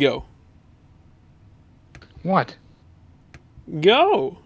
Go. 0.00 0.24
What? 2.22 2.56
Go. 3.82 4.38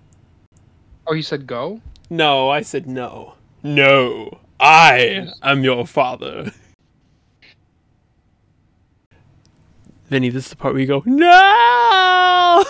Oh, 1.07 1.15
you 1.15 1.23
said 1.23 1.47
go? 1.47 1.81
No, 2.11 2.51
I 2.51 2.63
said 2.63 2.89
no. 2.89 3.35
No. 3.63 4.41
I 4.59 5.29
am 5.45 5.63
your 5.63 5.87
father. 5.87 6.51
Vinny, 10.07 10.29
this 10.29 10.47
is 10.47 10.51
the 10.51 10.57
part 10.57 10.75
where 10.75 10.81
you 10.81 10.89
go, 10.89 11.05
No! 11.07 12.65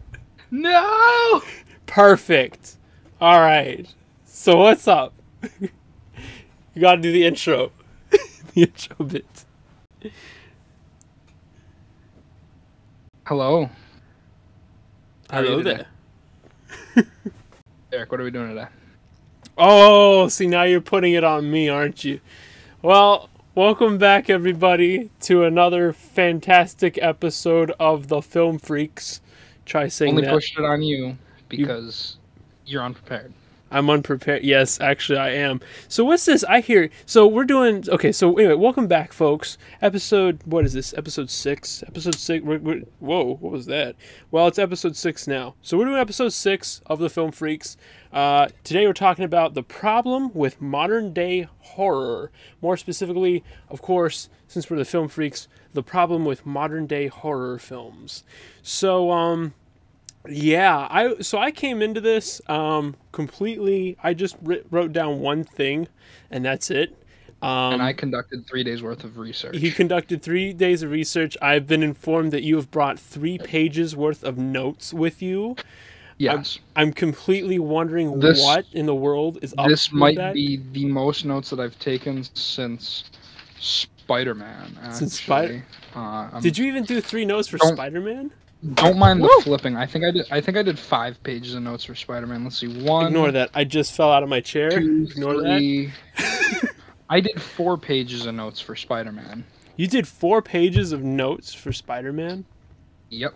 No! 0.52 1.42
Perfect. 1.86 2.76
All 3.20 3.40
right. 3.40 3.92
So 4.26 4.58
what's 4.58 4.86
up? 4.86 5.12
you 5.60 5.70
got 6.80 6.94
to 6.94 7.02
do 7.02 7.10
the 7.10 7.26
intro. 7.26 7.72
the 8.10 8.62
intro 8.62 9.04
bit. 9.04 9.44
Hello. 13.28 13.68
How 15.28 15.40
are 15.40 15.44
you 15.44 15.50
Hello 15.50 15.62
there. 15.62 15.86
Eric, 17.92 18.10
what 18.10 18.22
are 18.22 18.24
we 18.24 18.30
doing 18.30 18.48
today? 18.48 18.68
Oh, 19.58 20.28
see 20.28 20.46
now 20.46 20.62
you're 20.62 20.80
putting 20.80 21.12
it 21.12 21.22
on 21.22 21.50
me, 21.50 21.68
aren't 21.68 22.04
you? 22.04 22.20
Well, 22.80 23.28
welcome 23.54 23.98
back 23.98 24.30
everybody 24.30 25.10
to 25.20 25.44
another 25.44 25.92
fantastic 25.92 26.98
episode 27.02 27.70
of 27.78 28.08
the 28.08 28.22
Film 28.22 28.58
Freaks. 28.58 29.20
Try 29.66 29.88
saying 29.88 30.12
Only 30.12 30.22
that. 30.22 30.32
pushed 30.32 30.58
it 30.58 30.64
on 30.64 30.80
you 30.80 31.18
because 31.50 32.16
you... 32.64 32.78
are 32.78 32.82
unprepared. 32.82 33.34
I'm 33.70 33.90
unprepared. 33.90 34.44
Yes, 34.44 34.80
actually, 34.80 35.18
I 35.18 35.30
am. 35.30 35.60
So 35.88 36.04
what's 36.04 36.24
this? 36.24 36.42
I 36.44 36.60
hear. 36.60 36.88
So 37.04 37.26
we're 37.26 37.44
doing. 37.44 37.84
Okay. 37.88 38.12
So 38.12 38.36
anyway, 38.38 38.54
welcome 38.54 38.86
back, 38.86 39.12
folks. 39.12 39.58
Episode. 39.82 40.40
What 40.44 40.64
is 40.64 40.72
this? 40.72 40.94
Episode 40.94 41.28
six. 41.30 41.82
Episode 41.86 42.14
six. 42.14 42.44
We're, 42.44 42.58
we're, 42.58 42.82
whoa. 42.98 43.36
What 43.36 43.52
was 43.52 43.66
that? 43.66 43.96
Well, 44.30 44.46
it's 44.46 44.58
episode 44.58 44.96
six 44.96 45.26
now. 45.26 45.54
So 45.60 45.76
we're 45.76 45.84
doing 45.84 45.98
episode 45.98 46.30
six 46.30 46.80
of 46.86 46.98
the 46.98 47.10
Film 47.10 47.30
Freaks. 47.30 47.76
Uh, 48.10 48.48
today 48.64 48.86
we're 48.86 48.94
talking 48.94 49.26
about 49.26 49.52
the 49.52 49.62
problem 49.62 50.32
with 50.32 50.62
modern 50.62 51.12
day 51.12 51.46
horror. 51.58 52.30
More 52.62 52.78
specifically, 52.78 53.44
of 53.68 53.82
course, 53.82 54.30
since 54.46 54.70
we're 54.70 54.78
the 54.78 54.86
Film 54.86 55.08
Freaks, 55.08 55.46
the 55.74 55.82
problem 55.82 56.24
with 56.24 56.46
modern 56.46 56.86
day 56.86 57.08
horror 57.08 57.58
films. 57.58 58.24
So 58.62 59.10
um 59.10 59.52
yeah, 60.28 60.86
I 60.90 61.16
so 61.20 61.38
I 61.38 61.50
came 61.50 61.82
into 61.82 62.00
this 62.00 62.40
um, 62.48 62.96
completely. 63.12 63.96
I 64.02 64.14
just 64.14 64.36
writ, 64.42 64.66
wrote 64.70 64.92
down 64.92 65.20
one 65.20 65.44
thing, 65.44 65.88
and 66.30 66.44
that's 66.44 66.70
it. 66.70 66.94
Um, 67.40 67.74
and 67.74 67.82
I 67.82 67.92
conducted 67.92 68.46
three 68.48 68.64
days 68.64 68.82
worth 68.82 69.04
of 69.04 69.16
research. 69.16 69.56
he 69.56 69.70
conducted 69.70 70.22
three 70.22 70.52
days 70.52 70.82
of 70.82 70.90
research. 70.90 71.36
I've 71.40 71.68
been 71.68 71.84
informed 71.84 72.32
that 72.32 72.42
you 72.42 72.56
have 72.56 72.68
brought 72.70 72.98
three 72.98 73.38
pages 73.38 73.94
worth 73.94 74.24
of 74.24 74.36
notes 74.38 74.92
with 74.92 75.22
you. 75.22 75.54
yes. 76.18 76.58
I'm 76.74 76.92
completely 76.92 77.60
wondering 77.60 78.18
This- 78.18 78.42
what 78.42 78.66
in 78.72 78.86
the 78.86 78.94
world 78.94 79.38
is 79.40 79.54
up 79.56 79.68
This 79.68 79.92
might 79.92 80.16
that. 80.16 80.34
be 80.34 80.60
the 80.72 80.86
most 80.86 81.24
notes 81.24 81.48
that 81.50 81.60
I've 81.60 81.78
taken 81.78 82.24
since 82.34 83.04
Spider-Man. 83.60 84.76
Since 84.92 85.20
actually. 85.30 85.62
uh, 85.94 86.40
Did 86.40 86.58
you 86.58 86.66
even 86.66 86.82
do 86.82 87.00
three 87.00 87.24
notes 87.24 87.46
for 87.46 87.58
Spider-Man? 87.58 88.32
Don't 88.74 88.98
mind 88.98 89.20
the 89.20 89.24
Woo! 89.24 89.42
flipping. 89.42 89.76
I 89.76 89.86
think 89.86 90.04
I 90.04 90.10
did. 90.10 90.26
I 90.32 90.40
think 90.40 90.56
I 90.56 90.62
did 90.62 90.78
five 90.78 91.22
pages 91.22 91.54
of 91.54 91.62
notes 91.62 91.84
for 91.84 91.94
Spider-Man. 91.94 92.42
Let's 92.42 92.58
see. 92.58 92.66
One, 92.82 93.06
Ignore 93.06 93.30
that. 93.32 93.50
I 93.54 93.62
just 93.64 93.92
fell 93.92 94.10
out 94.10 94.22
of 94.24 94.28
my 94.28 94.40
chair. 94.40 94.70
two, 94.70 95.06
Ignore 95.10 95.42
that. 95.42 95.92
I 97.10 97.20
did 97.20 97.40
four 97.40 97.78
pages 97.78 98.26
of 98.26 98.34
notes 98.34 98.60
for 98.60 98.74
Spider-Man. 98.74 99.44
You 99.76 99.86
did 99.86 100.08
four 100.08 100.42
pages 100.42 100.90
of 100.92 101.04
notes 101.04 101.54
for 101.54 101.72
Spider-Man. 101.72 102.44
Yep. 103.10 103.34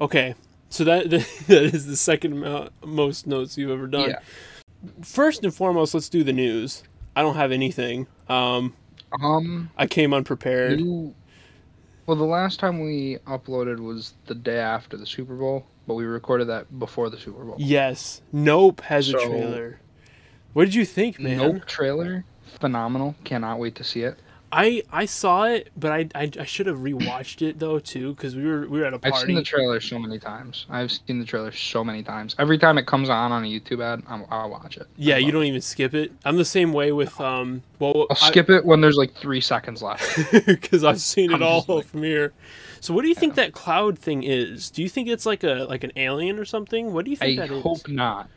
Okay, 0.00 0.34
so 0.68 0.82
that 0.84 1.08
that 1.10 1.20
is 1.50 1.86
the 1.86 1.96
second 1.96 2.40
most 2.84 3.26
notes 3.28 3.56
you've 3.56 3.70
ever 3.70 3.86
done. 3.86 4.10
Yeah. 4.10 4.18
First 5.02 5.44
and 5.44 5.54
foremost, 5.54 5.94
let's 5.94 6.08
do 6.08 6.24
the 6.24 6.32
news. 6.32 6.82
I 7.14 7.22
don't 7.22 7.36
have 7.36 7.52
anything. 7.52 8.08
Um, 8.28 8.74
Um. 9.22 9.70
I 9.78 9.86
came 9.86 10.12
unprepared. 10.12 10.80
You, 10.80 11.14
well, 12.06 12.16
the 12.16 12.24
last 12.24 12.58
time 12.60 12.80
we 12.80 13.18
uploaded 13.26 13.80
was 13.80 14.14
the 14.26 14.34
day 14.34 14.58
after 14.58 14.96
the 14.96 15.06
Super 15.06 15.34
Bowl, 15.34 15.66
but 15.86 15.94
we 15.94 16.04
recorded 16.04 16.48
that 16.48 16.78
before 16.78 17.10
the 17.10 17.18
Super 17.18 17.44
Bowl. 17.44 17.56
Yes, 17.58 18.22
Nope 18.32 18.80
has 18.82 19.08
a 19.08 19.12
trailer. 19.12 19.80
What 20.52 20.66
did 20.66 20.74
you 20.74 20.84
think, 20.84 21.18
man? 21.18 21.38
Nope 21.38 21.66
trailer, 21.66 22.24
phenomenal. 22.58 23.14
Cannot 23.24 23.58
wait 23.58 23.74
to 23.76 23.84
see 23.84 24.02
it. 24.02 24.18
I 24.54 24.82
I 24.92 25.04
saw 25.06 25.44
it, 25.44 25.70
but 25.76 25.90
I 25.90 26.08
I, 26.14 26.30
I 26.38 26.44
should 26.44 26.66
have 26.66 26.78
rewatched 26.78 27.42
it 27.42 27.58
though 27.58 27.80
too 27.80 28.14
because 28.14 28.36
we 28.36 28.46
were 28.46 28.68
we 28.68 28.78
were 28.78 28.84
at 28.84 28.94
a 28.94 29.00
I've 29.02 29.16
seen 29.16 29.34
the 29.34 29.42
trailer 29.42 29.80
so 29.80 29.98
many 29.98 30.20
times. 30.20 30.66
I've 30.70 30.92
seen 30.92 31.18
the 31.18 31.24
trailer 31.24 31.50
so 31.50 31.82
many 31.82 32.04
times. 32.04 32.36
Every 32.38 32.56
time 32.56 32.78
it 32.78 32.86
comes 32.86 33.08
on 33.08 33.32
on 33.32 33.42
a 33.44 33.46
YouTube 33.48 33.82
ad, 33.82 34.04
I'm, 34.08 34.24
I'll 34.30 34.48
watch 34.48 34.76
it. 34.76 34.86
yeah, 34.96 35.16
you 35.16 35.32
don't 35.32 35.44
even 35.44 35.60
skip 35.60 35.92
it. 35.92 36.12
I'm 36.24 36.36
the 36.36 36.44
same 36.44 36.72
way 36.72 36.92
with 36.92 37.20
um. 37.20 37.62
Well, 37.80 38.06
I'll 38.10 38.16
skip 38.16 38.48
it 38.48 38.64
when 38.64 38.80
there's 38.80 38.96
like 38.96 39.12
three 39.14 39.40
seconds 39.40 39.82
left. 39.82 40.06
because 40.46 40.84
I've 40.84 41.00
seen 41.00 41.32
it 41.32 41.36
I'm 41.36 41.42
all 41.42 41.64
like- 41.66 41.86
from 41.86 42.04
here. 42.04 42.32
So, 42.80 42.94
what 42.94 43.02
do 43.02 43.08
you 43.08 43.14
think 43.14 43.34
that 43.34 43.52
cloud 43.54 43.98
thing 43.98 44.22
is? 44.22 44.70
Do 44.70 44.82
you 44.82 44.88
think 44.88 45.08
it's 45.08 45.26
like 45.26 45.42
a 45.42 45.66
like 45.68 45.82
an 45.82 45.92
alien 45.96 46.38
or 46.38 46.44
something? 46.44 46.92
What 46.92 47.04
do 47.04 47.10
you 47.10 47.16
I 47.20 47.24
think 47.24 47.38
that 47.40 47.50
is? 47.50 47.58
I 47.58 47.60
hope 47.60 47.88
not. 47.88 48.28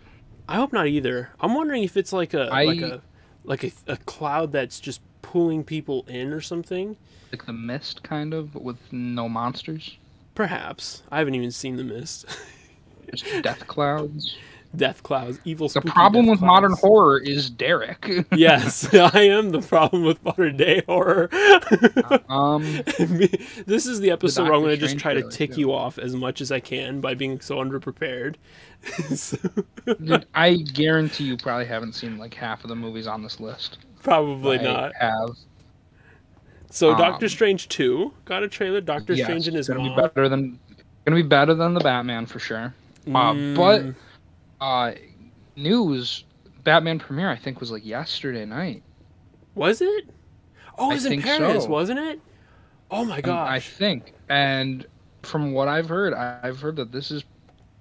I 0.49 0.55
hope 0.55 0.73
not 0.73 0.87
either. 0.87 1.29
I'm 1.39 1.53
wondering 1.53 1.83
if 1.83 1.95
it's 1.95 2.11
like 2.11 2.33
a 2.33 2.49
I- 2.51 2.63
like 2.63 2.81
a 2.81 3.01
like 3.43 3.63
a, 3.63 3.71
a 3.87 3.97
cloud 3.97 4.51
that's 4.51 4.79
just 4.79 4.99
pulling 5.21 5.63
people 5.63 6.05
in 6.07 6.31
or 6.33 6.41
something. 6.41 6.97
Like 7.31 7.45
the 7.45 7.53
mist, 7.53 8.03
kind 8.03 8.33
of, 8.33 8.53
but 8.53 8.63
with 8.63 8.77
no 8.91 9.27
monsters. 9.27 9.97
Perhaps 10.35 11.03
I 11.11 11.19
haven't 11.19 11.35
even 11.35 11.51
seen 11.51 11.75
the 11.77 11.83
mist. 11.83 12.25
Just 13.13 13.43
death 13.43 13.65
clouds. 13.67 14.37
death 14.75 15.01
clouds, 15.01 15.39
evil. 15.45 15.69
The 15.69 15.81
problem 15.81 16.27
with 16.27 16.41
modern 16.41 16.73
horror 16.73 17.19
is 17.19 17.49
Derek. 17.49 18.25
yes, 18.35 18.93
I 18.93 19.21
am 19.21 19.51
the 19.51 19.61
problem 19.61 20.03
with 20.03 20.23
modern 20.23 20.57
day 20.57 20.83
horror. 20.85 21.29
um, 22.29 22.63
this 23.65 23.85
is 23.87 23.99
the 24.01 24.11
episode 24.11 24.43
where 24.43 24.53
I'm 24.53 24.61
going 24.61 24.75
to 24.75 24.77
just 24.77 24.99
try 24.99 25.13
to 25.13 25.27
tick 25.29 25.53
too. 25.53 25.61
you 25.61 25.73
off 25.73 25.97
as 25.97 26.15
much 26.15 26.41
as 26.41 26.51
I 26.51 26.59
can 26.59 27.01
by 27.01 27.13
being 27.13 27.39
so 27.39 27.57
underprepared. 27.57 28.35
So- 29.15 29.37
dude, 29.85 30.25
I 30.33 30.55
guarantee 30.55 31.25
you 31.25 31.37
probably 31.37 31.65
haven't 31.65 31.93
seen 31.93 32.17
like 32.17 32.33
half 32.33 32.63
of 32.63 32.69
the 32.69 32.75
movies 32.75 33.07
on 33.07 33.21
this 33.23 33.39
list. 33.39 33.79
Probably 34.03 34.59
I 34.59 34.63
not. 34.63 34.95
Have. 34.95 35.29
So 36.69 36.91
Um, 36.91 36.97
Doctor 36.97 37.29
Strange 37.29 37.67
two 37.69 38.13
got 38.25 38.43
a 38.43 38.47
trailer. 38.47 38.81
Doctor 38.81 39.13
Yes, 39.13 39.25
Strange 39.25 39.47
and 39.47 39.57
his 39.57 39.67
gonna 39.67 39.79
mom. 39.81 39.95
be 39.95 40.01
better 40.01 40.29
than 40.29 40.59
gonna 41.05 41.15
be 41.15 41.21
better 41.27 41.53
than 41.53 41.73
the 41.73 41.79
Batman 41.79 42.25
for 42.25 42.39
sure. 42.39 42.73
Uh, 43.07 43.33
but 43.55 43.81
Mm, 43.83 43.95
uh, 44.61 44.91
news 45.55 46.25
Batman 46.63 46.99
premiere 46.99 47.29
I 47.29 47.35
think 47.37 47.59
was 47.59 47.71
like 47.71 47.85
yesterday 47.85 48.45
night. 48.45 48.83
was 49.55 49.81
it? 49.81 50.09
Oh, 50.77 50.91
it 50.91 50.95
was 50.95 51.05
in 51.05 51.21
Paris, 51.21 51.63
so. 51.63 51.69
wasn't 51.69 51.99
it? 51.99 52.19
Oh 52.91 53.03
my 53.05 53.15
Um, 53.15 53.21
gosh! 53.21 53.49
I 53.49 53.59
think, 53.59 54.13
and 54.29 54.85
from 55.23 55.51
what 55.53 55.67
I've 55.67 55.89
heard, 55.89 56.13
I've 56.13 56.59
heard 56.61 56.75
that 56.77 56.91
this 56.91 57.11
is 57.11 57.23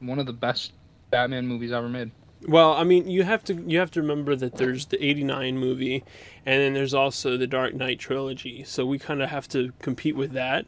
one 0.00 0.18
of 0.18 0.26
the 0.26 0.32
best 0.32 0.72
Batman 1.10 1.46
movies 1.46 1.72
ever 1.72 1.88
made. 1.88 2.10
Well, 2.46 2.74
I 2.74 2.84
mean, 2.84 3.08
you 3.08 3.22
have 3.24 3.42
to 3.44 3.54
you 3.54 3.78
have 3.78 3.90
to 3.92 4.00
remember 4.02 4.36
that 4.36 4.56
there's 4.56 4.86
the 4.86 5.02
'89 5.04 5.58
movie, 5.58 6.04
and 6.44 6.60
then 6.60 6.74
there's 6.74 6.94
also 6.94 7.36
the 7.36 7.46
Dark 7.46 7.74
Knight 7.74 7.98
trilogy. 7.98 8.62
So 8.64 8.84
we 8.86 8.98
kind 8.98 9.22
of 9.22 9.30
have 9.30 9.48
to 9.48 9.72
compete 9.80 10.16
with 10.16 10.32
that. 10.32 10.66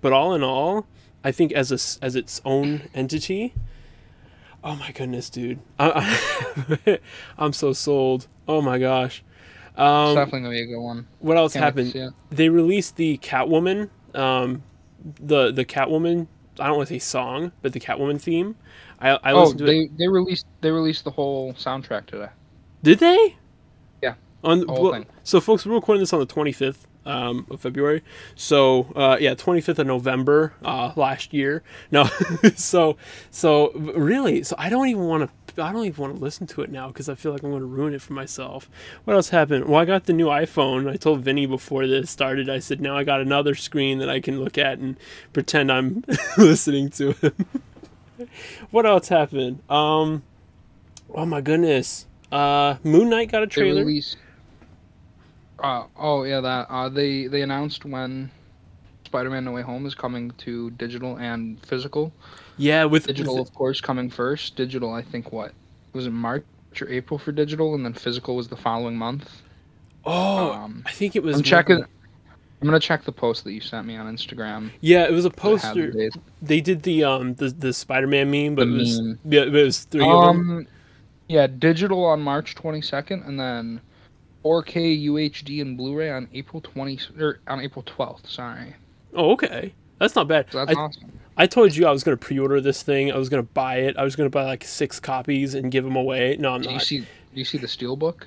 But 0.00 0.12
all 0.12 0.34
in 0.34 0.42
all, 0.42 0.86
I 1.22 1.30
think 1.30 1.52
as 1.52 1.70
a, 1.70 2.04
as 2.04 2.16
its 2.16 2.40
own 2.44 2.88
entity. 2.94 3.54
Oh 4.64 4.76
my 4.76 4.90
goodness, 4.92 5.30
dude! 5.30 5.60
I, 5.78 6.18
I, 6.86 6.98
I'm 7.38 7.52
so 7.52 7.72
sold. 7.72 8.26
Oh 8.48 8.60
my 8.62 8.78
gosh. 8.78 9.22
It's 9.70 9.78
Um, 9.78 10.14
definitely 10.14 10.40
gonna 10.40 10.50
be 10.50 10.62
a 10.62 10.66
good 10.66 10.80
one. 10.80 11.06
what 11.20 11.36
else 11.36 11.52
Can't 11.52 11.64
happened? 11.64 12.12
they 12.30 12.48
released 12.48 12.96
the 12.96 13.18
Catwoman, 13.18 13.88
um, 14.14 14.62
the 15.20 15.52
the 15.52 15.64
Catwoman. 15.64 16.26
I 16.58 16.66
don't 16.66 16.76
want 16.76 16.88
to 16.88 16.94
say 16.94 16.98
song, 16.98 17.52
but 17.62 17.72
the 17.72 17.80
Catwoman 17.80 18.20
theme. 18.20 18.56
I 19.00 19.10
I 19.24 19.32
Oh, 19.32 19.34
listened 19.34 19.60
to 19.60 19.66
it. 19.68 19.72
they 19.72 19.88
they 19.98 20.08
released 20.08 20.46
they 20.62 20.70
released 20.70 21.04
the 21.04 21.10
whole 21.12 21.54
soundtrack 21.54 22.06
today. 22.06 22.30
Did 22.82 22.98
they? 23.00 23.36
Yeah. 24.02 24.14
On 24.44 24.64
The 24.66 24.74
whole 24.74 24.84
well, 24.90 25.04
so, 25.22 25.40
folks, 25.40 25.66
we're 25.66 25.74
recording 25.74 26.00
this 26.02 26.12
on 26.14 26.20
the 26.20 26.26
25th 26.26 26.86
um, 27.06 27.46
of 27.50 27.60
February. 27.60 28.02
So, 28.34 28.92
uh, 28.96 29.18
yeah, 29.20 29.34
25th 29.34 29.78
of 29.80 29.86
November 29.86 30.54
uh, 30.64 30.92
last 30.96 31.34
year. 31.34 31.62
No, 31.92 32.04
so 32.56 32.96
so 33.30 33.72
really, 33.74 34.42
so 34.42 34.56
I 34.58 34.68
don't 34.70 34.88
even 34.88 35.04
want 35.06 35.30
to. 35.56 35.62
I 35.64 35.72
don't 35.72 35.84
even 35.84 36.00
want 36.02 36.16
to 36.16 36.22
listen 36.22 36.46
to 36.48 36.62
it 36.62 36.70
now 36.70 36.88
because 36.88 37.08
I 37.08 37.14
feel 37.16 37.32
like 37.32 37.42
I'm 37.42 37.50
going 37.50 37.60
to 37.62 37.66
ruin 37.66 37.92
it 37.94 38.00
for 38.02 38.14
myself. 38.14 38.70
What 39.04 39.14
else 39.14 39.30
happened? 39.30 39.66
Well, 39.66 39.80
I 39.80 39.84
got 39.84 40.04
the 40.04 40.12
new 40.14 40.26
iPhone. 40.28 40.88
I 40.90 40.96
told 40.96 41.22
Vinny 41.22 41.46
before 41.46 41.86
this 41.86 42.10
started. 42.10 42.48
I 42.48 42.60
said 42.60 42.80
now 42.80 42.96
I 42.96 43.04
got 43.04 43.20
another 43.20 43.54
screen 43.54 43.98
that 43.98 44.08
I 44.08 44.20
can 44.20 44.40
look 44.40 44.56
at 44.58 44.78
and 44.78 44.96
pretend 45.32 45.70
I'm 45.72 46.04
listening 46.38 46.90
to 46.90 47.12
him. 47.12 47.32
what 48.70 48.86
else 48.86 49.08
happened? 49.08 49.60
Um, 49.70 50.22
oh 51.14 51.26
my 51.26 51.40
goodness. 51.40 52.06
Uh, 52.30 52.76
Moon 52.84 53.08
Knight 53.10 53.30
got 53.30 53.42
a 53.42 53.46
trailer. 53.46 53.84
Uh, 55.58 55.84
oh 55.96 56.22
yeah, 56.22 56.40
that 56.40 56.66
uh, 56.70 56.88
they 56.88 57.26
they 57.26 57.42
announced 57.42 57.84
when 57.84 58.30
Spider-Man: 59.04 59.44
No 59.44 59.52
Way 59.52 59.62
Home 59.62 59.84
is 59.84 59.94
coming 59.94 60.30
to 60.38 60.70
digital 60.72 61.16
and 61.18 61.60
physical. 61.66 62.12
Yeah, 62.56 62.84
with 62.84 63.06
Digital, 63.06 63.38
with- 63.38 63.48
of 63.48 63.54
course, 63.54 63.80
coming 63.80 64.10
first. 64.10 64.56
Digital, 64.56 64.92
I 64.92 65.02
think 65.02 65.32
what 65.32 65.52
was 65.92 66.06
it 66.06 66.10
March 66.10 66.44
or 66.80 66.88
April 66.88 67.18
for 67.18 67.32
digital, 67.32 67.74
and 67.74 67.84
then 67.84 67.92
physical 67.92 68.36
was 68.36 68.48
the 68.48 68.56
following 68.56 68.96
month. 68.96 69.42
oh, 70.04 70.52
um, 70.52 70.82
I 70.86 70.92
think 70.92 71.16
it 71.16 71.22
was. 71.22 71.36
I'm 71.36 71.42
checking. 71.42 71.84
I'm 72.60 72.66
gonna 72.68 72.78
check 72.80 73.04
the 73.04 73.12
post 73.12 73.44
that 73.44 73.52
you 73.52 73.60
sent 73.60 73.86
me 73.86 73.96
on 73.96 74.06
Instagram. 74.14 74.70
Yeah, 74.80 75.04
it 75.04 75.12
was 75.12 75.24
a 75.24 75.30
poster. 75.30 75.92
They 76.42 76.60
did 76.60 76.82
the 76.82 77.04
um 77.04 77.34
the 77.34 77.48
the 77.50 77.72
Spider-Man 77.72 78.30
meme, 78.30 78.54
but 78.54 78.66
The 78.66 78.74
it 78.74 78.78
was 78.78 79.00
meme. 79.00 79.18
yeah, 79.24 79.40
it 79.42 79.52
was 79.52 79.84
three 79.84 80.02
of 80.08 80.26
them. 80.26 80.50
Um, 80.58 80.66
yeah, 81.28 81.46
digital 81.46 82.04
on 82.04 82.20
March 82.20 82.54
22nd, 82.56 83.26
and 83.26 83.38
then 83.38 83.80
4K 84.44 85.04
UHD 85.06 85.62
and 85.62 85.76
Blu-ray 85.76 86.10
on 86.10 86.28
April 86.34 86.60
20 86.60 86.98
or 87.20 87.40
on 87.46 87.60
April 87.60 87.82
12th. 87.84 88.26
Sorry, 88.28 88.74
Oh, 89.14 89.30
okay, 89.32 89.72
that's 89.98 90.14
not 90.14 90.28
bad. 90.28 90.46
so 90.50 90.64
that's 90.64 90.76
I, 90.76 90.80
awesome. 90.80 91.12
I 91.36 91.46
told 91.46 91.74
you 91.74 91.86
I 91.86 91.90
was 91.92 92.04
gonna 92.04 92.16
pre-order 92.18 92.60
this 92.60 92.82
thing. 92.82 93.10
I 93.12 93.16
was 93.16 93.28
gonna 93.30 93.42
buy 93.42 93.76
it. 93.76 93.96
I 93.96 94.02
was 94.04 94.16
gonna 94.16 94.28
buy 94.28 94.44
like 94.44 94.64
six 94.64 95.00
copies 95.00 95.54
and 95.54 95.70
give 95.70 95.84
them 95.84 95.96
away. 95.96 96.36
No, 96.38 96.52
I'm 96.54 96.60
Do 96.62 96.68
you 96.68 96.74
not. 96.74 96.82
see? 96.82 96.98
Do 97.00 97.06
you 97.32 97.44
see 97.44 97.58
the 97.58 97.66
Steelbook? 97.68 98.22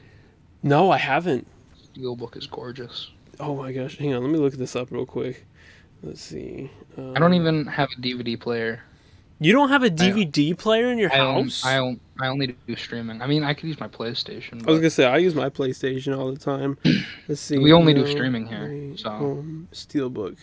No, 0.63 0.89
I 0.89 0.97
haven't. 0.97 1.45
Steelbook 1.93 2.35
is 2.37 2.47
gorgeous. 2.47 3.11
Oh 3.39 3.55
my 3.55 3.71
gosh, 3.71 3.97
hang 3.97 4.13
on. 4.13 4.21
Let 4.21 4.31
me 4.31 4.39
look 4.39 4.53
this 4.53 4.75
up 4.75 4.91
real 4.91 5.05
quick. 5.05 5.45
Let's 6.01 6.21
see. 6.21 6.69
Um, 6.97 7.13
I 7.15 7.19
don't 7.19 7.33
even 7.33 7.65
have 7.65 7.89
a 7.97 8.01
DVD 8.01 8.39
player. 8.39 8.81
You 9.39 9.51
don't 9.51 9.69
have 9.69 9.83
a 9.83 9.89
DVD 9.89 10.57
player 10.57 10.91
in 10.91 10.97
your 10.97 11.11
I 11.11 11.17
house? 11.17 11.65
I 11.65 11.77
own, 11.77 11.99
I 12.21 12.27
only 12.27 12.55
do 12.67 12.75
streaming. 12.75 13.21
I 13.21 13.27
mean, 13.27 13.43
I 13.43 13.53
could 13.53 13.67
use 13.67 13.79
my 13.79 13.87
PlayStation. 13.87 14.65
I 14.65 14.71
was 14.71 14.79
gonna 14.79 14.89
say 14.89 15.05
I 15.05 15.17
use 15.17 15.35
my 15.35 15.49
PlayStation 15.49 16.17
all 16.17 16.31
the 16.31 16.39
time. 16.39 16.77
Let's 17.27 17.41
see. 17.41 17.57
We 17.57 17.73
only 17.73 17.93
do 17.93 18.05
streaming 18.07 18.47
here, 18.47 18.95
so. 18.97 19.09
Home 19.09 19.67
Steelbook. 19.73 20.37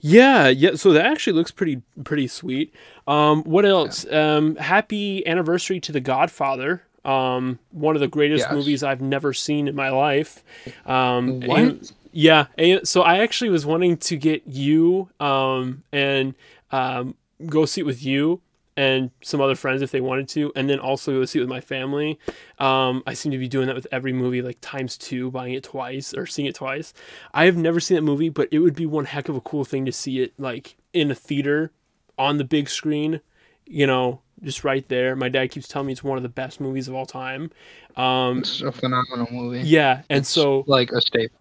Yeah, 0.00 0.48
yeah. 0.48 0.74
So 0.74 0.92
that 0.92 1.06
actually 1.06 1.32
looks 1.34 1.50
pretty 1.50 1.80
pretty 2.04 2.26
sweet. 2.28 2.74
Um, 3.06 3.42
what 3.44 3.64
else? 3.64 4.04
Um, 4.10 4.56
happy 4.56 5.26
anniversary 5.26 5.80
to 5.80 5.92
The 5.92 6.00
Godfather. 6.00 6.82
Um, 7.04 7.58
one 7.70 7.96
of 7.96 8.00
the 8.00 8.08
greatest 8.08 8.44
Yes. 8.46 8.52
movies 8.52 8.82
I've 8.84 9.00
never 9.00 9.32
seen 9.32 9.66
in 9.66 9.74
my 9.74 9.90
life. 9.90 10.44
Um, 10.86 11.40
What? 11.40 11.60
and- 11.60 11.92
yeah. 12.12 12.46
So 12.84 13.02
I 13.02 13.18
actually 13.18 13.50
was 13.50 13.66
wanting 13.66 13.96
to 13.98 14.16
get 14.16 14.46
you 14.46 15.08
um, 15.20 15.82
and 15.92 16.34
um, 16.70 17.14
go 17.46 17.64
see 17.66 17.80
it 17.80 17.84
with 17.84 18.04
you 18.04 18.40
and 18.74 19.10
some 19.22 19.40
other 19.42 19.54
friends 19.54 19.82
if 19.82 19.90
they 19.90 20.00
wanted 20.00 20.26
to, 20.30 20.50
and 20.56 20.68
then 20.70 20.78
also 20.78 21.12
go 21.12 21.24
see 21.26 21.38
it 21.38 21.42
with 21.42 21.48
my 21.50 21.60
family. 21.60 22.18
Um, 22.58 23.02
I 23.06 23.12
seem 23.12 23.30
to 23.32 23.38
be 23.38 23.46
doing 23.48 23.66
that 23.66 23.74
with 23.76 23.86
every 23.92 24.14
movie, 24.14 24.40
like 24.40 24.56
times 24.62 24.96
two, 24.96 25.30
buying 25.30 25.52
it 25.52 25.62
twice 25.64 26.14
or 26.14 26.24
seeing 26.24 26.46
it 26.48 26.54
twice. 26.54 26.94
I 27.34 27.44
have 27.44 27.56
never 27.56 27.80
seen 27.80 27.96
that 27.96 28.02
movie, 28.02 28.30
but 28.30 28.48
it 28.50 28.60
would 28.60 28.74
be 28.74 28.86
one 28.86 29.04
heck 29.04 29.28
of 29.28 29.36
a 29.36 29.42
cool 29.42 29.64
thing 29.64 29.84
to 29.84 29.92
see 29.92 30.20
it 30.22 30.32
like 30.38 30.76
in 30.94 31.10
a 31.10 31.14
theater 31.14 31.70
on 32.18 32.38
the 32.38 32.44
big 32.44 32.70
screen, 32.70 33.20
you 33.66 33.86
know, 33.86 34.22
just 34.42 34.64
right 34.64 34.88
there. 34.88 35.14
My 35.16 35.28
dad 35.28 35.50
keeps 35.50 35.68
telling 35.68 35.86
me 35.88 35.92
it's 35.92 36.02
one 36.02 36.16
of 36.16 36.22
the 36.22 36.28
best 36.30 36.58
movies 36.58 36.88
of 36.88 36.94
all 36.94 37.06
time. 37.06 37.50
Um, 37.96 38.38
It's 38.38 38.62
a 38.62 38.72
phenomenal 38.72 39.28
movie. 39.30 39.60
yeah, 39.60 40.02
and 40.08 40.20
It's 40.20 40.30
so 40.30 40.64
like 40.66 40.90
a 40.92 41.00
staple. 41.02 41.38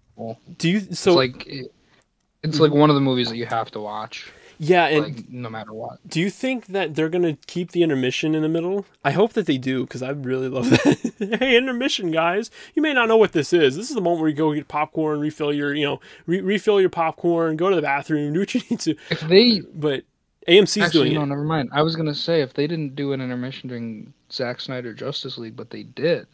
Do 0.58 0.70
you? 0.70 0.78
It's 0.78 1.00
So 1.00 1.14
like 1.14 1.46
it- 1.48 1.74
it's 2.44 2.60
like 2.60 2.72
one 2.72 2.90
of 2.90 2.96
the 2.96 3.02
movies 3.02 3.30
that 3.30 3.38
you 3.38 3.46
have 3.46 3.70
to 3.72 3.80
watch, 3.80 4.32
yeah, 4.58 4.88
and 4.88 5.04
like 5.16 5.30
no 5.30 5.48
matter 5.50 5.74
what. 5.74 6.00
Do 6.08 6.20
you 6.20 6.32
think 6.32 6.68
that 6.68 6.96
they're 6.96 7.08
gonna 7.10 7.38
keep 7.46 7.72
the 7.72 7.84
intermission 7.84 8.34
in 8.34 8.42
the 8.42 8.50
middle? 8.50 8.86
I 9.06 9.12
hope 9.12 9.34
that 9.34 9.46
they 9.46 9.60
do 9.60 9.82
because 9.84 10.02
I 10.02 10.10
really 10.10 10.50
love 10.50 10.70
that. 10.72 11.38
hey, 11.40 11.56
intermission, 11.56 12.10
guys! 12.10 12.50
You 12.74 12.82
may 12.82 12.94
not 12.94 13.08
know 13.08 13.18
what 13.18 13.34
this 13.34 13.54
is. 13.54 13.76
This 13.76 13.90
is 13.90 13.96
the 13.96 14.02
moment 14.02 14.22
where 14.22 14.30
you 14.30 14.36
go 14.36 14.54
get 14.56 14.68
popcorn, 14.68 15.20
refill 15.20 15.54
your, 15.54 15.76
you 15.76 15.86
know, 15.86 16.00
re- 16.26 16.42
refill 16.42 16.82
your 16.82 16.90
popcorn, 16.90 17.58
go 17.58 17.70
to 17.70 17.76
the 17.76 17.82
bathroom, 17.84 18.34
do 18.34 18.40
what 18.40 18.56
you 18.56 18.62
need 18.72 18.80
to. 18.80 18.96
If 19.12 19.22
they 19.22 19.60
But 19.76 20.04
AMC's 20.48 20.78
actually 20.78 21.10
doing 21.10 21.16
no, 21.20 21.22
it. 21.22 21.28
never 21.28 21.44
mind. 21.44 21.70
I 21.72 21.84
was 21.84 21.96
gonna 21.96 22.16
say 22.16 22.42
if 22.42 22.54
they 22.56 22.66
didn't 22.66 22.96
do 22.96 23.14
an 23.14 23.22
intermission 23.22 23.70
during 23.70 24.14
Zack 24.32 24.62
Snyder 24.62 24.96
Justice 24.96 25.38
League, 25.38 25.56
but 25.56 25.70
they 25.70 25.84
did, 25.84 26.26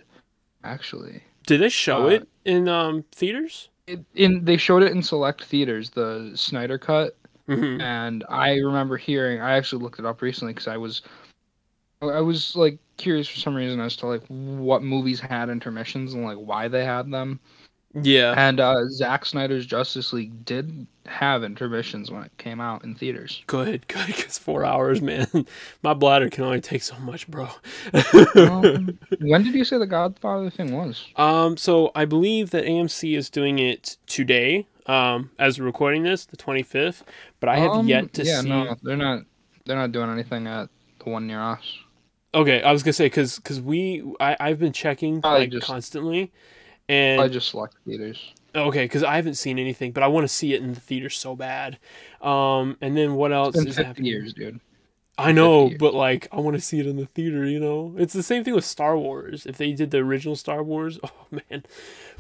actually. 0.64 1.22
Did 1.48 1.62
they 1.62 1.70
show 1.70 2.06
uh, 2.06 2.10
it 2.10 2.28
in 2.46 2.68
um 2.68 3.04
theaters? 3.12 3.70
It, 3.88 4.04
in 4.14 4.46
they 4.46 4.58
showed 4.58 4.84
it 4.84 4.92
in 4.92 5.02
select 5.02 5.46
theaters, 5.46 5.90
the 5.90 6.34
Snyder 6.36 6.78
cut, 6.78 7.16
hmm 7.48 7.82
and 7.82 8.24
I 8.30 8.56
remember 8.58 8.98
hearing. 8.98 9.42
I 9.42 9.58
actually 9.58 9.82
looked 9.82 9.98
it 9.98 10.06
up 10.06 10.22
recently 10.22 10.54
because 10.54 10.68
I 10.68 10.78
was, 10.78 11.02
I 12.02 12.20
was 12.20 12.56
like 12.56 12.78
curious 12.98 13.28
for 13.30 13.40
some 13.40 13.56
reason 13.56 13.80
as 13.80 13.96
to 13.98 14.08
like 14.08 14.26
what 14.28 14.84
movies 14.84 15.22
had 15.22 15.50
intermissions 15.50 16.14
and 16.14 16.26
like 16.26 16.38
why 16.38 16.68
they 16.68 16.84
had 16.84 17.10
them. 17.10 17.40
Yeah. 17.94 18.34
And 18.38 18.60
uh, 18.60 18.88
Zack 18.90 19.26
Snyder's 19.26 19.66
Justice 19.66 20.14
League 20.14 20.46
did 20.46 20.86
have 21.08 21.44
intermissions 21.44 22.12
when 22.12 22.24
it 22.24 22.32
came 22.38 22.60
out 22.60 22.84
in 22.84 22.94
theaters. 22.96 23.42
Good, 23.48 23.88
good, 23.88 24.08
because 24.08 24.38
four 24.38 24.66
hours, 24.66 25.02
man. 25.02 25.28
My 25.84 25.94
bladder 25.94 26.30
can 26.30 26.44
only 26.44 26.62
take 26.62 26.84
so 26.84 26.98
much, 27.00 27.28
bro. 27.28 27.48
Um, 28.36 29.00
when 29.22 29.44
did 29.44 29.56
you 29.56 29.64
say 29.64 29.78
the 29.78 29.88
Godfather 29.88 30.50
thing 30.50 30.76
was? 30.76 31.06
Um, 31.16 31.58
so 31.58 31.92
I 31.96 32.06
believe 32.06 32.52
that 32.52 32.66
AMC 32.66 33.18
is 33.18 33.30
doing 33.30 33.60
it 33.60 33.98
today, 34.06 34.68
um, 34.86 35.32
as 35.40 35.60
we're 35.60 35.66
recording 35.66 36.04
this, 36.04 36.26
the 36.26 36.38
25th, 36.38 37.04
but 37.40 37.50
I 37.50 37.58
have 37.58 37.72
Um, 37.72 37.88
yet 37.88 38.14
to 38.14 38.24
yeah, 38.24 38.42
see. 38.42 38.48
Yeah, 38.50 38.64
no, 38.64 38.76
they're 38.84 38.98
not. 38.98 39.24
They're 39.66 39.78
not 39.78 39.92
doing 39.92 40.10
anything 40.10 40.48
at 40.48 40.70
the 41.04 41.10
one 41.10 41.28
near 41.28 41.42
us. 41.42 41.78
Okay, 42.34 42.62
I 42.62 42.72
was 42.72 42.84
gonna 42.84 42.94
say 42.94 43.08
because 43.08 43.38
because 43.38 43.60
we 43.60 44.04
I 44.20 44.38
I've 44.40 44.60
been 44.60 44.72
checking 44.74 45.22
Probably 45.22 45.42
like 45.42 45.50
just- 45.52 45.66
constantly, 45.66 46.32
I 46.90 46.94
and 46.94 47.34
just 47.34 47.50
select 47.50 47.76
theaters. 47.86 48.34
okay, 48.56 48.86
because 48.86 49.04
I 49.04 49.16
haven't 49.16 49.36
seen 49.36 49.60
anything, 49.60 49.92
but 49.92 50.04
I 50.04 50.08
want 50.08 50.24
to 50.24 50.34
see 50.34 50.54
it 50.54 50.62
in 50.62 50.74
the 50.74 50.80
theater 50.80 51.10
so 51.10 51.36
bad. 51.36 51.78
Um, 52.22 52.78
and 52.82 52.96
then 52.96 53.16
what 53.16 53.32
else 53.32 53.56
is 53.58 53.76
50 53.76 53.84
happening? 53.84 54.06
years, 54.06 54.34
dude. 54.34 54.60
I 55.20 55.32
know, 55.32 55.72
but 55.80 55.96
like 55.96 56.28
I 56.32 56.40
want 56.40 56.56
to 56.56 56.62
see 56.62 56.80
it 56.80 56.86
in 56.86 56.96
the 56.96 57.08
theater. 57.08 57.46
You 57.46 57.60
know, 57.60 57.96
it's 57.98 58.14
the 58.14 58.22
same 58.22 58.44
thing 58.44 58.54
with 58.54 58.66
Star 58.66 58.96
Wars. 58.98 59.48
If 59.48 59.58
they 59.58 59.72
did 59.72 59.90
the 59.90 59.98
original 59.98 60.36
Star 60.36 60.62
Wars, 60.62 61.00
oh 61.04 61.28
man. 61.32 61.64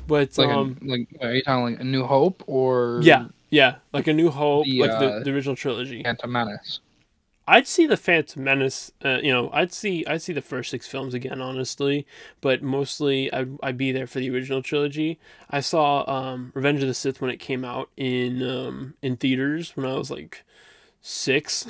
But 0.07 0.37
Like, 0.37 0.49
um, 0.49 0.77
a, 0.81 0.85
like 0.85 1.07
are 1.21 1.33
you 1.33 1.43
talking 1.43 1.73
like 1.73 1.79
A 1.79 1.83
New 1.83 2.05
Hope 2.05 2.43
or 2.47 2.99
yeah, 3.03 3.27
yeah, 3.49 3.75
like 3.93 4.07
a 4.07 4.13
New 4.13 4.31
Hope, 4.31 4.65
The, 4.65 4.81
like 4.81 4.99
the, 4.99 5.09
uh, 5.09 5.23
the 5.23 5.31
original 5.31 5.55
trilogy. 5.55 6.01
Phantom 6.03 6.31
Menace? 6.31 6.79
I'd 7.47 7.67
see 7.67 7.85
the 7.85 7.95
Phantom 7.97 8.43
Menace. 8.43 8.91
Uh, 9.03 9.19
you 9.23 9.31
know, 9.31 9.49
I'd 9.53 9.71
see 9.71 10.05
I'd 10.05 10.21
see 10.21 10.33
the 10.33 10.41
first 10.41 10.69
six 10.69 10.85
films 10.85 11.13
again, 11.13 11.41
honestly. 11.41 12.05
But 12.41 12.61
mostly, 12.61 13.31
I'd, 13.31 13.57
I'd 13.63 13.77
be 13.77 13.91
there 13.91 14.07
for 14.07 14.19
the 14.19 14.29
original 14.29 14.61
trilogy. 14.61 15.19
I 15.49 15.61
saw 15.61 16.09
um, 16.09 16.51
Revenge 16.53 16.81
of 16.81 16.87
the 16.87 16.93
Sith 16.93 17.21
when 17.21 17.31
it 17.31 17.37
came 17.37 17.63
out 17.63 17.89
in 17.95 18.43
um, 18.43 18.95
in 19.01 19.15
theaters 19.15 19.75
when 19.77 19.85
I 19.85 19.95
was 19.95 20.11
like 20.11 20.43
six. 21.01 21.65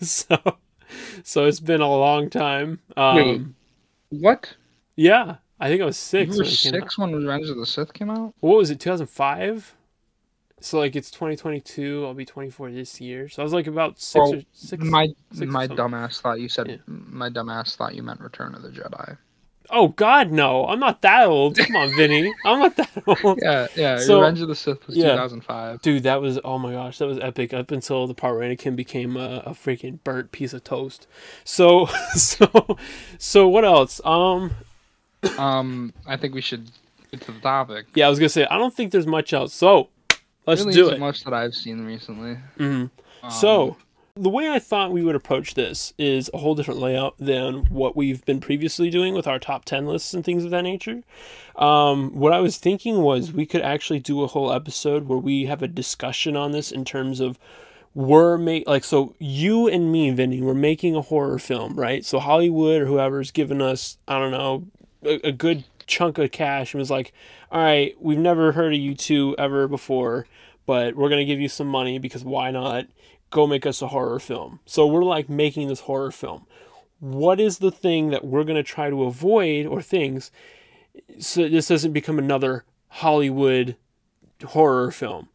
so 0.02 0.36
so 1.22 1.46
it's 1.46 1.60
been 1.60 1.80
a 1.80 1.90
long 1.90 2.28
time. 2.28 2.80
Um, 2.96 3.16
Wait. 3.16 4.20
What? 4.20 4.54
Yeah, 4.96 5.36
I 5.58 5.68
think 5.68 5.80
I 5.80 5.86
was 5.86 5.96
six. 5.96 6.36
you 6.36 6.38
were 6.38 6.44
when 6.44 6.52
it 6.52 6.58
came 6.58 6.74
out. 6.74 6.80
six 6.82 6.98
when 6.98 7.14
Revenge 7.14 7.48
of 7.48 7.56
the 7.56 7.66
Sith 7.66 7.94
came 7.94 8.10
out? 8.10 8.34
What 8.40 8.58
was 8.58 8.70
it? 8.70 8.80
Two 8.80 8.90
thousand 8.90 9.06
five. 9.06 9.74
So 10.64 10.78
like 10.78 10.96
it's 10.96 11.10
twenty 11.10 11.36
twenty 11.36 11.60
two. 11.60 12.04
I'll 12.06 12.14
be 12.14 12.24
twenty 12.24 12.50
four 12.50 12.70
this 12.70 13.00
year. 13.00 13.28
So 13.28 13.42
I 13.42 13.44
was 13.44 13.52
like 13.52 13.66
about 13.66 14.00
six 14.00 14.22
Oh, 14.24 14.34
or 14.36 14.42
six. 14.52 14.82
My 14.84 15.08
six 15.32 15.50
my 15.50 15.66
dumbass 15.66 16.20
thought 16.20 16.40
you 16.40 16.48
said 16.48 16.68
Yeah. 16.68 16.76
my 16.86 17.28
dumbass 17.30 17.76
thought 17.76 17.94
you 17.94 18.02
meant 18.02 18.20
Return 18.20 18.54
of 18.54 18.62
the 18.62 18.70
Jedi. 18.70 19.16
Oh 19.70 19.88
God, 19.88 20.30
no! 20.32 20.66
I'm 20.66 20.80
not 20.80 21.00
that 21.02 21.26
old. 21.26 21.56
Come 21.56 21.76
on, 21.76 21.94
Vinny. 21.96 22.34
I'm 22.44 22.58
not 22.58 22.76
that 22.76 22.90
old. 23.24 23.38
Yeah, 23.40 23.68
yeah. 23.74 23.96
So- 23.98 24.20
Revenge 24.20 24.40
of 24.42 24.48
the 24.48 24.54
Sith 24.56 24.86
was 24.86 24.96
yeah. 24.96 25.12
2005. 25.12 25.80
Dude, 25.80 26.02
that 26.02 26.20
was 26.20 26.38
oh 26.44 26.58
my 26.58 26.72
gosh, 26.72 26.98
that 26.98 27.06
was 27.06 27.18
epic. 27.18 27.54
Up 27.54 27.70
until 27.70 28.06
the 28.06 28.12
part 28.12 28.34
where 28.36 28.42
Anakin 28.48 28.76
became 28.76 29.16
a, 29.16 29.42
a 29.46 29.50
freaking 29.52 29.98
burnt 30.04 30.30
piece 30.32 30.52
of 30.52 30.62
toast. 30.64 31.06
So, 31.44 31.86
so, 32.14 32.76
so 33.18 33.48
what 33.48 33.64
else? 33.64 34.00
Um, 34.04 34.50
Um, 35.38 35.94
I 36.06 36.16
think 36.16 36.34
we 36.34 36.40
should 36.40 36.70
get 37.10 37.20
to 37.22 37.32
the 37.32 37.40
topic. 37.40 37.86
yeah, 37.94 38.06
I 38.06 38.10
was 38.10 38.18
gonna 38.18 38.28
say 38.28 38.44
I 38.46 38.58
don't 38.58 38.74
think 38.74 38.92
there's 38.92 39.06
much 39.06 39.32
else. 39.32 39.54
So, 39.54 39.88
let's 40.46 40.62
really 40.62 40.72
do 40.74 40.88
it. 40.90 40.98
much 41.00 41.24
that 41.24 41.34
I've 41.34 41.54
seen 41.54 41.84
recently. 41.84 42.36
Mhm. 42.58 42.90
Um, 43.22 43.30
So, 43.30 43.76
the 44.14 44.28
way 44.28 44.50
I 44.50 44.58
thought 44.58 44.92
we 44.92 45.02
would 45.02 45.14
approach 45.14 45.54
this 45.54 45.94
is 45.96 46.28
a 46.34 46.38
whole 46.38 46.54
different 46.54 46.80
layout 46.80 47.14
than 47.18 47.64
what 47.70 47.96
we've 47.96 48.22
been 48.26 48.40
previously 48.40 48.90
doing 48.90 49.14
with 49.14 49.26
our 49.26 49.38
top 49.38 49.64
10 49.64 49.86
lists 49.86 50.12
and 50.12 50.22
things 50.24 50.44
of 50.44 50.50
that 50.50 50.62
nature. 50.62 51.02
Um, 51.56 52.10
what 52.10 52.32
I 52.32 52.40
was 52.40 52.58
thinking 52.58 53.02
was 53.02 53.32
we 53.32 53.46
could 53.46 53.62
actually 53.62 54.00
do 54.00 54.22
a 54.22 54.26
whole 54.26 54.52
episode 54.52 55.08
where 55.08 55.18
we 55.18 55.46
have 55.46 55.62
a 55.62 55.68
discussion 55.68 56.36
on 56.36 56.52
this 56.52 56.70
in 56.70 56.84
terms 56.84 57.20
of 57.20 57.38
we're 57.94 58.38
make 58.38 58.66
like 58.66 58.84
so 58.84 59.14
you 59.18 59.68
and 59.68 59.92
me 59.92 60.10
Vinny 60.10 60.40
we're 60.40 60.54
making 60.54 60.96
a 60.96 61.02
horror 61.02 61.38
film 61.38 61.74
right 61.78 62.02
so 62.06 62.18
Hollywood 62.20 62.80
or 62.80 62.86
whoever's 62.86 63.30
given 63.30 63.60
us 63.60 63.98
I 64.08 64.18
don't 64.18 64.30
know 64.30 64.64
a, 65.04 65.28
a 65.28 65.32
good 65.32 65.64
chunk 65.86 66.18
of 66.18 66.30
cash 66.30 66.74
and 66.74 66.78
was 66.78 66.90
like 66.90 67.12
all 67.50 67.62
right 67.62 67.94
we've 68.00 68.18
never 68.18 68.52
heard 68.52 68.72
of 68.72 68.80
you 68.80 68.94
two 68.94 69.34
ever 69.38 69.68
before 69.68 70.26
but 70.66 70.94
we're 70.94 71.08
gonna 71.08 71.24
give 71.24 71.40
you 71.40 71.48
some 71.48 71.66
money 71.66 71.98
because 71.98 72.24
why 72.24 72.50
not 72.50 72.86
go 73.32 73.46
make 73.46 73.66
us 73.66 73.82
a 73.82 73.88
horror 73.88 74.20
film? 74.20 74.60
So 74.64 74.86
we're 74.86 75.02
like 75.02 75.28
making 75.28 75.68
this 75.68 75.80
horror 75.80 76.12
film. 76.12 76.46
What 77.00 77.40
is 77.40 77.58
the 77.58 77.72
thing 77.72 78.10
that 78.10 78.24
we're 78.24 78.44
gonna 78.44 78.62
try 78.62 78.88
to 78.88 79.04
avoid 79.04 79.66
or 79.66 79.82
things 79.82 80.30
so 81.18 81.48
this 81.48 81.66
doesn't 81.66 81.92
become 81.92 82.18
another 82.18 82.64
Hollywood 82.88 83.76
horror 84.44 84.92
film? 84.92 85.28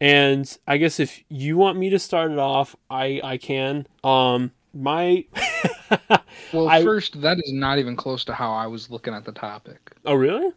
And 0.00 0.56
I 0.66 0.78
guess 0.78 0.98
if 0.98 1.22
you 1.28 1.58
want 1.58 1.76
me 1.76 1.90
to 1.90 1.98
start 1.98 2.30
it 2.30 2.38
off, 2.38 2.74
I 2.88 3.20
I 3.22 3.36
can. 3.36 3.86
Um, 4.02 4.52
my 4.74 5.24
Well, 6.52 6.68
I- 6.68 6.82
first, 6.82 7.20
that 7.22 7.38
is 7.38 7.52
not 7.52 7.78
even 7.78 7.96
close 7.96 8.24
to 8.26 8.32
how 8.34 8.52
I 8.52 8.66
was 8.66 8.90
looking 8.90 9.14
at 9.14 9.24
the 9.24 9.32
topic. 9.32 9.92
oh 10.04 10.14
really? 10.14 10.52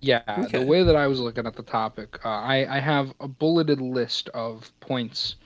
Yeah, 0.00 0.22
Okay. 0.26 0.58
the 0.58 0.66
way 0.66 0.82
that 0.82 0.96
I 0.96 1.06
was 1.06 1.20
looking 1.20 1.46
at 1.46 1.54
the 1.54 1.62
topic, 1.62 2.18
uh, 2.24 2.28
I 2.28 2.76
I 2.76 2.80
have 2.80 3.14
a 3.20 3.28
bulleted 3.28 3.80
list 3.80 4.28
of 4.30 4.70
points 4.80 5.36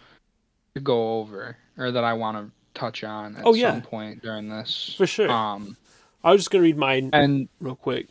to 0.74 0.80
go 0.80 1.18
over, 1.20 1.56
or 1.76 1.90
that 1.92 2.04
I 2.04 2.14
want 2.14 2.36
to 2.38 2.50
touch 2.78 3.04
on 3.04 3.36
at 3.36 3.46
Oh, 3.46 3.54
yeah. 3.54 3.72
some 3.72 3.82
point 3.82 4.22
during 4.22 4.48
this. 4.48 4.94
For 4.96 5.06
sure. 5.06 5.30
Um, 5.30 5.76
I 6.24 6.32
was 6.32 6.40
just 6.40 6.50
gonna 6.50 6.62
read 6.62 6.76
mine 6.78 7.10
and 7.12 7.48
real 7.60 7.76
quick. 7.76 8.08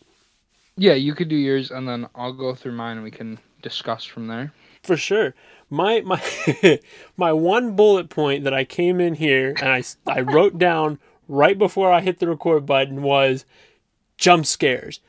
yeah, 0.77 0.93
you 0.93 1.15
could 1.15 1.29
do 1.29 1.35
yours, 1.35 1.71
and 1.71 1.87
then 1.87 2.07
I'll 2.15 2.33
go 2.33 2.53
through 2.53 2.73
mine, 2.73 2.97
and 2.97 3.03
we 3.03 3.11
can 3.11 3.39
discuss 3.63 4.03
from 4.03 4.27
there. 4.27 4.53
For 4.83 4.97
sure. 4.97 5.33
My 5.75 6.01
my 6.01 6.21
my 7.17 7.33
one 7.33 7.75
bullet 7.75 8.09
point 8.09 8.43
that 8.45 8.53
I 8.53 8.63
came 8.63 8.99
in 8.99 9.15
here 9.15 9.53
and 9.61 9.69
I 9.69 9.83
I 10.07 10.21
wrote 10.21 10.57
down 10.57 10.99
right 11.27 11.57
before 11.57 11.91
I 11.91 12.01
hit 12.01 12.19
the 12.19 12.27
record 12.27 12.65
button 12.65 13.01
was 13.01 13.45
jump 14.17 14.45
scares. 14.45 15.01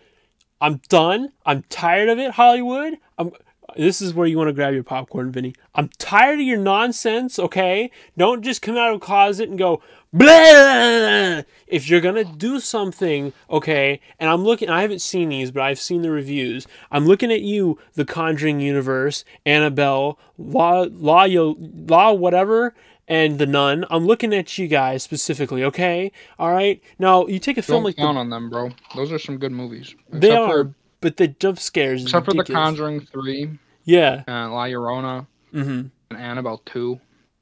I'm 0.61 0.80
done. 0.88 1.32
I'm 1.44 1.62
tired 1.68 2.08
of 2.08 2.18
it, 2.18 2.32
Hollywood. 2.32 2.94
I'm 3.18 3.32
this 3.76 4.00
is 4.00 4.14
where 4.14 4.26
you 4.26 4.38
want 4.38 4.49
to 4.49 4.54
grab 4.54 4.75
your 4.75 4.82
popcorn, 4.82 5.32
Vinny. 5.32 5.54
I'm 5.75 5.90
tired 5.99 6.40
of 6.40 6.46
your 6.46 6.58
nonsense, 6.58 7.38
okay? 7.38 7.90
Don't 8.16 8.42
just 8.42 8.62
come 8.62 8.76
out 8.76 8.90
of 8.90 8.96
a 8.96 9.00
closet 9.00 9.49
and 9.49 9.58
go 9.58 9.82
blah. 10.13 11.43
If 11.67 11.89
you're 11.89 12.01
gonna 12.01 12.25
do 12.25 12.61
something, 12.61 13.33
okay, 13.51 14.01
and 14.21 14.31
I'm 14.31 14.45
looking 14.45 14.69
I 14.71 14.83
haven't 14.83 15.01
seen 15.01 15.31
these, 15.31 15.51
but 15.51 15.63
I've 15.63 15.81
seen 15.81 16.03
the 16.03 16.11
reviews. 16.11 16.67
I'm 16.91 17.07
looking 17.07 17.33
at 17.33 17.41
you, 17.43 17.79
the 17.95 18.05
Conjuring 18.05 18.61
universe, 18.61 19.25
Annabelle, 19.45 20.19
Law 20.39 20.87
Law 20.91 21.25
Yo- 21.25 21.57
Law 21.59 22.13
whatever, 22.13 22.75
and 23.09 23.39
the 23.39 23.47
Nun. 23.47 23.85
I'm 23.91 24.07
looking 24.07 24.33
at 24.33 24.57
you 24.59 24.69
guys 24.69 25.03
specifically, 25.03 25.65
okay? 25.65 26.13
Alright? 26.39 26.83
Now 26.99 27.27
you 27.27 27.39
take 27.41 27.59
a 27.59 27.63
film 27.63 27.79
Don't 27.79 27.85
like 27.85 27.97
the 27.97 28.03
count 28.03 28.19
on 28.19 28.31
them, 28.31 28.49
bro. 28.51 28.71
Those 28.95 29.11
are 29.13 29.19
some 29.19 29.39
good 29.39 29.53
movies. 29.53 29.95
they 30.11 30.29
Except 30.29 30.41
are, 30.41 30.65
for, 30.65 30.75
but 31.01 31.17
the 31.17 31.29
jump 31.29 31.59
scares. 31.59 32.03
except 32.05 32.27
for 32.27 32.33
The. 32.35 32.45
Conjuring 32.45 33.01
Three, 33.01 33.59
Yeah. 33.85 34.23
uh, 34.29 34.51
La 34.51 34.65
Llorona, 34.67 35.27
Mm-hmm. 35.53 35.87
and 36.11 36.19
Annabelle 36.21 36.63
Two. 36.65 37.01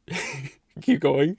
Keep 0.82 1.00
going. 1.00 1.36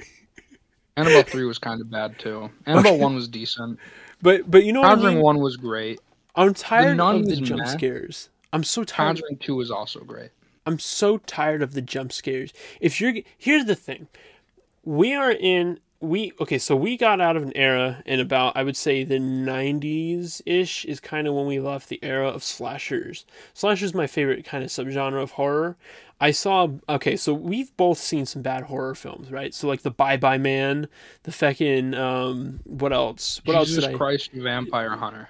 Annabelle 0.97 1.23
Three 1.23 1.45
was 1.45 1.57
kind 1.59 1.81
of 1.81 1.89
bad 1.89 2.17
too. 2.19 2.49
Annabelle 2.65 2.97
One 2.97 3.15
was 3.15 3.27
decent. 3.27 3.79
But 4.21 4.49
but 4.49 4.63
you 4.63 4.73
know 4.73 4.81
what 4.81 4.97
I 4.97 5.01
mean? 5.13 5.19
One 5.21 5.39
was 5.39 5.57
great. 5.57 5.99
I'm 6.35 6.53
tired 6.53 6.97
Nun 6.97 7.17
of 7.17 7.25
the 7.27 7.35
jump 7.37 7.61
meh. 7.61 7.65
scares. 7.67 8.29
I'm 8.53 8.63
so 8.63 8.83
tired. 8.83 9.17
Conjuring 9.17 9.37
Two 9.37 9.55
was 9.55 9.71
also 9.71 9.99
great. 10.01 10.31
I'm 10.65 10.79
so 10.79 11.17
tired 11.19 11.61
of 11.61 11.73
the 11.73 11.81
jump 11.81 12.11
scares. 12.11 12.53
If 12.79 12.99
you're 12.99 13.13
here's 13.37 13.65
the 13.65 13.75
thing, 13.75 14.07
we 14.83 15.13
are 15.13 15.31
in 15.31 15.79
we 16.05 16.31
okay. 16.39 16.57
So 16.57 16.75
we 16.75 16.97
got 16.97 17.19
out 17.19 17.35
of 17.35 17.43
an 17.43 17.51
era 17.55 18.01
in 18.05 18.19
about 18.19 18.55
I 18.55 18.63
would 18.63 18.77
say 18.77 19.03
the 19.03 19.19
'90s 19.19 20.41
ish 20.45 20.85
is 20.85 20.99
kind 20.99 21.27
of 21.27 21.33
when 21.33 21.45
we 21.45 21.59
left 21.59 21.89
the 21.89 21.99
era 22.03 22.29
of 22.29 22.43
slashers. 22.43 23.25
Slashers 23.53 23.93
my 23.93 24.07
favorite 24.07 24.45
kind 24.45 24.63
of 24.63 24.69
subgenre 24.69 25.21
of 25.21 25.31
horror. 25.31 25.77
I 26.21 26.31
saw 26.31 26.69
okay, 26.87 27.17
so 27.17 27.33
we've 27.33 27.75
both 27.75 27.97
seen 27.97 28.25
some 28.25 28.41
bad 28.41 28.63
horror 28.63 28.95
films, 28.95 29.31
right? 29.31 29.53
So 29.53 29.67
like 29.67 29.81
the 29.81 29.91
Bye 29.91 30.17
Bye 30.17 30.37
Man, 30.37 30.87
the 31.23 31.31
feckin' 31.31 31.97
um, 31.97 32.61
what 32.63 32.93
else? 32.93 33.41
What 33.43 33.55
else 33.55 33.67
Jesus 33.67 33.85
did 33.85 33.95
I? 33.95 33.97
Christ, 33.97 34.31
Vampire 34.33 34.95
Hunter. 34.95 35.29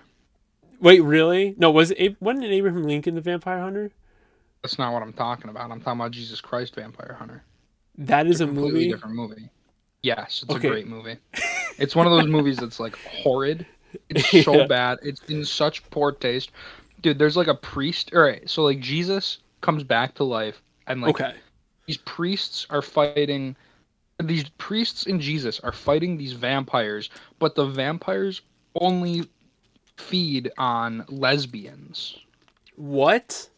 Wait, 0.80 1.02
really? 1.02 1.56
No, 1.58 1.72
was 1.72 1.92
it 1.92 2.22
wasn't 2.22 2.46
it 2.46 2.52
Abraham 2.52 2.84
Lincoln 2.84 3.16
the 3.16 3.22
Vampire 3.22 3.60
Hunter? 3.60 3.92
That's 4.62 4.78
not 4.78 4.94
what 4.94 5.02
I'm 5.02 5.14
talking 5.14 5.50
about. 5.50 5.72
I'm 5.72 5.80
talking 5.80 6.00
about 6.00 6.12
Jesus 6.12 6.42
Christ, 6.42 6.76
Vampire 6.76 7.16
Hunter. 7.18 7.44
That 7.98 8.28
is 8.28 8.42
a 8.42 8.46
completely 8.46 8.72
movie. 8.72 8.90
different 8.90 9.16
movie. 9.16 9.50
Yes, 10.06 10.44
it's 10.44 10.56
Okay. 10.56 10.68
a 10.68 10.72
great 10.72 10.88
movie. 10.88 11.18
It's 11.78 11.96
one 11.96 12.08
of 12.08 12.14
those 12.14 12.28
movies 12.28 12.60
that's 12.60 12.80
like 12.80 12.96
horrid. 12.96 13.66
It's 14.10 14.26
so 14.44 14.62
Yeah. 14.62 14.68
bad. 14.68 15.00
It's 15.02 15.22
in 15.30 15.46
such 15.46 15.90
poor 15.90 16.12
taste. 16.12 16.52
Dude, 17.02 17.18
there's 17.20 17.38
like 17.38 17.48
a 17.48 17.56
priest. 17.56 18.12
All 18.14 18.22
right, 18.22 18.48
so 18.50 18.64
like 18.64 18.80
Jesus 18.80 19.40
comes 19.62 19.84
back 19.84 20.14
to 20.16 20.24
life 20.24 20.62
and 20.88 21.02
like 21.02 21.22
Okay. 21.22 21.34
these 21.88 21.98
priests 21.98 22.68
are 22.70 22.82
fighting 22.82 23.56
these 24.20 24.50
priests 24.50 25.06
and 25.08 25.20
Jesus 25.20 25.60
are 25.62 25.72
fighting 25.74 26.18
these 26.18 26.34
vampires, 26.34 27.10
but 27.40 27.56
the 27.56 27.66
vampires 27.66 28.42
only 28.80 29.26
feed 29.98 30.52
on 30.58 31.06
lesbians. 31.10 32.18
What? 32.76 33.50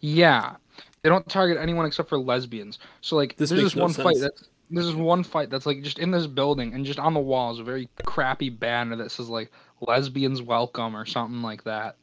Yeah, 0.00 0.56
they 1.02 1.08
don't 1.08 1.28
target 1.28 1.58
anyone 1.58 1.86
except 1.86 2.08
for 2.08 2.18
lesbians. 2.18 2.78
So 3.00 3.16
like, 3.16 3.36
This 3.36 3.50
there's 3.50 3.62
this 3.64 3.76
no 3.76 3.84
one 3.84 3.94
fight 3.94 4.16
that's 4.20 4.48
there's 4.70 4.86
this 4.86 4.94
one 4.94 5.22
fight 5.22 5.50
that's 5.50 5.66
like 5.66 5.82
just 5.82 5.98
in 5.98 6.10
this 6.10 6.26
building 6.26 6.74
and 6.74 6.84
just 6.84 6.98
on 6.98 7.14
the 7.14 7.20
wall 7.20 7.52
is 7.52 7.58
a 7.58 7.64
very 7.64 7.88
crappy 8.04 8.50
banner 8.50 8.96
that 8.96 9.10
says 9.10 9.28
like 9.28 9.50
lesbians 9.80 10.42
welcome 10.42 10.96
or 10.96 11.06
something 11.06 11.42
like 11.42 11.64
that, 11.64 11.96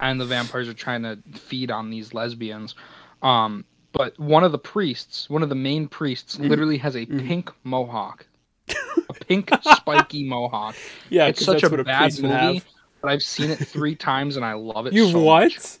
and 0.00 0.20
the 0.20 0.24
vampires 0.26 0.68
are 0.68 0.74
trying 0.74 1.02
to 1.02 1.18
feed 1.38 1.70
on 1.70 1.90
these 1.90 2.12
lesbians. 2.14 2.74
Um, 3.22 3.64
but 3.92 4.18
one 4.18 4.42
of 4.42 4.52
the 4.52 4.58
priests, 4.58 5.28
one 5.28 5.42
of 5.42 5.48
the 5.48 5.54
main 5.54 5.86
priests, 5.86 6.38
Mhm. 6.38 6.48
literally 6.48 6.78
has 6.78 6.96
a 6.96 7.06
Mhm. 7.06 7.26
pink 7.26 7.52
mohawk, 7.62 8.26
a 8.68 9.12
pink 9.28 9.52
spiky 9.62 10.24
mohawk. 10.24 10.74
Yeah, 11.10 11.26
it's 11.26 11.44
such 11.44 11.62
a 11.62 11.84
bad 11.84 12.18
movie, 12.18 12.62
but 13.00 13.10
I've 13.10 13.22
seen 13.22 13.50
it 13.50 13.58
three 13.58 13.94
times 14.10 14.36
and 14.36 14.44
I 14.44 14.54
love 14.54 14.86
it. 14.86 14.92
You 14.94 15.06
so 15.08 15.20
what? 15.20 15.52
much. 15.52 15.78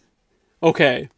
Okay. 0.62 1.08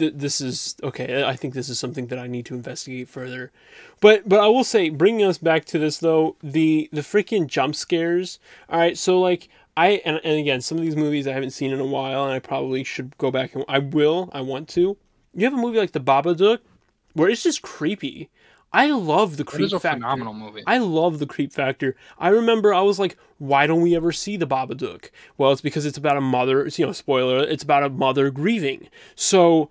Th- 0.00 0.14
this 0.16 0.40
is 0.40 0.76
okay. 0.82 1.22
I 1.22 1.36
think 1.36 1.54
this 1.54 1.68
is 1.68 1.78
something 1.78 2.08
that 2.08 2.18
I 2.18 2.26
need 2.26 2.46
to 2.46 2.54
investigate 2.54 3.08
further. 3.08 3.52
But 4.00 4.28
but 4.28 4.40
I 4.40 4.48
will 4.48 4.64
say, 4.64 4.88
bringing 4.88 5.24
us 5.24 5.38
back 5.38 5.64
to 5.66 5.78
this 5.78 5.98
though, 5.98 6.36
the 6.42 6.88
the 6.92 7.02
freaking 7.02 7.46
jump 7.46 7.76
scares. 7.76 8.38
All 8.68 8.80
right, 8.80 8.98
so 8.98 9.20
like 9.20 9.48
I 9.76 10.02
and, 10.04 10.20
and 10.24 10.38
again, 10.38 10.60
some 10.60 10.78
of 10.78 10.84
these 10.84 10.96
movies 10.96 11.28
I 11.28 11.32
haven't 11.32 11.50
seen 11.50 11.70
in 11.70 11.80
a 11.80 11.86
while, 11.86 12.24
and 12.24 12.32
I 12.32 12.38
probably 12.38 12.82
should 12.82 13.16
go 13.18 13.30
back 13.30 13.54
and 13.54 13.64
I 13.68 13.78
will. 13.78 14.30
I 14.32 14.40
want 14.40 14.68
to. 14.70 14.96
You 15.34 15.44
have 15.44 15.54
a 15.54 15.56
movie 15.56 15.78
like 15.78 15.92
The 15.92 16.00
Babadook, 16.00 16.58
where 17.12 17.28
it's 17.28 17.42
just 17.42 17.62
creepy. 17.62 18.30
I 18.72 18.90
love 18.90 19.36
the 19.36 19.44
creep 19.44 19.66
is 19.66 19.72
a 19.72 19.80
factor. 19.80 19.96
phenomenal 19.96 20.32
movie. 20.32 20.62
I 20.66 20.78
love 20.78 21.18
the 21.18 21.26
creep 21.26 21.52
factor. 21.52 21.96
I 22.18 22.28
remember 22.28 22.72
I 22.72 22.82
was 22.82 22.98
like, 23.00 23.16
why 23.38 23.66
don't 23.66 23.80
we 23.80 23.96
ever 23.96 24.12
see 24.12 24.36
the 24.36 24.46
Babadook? 24.46 25.10
Well, 25.36 25.50
it's 25.50 25.60
because 25.60 25.86
it's 25.86 25.98
about 25.98 26.16
a 26.16 26.20
mother, 26.20 26.64
it's, 26.64 26.78
you 26.78 26.86
know, 26.86 26.92
spoiler, 26.92 27.38
it's 27.42 27.64
about 27.64 27.82
a 27.82 27.88
mother 27.88 28.30
grieving. 28.30 28.88
So, 29.16 29.70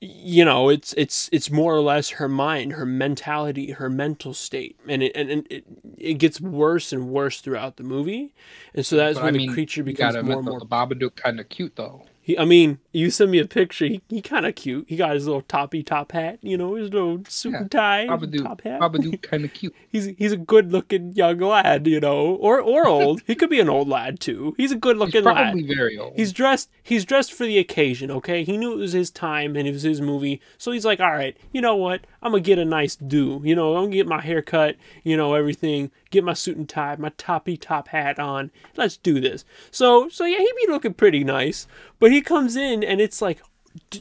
you 0.00 0.44
know, 0.44 0.68
it's 0.68 0.94
it's 0.94 1.28
it's 1.32 1.50
more 1.50 1.74
or 1.74 1.80
less 1.80 2.10
her 2.10 2.28
mind, 2.28 2.72
her 2.72 2.86
mentality, 2.86 3.72
her 3.72 3.90
mental 3.90 4.32
state. 4.34 4.78
And 4.88 5.02
it 5.02 5.12
and, 5.14 5.30
and 5.30 5.46
it, 5.50 5.64
it 5.96 6.14
gets 6.14 6.40
worse 6.40 6.92
and 6.92 7.08
worse 7.08 7.40
throughout 7.40 7.76
the 7.76 7.82
movie. 7.82 8.34
And 8.74 8.84
so 8.86 8.96
that's 8.96 9.18
But 9.18 9.24
when 9.24 9.34
I 9.34 9.38
the 9.38 9.48
creature 9.48 9.82
becomes 9.82 10.14
more 10.22 10.38
and 10.38 10.46
more 10.46 10.60
the 10.60 10.66
Babadook 10.66 11.16
kind 11.16 11.38
of 11.38 11.48
cute 11.48 11.76
though. 11.76 12.04
He, 12.28 12.36
I 12.38 12.44
mean, 12.44 12.78
you 12.92 13.10
sent 13.10 13.30
me 13.30 13.38
a 13.38 13.46
picture. 13.46 13.86
He, 13.86 14.02
he 14.10 14.20
kind 14.20 14.44
of 14.44 14.54
cute. 14.54 14.84
He 14.86 14.96
got 14.96 15.14
his 15.14 15.26
little 15.26 15.40
toppy 15.40 15.82
top 15.82 16.12
hat, 16.12 16.38
you 16.42 16.58
know, 16.58 16.74
his 16.74 16.92
little 16.92 17.22
suit 17.26 17.52
Yeah, 17.52 17.60
and 17.60 17.70
tie 17.70 18.06
Babadook, 18.06 18.42
top 18.42 18.60
hat. 18.60 18.80
Babadook 18.82 19.22
kind 19.30 19.46
of 19.46 19.54
cute. 19.54 19.74
he's 19.88 20.04
he's 20.18 20.32
a 20.32 20.36
good 20.36 20.70
looking 20.70 21.14
young 21.14 21.38
lad, 21.38 21.86
you 21.86 22.00
know, 22.00 22.34
or 22.34 22.60
or 22.60 22.86
old. 22.96 23.22
he 23.26 23.34
could 23.34 23.48
be 23.48 23.60
an 23.60 23.70
old 23.70 23.88
lad 23.88 24.20
too. 24.20 24.52
He's 24.58 24.72
a 24.72 24.76
good 24.76 24.98
looking 24.98 25.24
lad. 25.24 25.36
probably 25.36 25.66
very 25.66 25.96
old. 25.96 26.12
He's 26.16 26.34
dressed 26.34 26.68
he's 26.82 27.06
dressed 27.06 27.32
for 27.32 27.46
the 27.46 27.56
occasion, 27.56 28.10
okay? 28.10 28.44
He 28.44 28.58
knew 28.58 28.74
it 28.74 28.76
was 28.76 28.92
his 28.92 29.10
time 29.10 29.56
and 29.56 29.66
it 29.66 29.72
was 29.72 29.82
his 29.84 30.02
movie. 30.02 30.42
So 30.58 30.70
he's 30.70 30.84
like, 30.84 31.00
"All 31.00 31.10
right, 31.10 31.34
you 31.52 31.62
know 31.62 31.76
what? 31.76 32.02
I'm 32.22 32.32
to 32.32 32.40
get 32.40 32.58
a 32.58 32.64
nice 32.64 32.96
do. 32.96 33.40
You 33.44 33.54
know, 33.54 33.76
I'm 33.76 33.90
to 33.90 33.96
get 33.96 34.06
my 34.06 34.20
hair 34.20 34.42
cut, 34.42 34.76
you 35.04 35.16
know, 35.16 35.34
everything, 35.34 35.90
get 36.10 36.24
my 36.24 36.32
suit 36.32 36.56
and 36.56 36.68
tie, 36.68 36.96
my 36.96 37.12
toppy 37.16 37.56
top 37.56 37.88
hat 37.88 38.18
on. 38.18 38.50
Let's 38.76 38.96
do 38.96 39.20
this." 39.20 39.44
So 39.70 40.08
so 40.08 40.24
yeah, 40.24 40.38
he'd 40.38 40.66
be 40.66 40.72
looking 40.72 40.94
pretty 40.94 41.24
nice. 41.24 41.66
But 41.98 42.12
he 42.12 42.20
comes 42.20 42.56
in 42.56 42.82
and 42.82 43.00
it's 43.00 43.22
like 43.22 43.40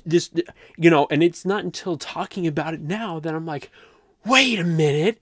this 0.06 0.32
you 0.78 0.90
know, 0.90 1.08
and 1.12 1.22
it's 1.22 1.46
not 1.46 1.64
until 1.64 1.98
talking 1.98 2.48
about 2.48 2.74
it 2.74 2.82
now 2.82 3.20
that 3.20 3.34
I'm 3.34 3.46
like, 3.46 3.72
"Wait 4.26 4.60
a 4.60 4.64
minute. 4.64 5.20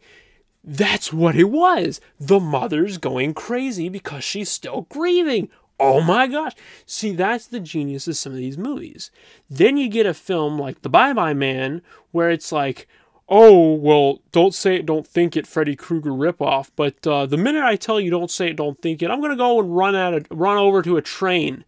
That's 0.67 1.13
what 1.13 1.35
it 1.35 1.51
was. 1.51 2.01
The 2.19 2.39
mother's 2.39 2.97
going 2.97 3.35
crazy 3.35 3.87
because 3.87 4.23
she's 4.23 4.49
still 4.49 4.87
grieving. 4.89 5.49
Oh 5.79 6.01
my 6.01 6.27
gosh. 6.27 6.53
See, 6.85 7.11
that's 7.13 7.47
the 7.47 7.59
genius 7.59 8.07
of 8.07 8.15
some 8.17 8.31
of 8.31 8.37
these 8.37 8.57
movies. 8.57 9.11
Then 9.49 9.77
you 9.77 9.89
get 9.89 10.05
a 10.05 10.13
film 10.13 10.57
like 10.57 10.81
The 10.81 10.89
Bye 10.89 11.13
Bye 11.13 11.33
Man, 11.33 11.81
where 12.11 12.29
it's 12.29 12.51
like, 12.51 12.87
oh, 13.27 13.73
well, 13.73 14.19
don't 14.31 14.53
say 14.53 14.75
it, 14.75 14.85
don't 14.85 15.05
think 15.05 15.35
it, 15.35 15.45
Freddy 15.47 15.75
Krueger 15.75 16.11
ripoff. 16.11 16.69
But 16.75 17.05
uh, 17.05 17.25
the 17.25 17.37
minute 17.37 17.63
I 17.63 17.75
tell 17.75 17.99
you 17.99 18.09
don't 18.09 18.31
say 18.31 18.51
it, 18.51 18.55
don't 18.55 18.79
think 18.81 19.01
it, 19.01 19.09
I'm 19.11 19.19
going 19.19 19.31
to 19.31 19.37
go 19.37 19.59
and 19.59 19.75
run, 19.75 19.95
at 19.95 20.13
a, 20.13 20.25
run 20.33 20.57
over 20.57 20.81
to 20.81 20.95
a 20.97 21.01
train. 21.01 21.65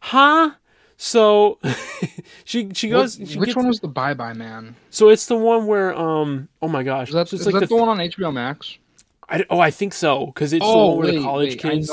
Huh? 0.00 0.50
So 0.96 1.58
she 2.44 2.68
she 2.74 2.92
What- 2.92 3.00
goes. 3.02 3.20
she 3.24 3.38
which 3.38 3.54
one 3.56 3.68
was 3.68 3.80
the 3.80 3.88
Bye 3.88 4.14
Bye 4.14 4.32
Man? 4.32 4.74
So 4.90 5.08
it's 5.10 5.26
the 5.26 5.36
one 5.36 5.66
where 5.66 5.94
um 5.96 6.48
oh 6.60 6.68
my 6.68 6.82
gosh 6.82 7.08
Is 7.08 7.14
that, 7.14 7.28
so 7.28 7.36
it's 7.36 7.42
is 7.42 7.46
like 7.46 7.54
that 7.54 7.60
the, 7.68 7.74
the, 7.76 7.76
one 7.76 7.88
on 7.88 7.98
HBO 7.98 8.32
Max? 8.32 8.78
I, 9.28 9.44
oh 9.50 9.60
I 9.60 9.70
think 9.70 9.94
so 9.94 10.26
because 10.26 10.52
it's 10.52 10.64
the 10.64 10.70
oh, 10.70 10.94
where 10.94 11.06
wait, 11.06 11.16
the 11.16 11.22
college 11.22 11.50
wait, 11.50 11.60
kids 11.60 11.90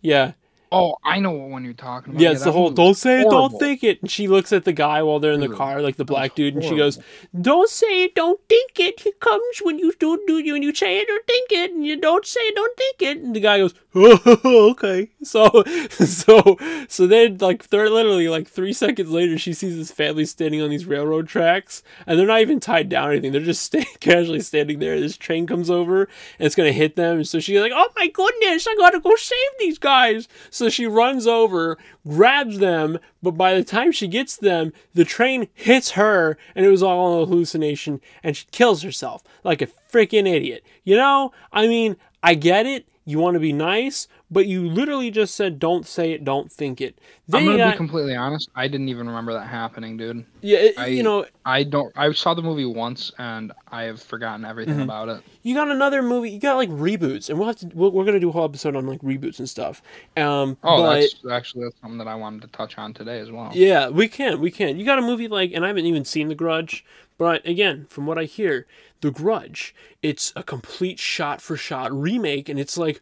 yeah 0.00 0.32
Oh, 0.70 0.96
I 1.02 1.18
know 1.18 1.30
what 1.30 1.48
one 1.48 1.64
you're 1.64 1.72
talking 1.72 2.12
about. 2.12 2.20
Yeah, 2.20 2.32
it's 2.32 2.44
the 2.44 2.52
whole 2.52 2.70
"don't 2.70 2.94
say 2.94 3.22
it, 3.22 3.30
don't 3.30 3.58
think 3.58 3.82
it." 3.82 4.02
And 4.02 4.10
she 4.10 4.28
looks 4.28 4.52
at 4.52 4.64
the 4.64 4.72
guy 4.72 5.02
while 5.02 5.18
they're 5.18 5.32
in 5.32 5.40
the 5.40 5.48
car, 5.48 5.80
like 5.80 5.96
the 5.96 6.04
black 6.04 6.34
dude, 6.34 6.54
and 6.54 6.62
she 6.62 6.76
goes, 6.76 6.98
"Don't 7.40 7.70
say 7.70 8.04
it, 8.04 8.14
don't 8.14 8.40
think 8.48 8.78
it. 8.78 9.00
He 9.00 9.12
comes 9.12 9.58
when 9.62 9.78
you 9.78 9.94
do 9.98 10.22
do 10.26 10.38
you 10.38 10.54
and 10.54 10.62
you 10.62 10.74
say 10.74 10.98
it 10.98 11.08
or 11.08 11.20
think 11.26 11.52
it, 11.52 11.70
and 11.72 11.86
you 11.86 11.98
don't 11.98 12.26
say 12.26 12.40
it, 12.40 12.54
don't 12.54 12.76
think 12.76 13.00
it." 13.00 13.18
And 13.18 13.34
the 13.34 13.40
guy 13.40 13.58
goes, 13.58 13.72
"Oh, 13.87 13.87
okay." 14.44 15.10
So, 15.22 15.64
so, 15.90 16.56
so 16.88 17.06
then, 17.06 17.38
like, 17.38 17.68
they're 17.68 17.90
literally 17.90 18.28
like 18.28 18.48
three 18.48 18.72
seconds 18.72 19.10
later, 19.10 19.38
she 19.38 19.52
sees 19.52 19.76
this 19.76 19.90
family 19.90 20.24
standing 20.24 20.62
on 20.62 20.70
these 20.70 20.86
railroad 20.86 21.28
tracks, 21.28 21.82
and 22.06 22.18
they're 22.18 22.26
not 22.26 22.40
even 22.40 22.60
tied 22.60 22.88
down 22.88 23.08
or 23.08 23.12
anything. 23.12 23.32
They're 23.32 23.40
just 23.40 23.62
stay- 23.68 23.86
casually 24.00 24.40
standing 24.40 24.78
there. 24.78 25.00
This 25.00 25.16
train 25.16 25.46
comes 25.46 25.70
over, 25.70 26.02
and 26.02 26.46
it's 26.46 26.54
gonna 26.54 26.72
hit 26.72 26.96
them. 26.96 27.24
So 27.24 27.40
she's 27.40 27.60
like, 27.60 27.72
"Oh 27.74 27.88
my 27.96 28.08
goodness, 28.08 28.66
I 28.68 28.74
gotta 28.76 29.00
go 29.00 29.14
save 29.16 29.38
these 29.58 29.78
guys." 29.78 30.28
So 30.50 30.68
she 30.68 30.86
runs 30.86 31.26
over, 31.26 31.78
grabs 32.06 32.58
them, 32.58 32.98
but 33.22 33.32
by 33.32 33.54
the 33.54 33.64
time 33.64 33.92
she 33.92 34.08
gets 34.08 34.36
them, 34.36 34.72
the 34.94 35.04
train 35.04 35.48
hits 35.54 35.92
her, 35.92 36.38
and 36.54 36.64
it 36.64 36.70
was 36.70 36.82
all 36.82 37.22
a 37.22 37.26
hallucination, 37.26 38.00
and 38.22 38.36
she 38.36 38.46
kills 38.50 38.82
herself 38.82 39.22
like 39.44 39.62
a 39.62 39.66
freaking 39.66 40.28
idiot. 40.28 40.64
You 40.84 40.96
know, 40.96 41.32
I 41.52 41.66
mean, 41.66 41.96
I 42.22 42.34
get 42.34 42.66
it. 42.66 42.86
You 43.08 43.18
want 43.18 43.36
to 43.36 43.40
be 43.40 43.54
nice, 43.54 44.06
but 44.30 44.46
you 44.46 44.68
literally 44.68 45.10
just 45.10 45.34
said, 45.34 45.58
"Don't 45.58 45.86
say 45.86 46.12
it, 46.12 46.24
don't 46.24 46.50
think 46.52 46.80
it." 46.80 46.98
I'm 47.32 47.44
gonna 47.44 47.56
got, 47.58 47.72
be 47.72 47.76
completely 47.76 48.14
honest. 48.16 48.48
I 48.54 48.68
didn't 48.68 48.88
even 48.88 49.06
remember 49.06 49.32
that 49.32 49.46
happening, 49.46 49.96
dude. 49.96 50.24
yeah, 50.42 50.58
it- 50.58 50.78
I- 50.78 50.86
you 50.86 51.02
know, 51.02 51.24
I 51.44 51.62
don't. 51.62 51.92
I 51.96 52.12
saw 52.12 52.34
the 52.34 52.42
movie 52.42 52.64
once, 52.64 53.12
and 53.18 53.52
I 53.70 53.84
have 53.84 54.02
forgotten 54.02 54.44
everything 54.44 54.76
Mhm. 54.76 54.82
about 54.84 55.08
it. 55.08 55.22
you 55.42 55.54
got 55.54 55.68
another 55.70 56.02
movie. 56.02 56.30
You 56.30 56.38
got 56.40 56.56
like 56.56 56.68
reboots, 56.70 57.30
and 57.30 57.38
we'll 57.38 57.48
have 57.48 57.56
to. 57.56 57.66
We're, 57.74 57.88
we're 57.88 58.04
gonna 58.04 58.20
do 58.20 58.28
a 58.28 58.32
whole 58.32 58.44
episode 58.44 58.76
on 58.76 58.86
like 58.86 59.00
reboots 59.00 59.38
and 59.38 59.48
stuff. 59.48 59.82
Um, 60.16 60.56
Oh, 60.62 60.82
but, 60.82 60.94
that's 61.00 61.14
actually 61.30 61.64
that's 61.64 61.80
something 61.80 61.98
that 61.98 62.08
I 62.08 62.14
wanted 62.14 62.42
to 62.42 62.48
touch 62.48 62.76
on 62.78 62.92
today 62.94 63.18
as 63.20 63.30
well. 63.30 63.50
Yeah, 63.54 63.88
we 63.88 64.08
can, 64.08 64.40
we 64.40 64.50
can. 64.50 64.78
You 64.78 64.84
got 64.84 64.98
a 64.98 65.02
movie 65.02 65.28
like, 65.28 65.52
and 65.54 65.64
I 65.64 65.68
haven't 65.68 65.86
even 65.86 66.04
seen 66.04 66.28
The 66.28 66.34
Grudge, 66.34 66.84
but 67.16 67.46
again, 67.46 67.86
from 67.88 68.06
what 68.06 68.18
I 68.18 68.24
hear, 68.24 68.66
The 69.00 69.10
Grudge, 69.10 69.74
it's 70.02 70.32
a 70.36 70.42
complete 70.42 70.98
shot 70.98 71.40
for 71.40 71.56
shot 71.56 71.92
remake, 71.92 72.48
and 72.48 72.58
it's 72.60 72.76
like, 72.76 73.00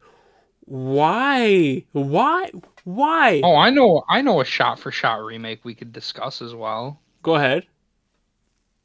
why, 0.66 1.84
why, 1.92 2.50
why? 2.84 3.50
Oh, 3.50 3.56
I 3.56 3.70
know. 3.70 4.04
I 4.10 4.20
know 4.20 4.42
a 4.42 4.44
shot 4.44 4.78
for 4.78 4.90
shot 4.92 5.24
remake 5.24 5.64
we 5.64 5.74
could 5.74 5.90
discuss 5.90 6.42
as 6.42 6.54
well. 6.54 7.00
Go 7.22 7.34
ahead. 7.36 7.66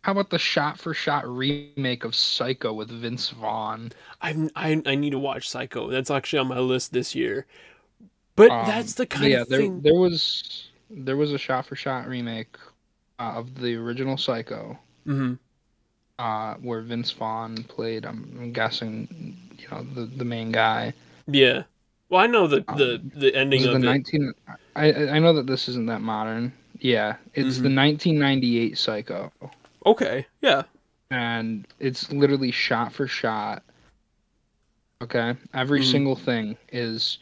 How 0.03 0.11
about 0.11 0.29
the 0.29 0.37
shot 0.37 0.79
for 0.79 0.93
shot 0.93 1.27
remake 1.27 2.03
of 2.03 2.13
Psycho 2.13 2.71
with 2.71 2.91
Vince 2.91 3.31
Vaughn? 3.31 3.91
I, 4.21 4.49
I 4.55 4.81
I 4.85 4.95
need 4.95 5.11
to 5.11 5.19
watch 5.19 5.49
Psycho. 5.49 5.89
That's 5.89 6.11
actually 6.11 6.39
on 6.39 6.47
my 6.47 6.59
list 6.59 6.93
this 6.93 7.15
year. 7.15 7.45
But 8.35 8.55
Um, 8.55 8.55
that's 8.61 8.95
the 8.95 9.05
kind 9.07 9.33
yeah, 9.33 9.39
of 9.39 9.45
there 9.47 9.67
thing. 9.67 9.83
there 9.83 9.95
was 9.99 10.69
there 10.89 11.17
was 11.17 11.31
a 11.33 11.37
shot 11.37 11.65
for 11.65 11.75
shot 11.75 12.07
remake 12.07 12.57
uh, 13.19 13.33
of 13.35 13.55
the 13.55 13.75
original 13.75 14.17
Psycho, 14.17 14.77
hmm 15.05 15.33
uh, 16.19 16.55
where 16.55 16.81
Vince 16.81 17.11
Vaughn 17.11 17.63
played. 17.63 18.05
I'm, 18.05 18.37
I'm 18.39 18.53
guessing, 18.53 19.37
you 19.57 19.67
know, 19.71 19.83
the 19.83 20.05
the 20.05 20.25
main 20.25 20.51
guy. 20.51 20.93
Yeah. 21.27 21.63
Well, 22.11 22.21
I 22.21 22.27
know 22.27 22.45
the 22.45 22.57
the 22.75 22.95
Um, 22.95 23.11
the 23.15 23.33
ending 23.33 23.61
This 23.61 23.67
is 23.69 23.73
of 23.73 23.81
the 23.81 23.87
it. 23.87 23.89
19. 23.89 24.33
I 24.75 24.93
I 25.15 25.19
know 25.19 25.31
that 25.33 25.47
this 25.47 25.69
isn't 25.69 25.85
that 25.87 26.01
modern. 26.01 26.51
Yeah, 26.79 27.15
it's 27.33 27.55
Mm-hmm. 27.57 27.63
the 27.63 27.69
1998 27.69 28.77
Psycho, 28.77 29.31
Okay. 29.85 30.25
Yeah. 30.41 30.63
and 31.09 31.65
it's 31.79 32.11
literally 32.11 32.51
shot 32.51 32.91
for 32.91 33.07
shot. 33.07 33.63
Okay, 35.01 35.35
every 35.53 35.79
Mhm. 35.79 35.91
single 35.91 36.15
thing 36.15 36.57
is 36.71 37.17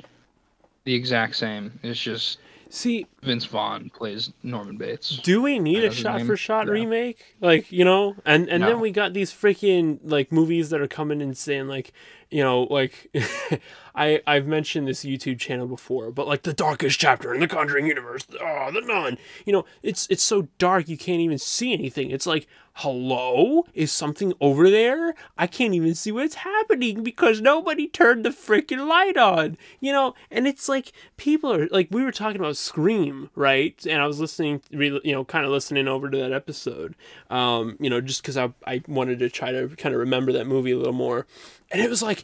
the 0.86 0.93
exact 0.96 1.36
same. 1.36 1.79
It's 1.84 2.00
just 2.00 2.39
See, 2.72 3.08
Vince 3.24 3.46
Vaughn 3.46 3.89
plays 3.89 4.31
Norman 4.43 4.77
Bates. 4.77 5.17
Do 5.24 5.41
we 5.41 5.58
need 5.58 5.84
a 5.84 5.91
shot 5.91 6.22
for 6.22 6.38
shot 6.38 6.67
Yeah. 6.67 6.74
remake? 6.74 7.36
Like, 7.41 7.72
you 7.72 7.84
know, 7.84 8.15
and 8.25 8.48
and 8.48 8.63
then 8.63 8.79
we 8.79 8.91
got 8.91 9.13
these 9.13 9.31
freaking 9.34 10.00
like 10.03 10.31
movies 10.31 10.69
that 10.69 10.79
are 10.79 10.88
coming 10.88 11.19
and 11.22 11.36
saying 11.36 11.67
like, 11.67 11.93
you 12.29 12.43
know, 12.43 12.63
like 12.63 13.09
I 14.00 14.22
I've 14.25 14.48
mentioned 14.48 14.88
this 14.88 15.03
YouTube 15.03 15.40
channel 15.40 15.68
before, 15.68 16.09
but 16.09 16.25
like 16.25 16.44
the 16.44 16.53
darkest 16.53 17.00
chapter 17.00 17.33
in 17.33 17.42
the 17.42 17.48
Conjuring 17.48 17.85
universe, 17.85 18.25
oh, 18.42 18.72
the 18.72 18.79
nun. 18.79 19.18
You 19.46 19.51
know, 19.51 19.66
it's 19.83 20.07
it's 20.09 20.24
so 20.24 20.48
dark 20.57 20.88
you 20.88 20.98
can't 20.98 21.20
even 21.20 21.38
see 21.38 21.74
anything. 21.74 22.09
It's 22.09 22.25
like, 22.25 22.48
hello, 22.75 23.66
is 23.74 23.92
something 23.92 24.31
over 24.40 24.70
there? 24.70 25.16
I 25.38 25.48
can't 25.48 25.74
even 25.74 25.96
see 25.96 26.14
what's 26.14 26.35
happening 26.35 27.03
because 27.03 27.42
nobody 27.42 27.88
turned 27.88 28.24
the 28.24 28.29
freaking 28.29 28.88
light 28.88 29.18
on. 29.18 29.57
You 29.81 29.92
know, 29.92 30.16
and 30.31 30.48
it's 30.48 30.70
like 30.70 30.94
people 31.18 31.51
are 31.53 31.68
like 31.68 31.90
we 31.92 32.01
were 32.01 32.14
talking 32.14 32.40
about 32.40 32.55
Scream, 32.55 33.29
right? 33.35 33.85
And 33.85 34.01
I 34.01 34.07
was 34.07 34.22
listening, 34.22 34.62
you 34.72 35.01
know, 35.12 35.25
kind 35.25 35.46
of 35.46 35.51
listening 35.51 35.90
over 35.90 36.09
to 36.09 36.18
that 36.18 36.31
episode, 36.31 36.96
um, 37.29 37.75
you 37.81 37.90
know, 37.90 38.00
just 38.00 38.22
because 38.22 38.38
I 38.38 38.53
I 38.66 38.81
wanted 38.88 39.20
to 39.20 39.29
try 39.29 39.51
to 39.51 39.68
kind 39.75 39.94
of 39.94 40.00
remember 40.00 40.31
that 40.31 40.48
movie 40.48 40.72
a 40.72 40.77
little 40.77 40.94
more, 40.94 41.27
and 41.70 41.81
it 41.81 41.90
was 41.90 42.01
like 42.01 42.24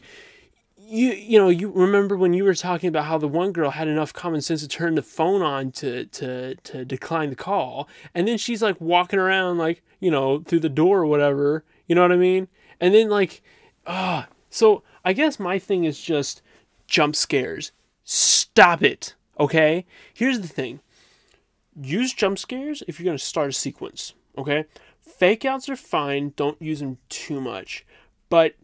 you 0.88 1.12
you 1.12 1.38
know 1.38 1.48
you 1.48 1.70
remember 1.70 2.16
when 2.16 2.32
you 2.32 2.44
were 2.44 2.54
talking 2.54 2.88
about 2.88 3.06
how 3.06 3.18
the 3.18 3.28
one 3.28 3.52
girl 3.52 3.70
had 3.70 3.88
enough 3.88 4.12
common 4.12 4.40
sense 4.40 4.60
to 4.60 4.68
turn 4.68 4.94
the 4.94 5.02
phone 5.02 5.42
on 5.42 5.72
to 5.72 6.06
to 6.06 6.54
to 6.56 6.84
decline 6.84 7.30
the 7.30 7.36
call 7.36 7.88
and 8.14 8.28
then 8.28 8.38
she's 8.38 8.62
like 8.62 8.80
walking 8.80 9.18
around 9.18 9.58
like 9.58 9.82
you 10.00 10.10
know 10.10 10.40
through 10.40 10.60
the 10.60 10.68
door 10.68 11.00
or 11.00 11.06
whatever 11.06 11.64
you 11.86 11.94
know 11.94 12.02
what 12.02 12.12
i 12.12 12.16
mean? 12.16 12.48
And 12.80 12.94
then 12.94 13.08
like 13.08 13.42
ah 13.86 14.28
so 14.50 14.82
i 15.04 15.12
guess 15.12 15.40
my 15.40 15.58
thing 15.58 15.84
is 15.84 16.00
just 16.00 16.42
jump 16.86 17.16
scares. 17.16 17.72
Stop 18.04 18.82
it 18.82 19.14
okay? 19.38 19.84
Here's 20.14 20.40
the 20.40 20.48
thing. 20.48 20.80
Use 21.80 22.12
jump 22.12 22.38
scares 22.38 22.82
if 22.86 22.98
you're 22.98 23.04
going 23.04 23.18
to 23.18 23.24
start 23.24 23.50
a 23.50 23.52
sequence 23.52 24.14
okay? 24.38 24.64
Fake 25.00 25.44
outs 25.44 25.68
are 25.68 25.76
fine 25.76 26.32
don't 26.36 26.60
use 26.60 26.80
them 26.80 26.98
too 27.08 27.40
much 27.40 27.84
but 28.28 28.54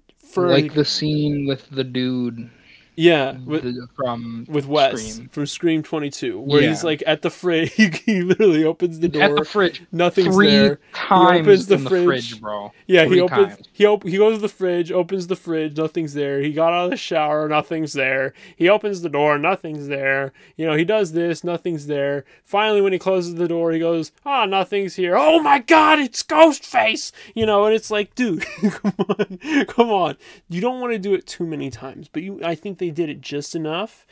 like 0.44 0.74
the 0.74 0.85
scene 0.85 1.46
with 1.46 1.68
the 1.70 1.85
dude 1.85 2.50
yeah, 2.94 3.38
with, 3.44 3.62
the- 3.64 3.88
from 3.96 4.46
with 4.48 4.66
Wes 4.66 5.00
Scream. 5.14 5.28
from 5.28 5.46
Scream 5.46 5.83
22, 5.83 6.38
where 6.40 6.62
he's 6.62 6.85
like 6.85 7.02
at 7.07 7.22
the 7.22 7.31
fridge. 7.31 7.72
He, 7.72 7.88
he 8.07 8.22
literally 8.22 8.64
opens 8.64 9.00
the 9.00 9.09
door. 9.09 9.22
at 9.22 9.35
the 9.37 9.44
fridge 9.44 9.83
nothing's 9.92 10.35
three 10.35 10.50
there. 10.50 10.78
times 10.94 11.40
opens 11.40 11.66
the 11.66 11.74
in 11.76 11.85
the 11.85 11.90
fridge. 11.90 12.05
fridge, 12.05 12.40
bro. 12.40 12.72
Yeah, 12.87 13.07
he 13.07 13.20
opens. 13.20 13.55
times. 13.55 13.68
He 13.72 13.87
op- 13.87 14.05
He 14.05 14.16
goes 14.18 14.37
to 14.37 14.40
the 14.42 14.48
fridge, 14.48 14.92
opens 14.92 15.26
the 15.26 15.37
fridge. 15.37 15.76
Nothing's 15.76 16.14
there. 16.14 16.40
He 16.40 16.52
got 16.52 16.72
out 16.72 16.85
of 16.85 16.90
the 16.90 16.96
shower. 16.96 17.48
Nothing's 17.48 17.92
there. 17.94 18.35
He 18.57 18.68
opens 18.68 19.00
the 19.02 19.09
door. 19.09 19.38
Nothing's 19.38 19.88
there. 19.88 20.33
You 20.57 20.66
know, 20.66 20.74
he 20.74 20.85
does 20.85 21.12
this. 21.12 21.42
Nothing's 21.44 21.87
there. 21.87 22.24
Finally, 22.44 22.81
when 22.83 22.92
he 22.92 22.98
closes 22.98 23.35
the 23.37 23.48
door, 23.48 23.72
he 23.72 23.78
goes, 23.78 24.12
"Ah, 24.26 24.44
nothing's 24.44 24.96
here. 24.96 25.16
Oh 25.16 25.40
my 25.42 25.59
God, 25.61 25.98
it's 25.98 26.22
Ghostface!" 26.22 27.12
You 27.35 27.46
know, 27.46 27.64
and 27.64 27.74
it's 27.74 27.90
like, 27.90 28.14
dude, 28.14 28.44
come 28.70 28.94
on, 29.09 29.38
come 29.66 29.90
on. 29.90 30.16
You 30.48 30.61
don't 30.61 30.81
want 30.81 30.92
to 30.92 30.98
do 30.98 31.14
it 31.14 31.26
too 31.26 31.46
many 31.46 31.70
times, 31.70 32.09
but 32.12 32.22
you. 32.22 32.40
I 32.44 32.55
think 32.55 32.78
they 32.83 32.90
did 32.90 33.09
it 33.09 33.21
just 33.21 33.55
enough. 33.55 34.07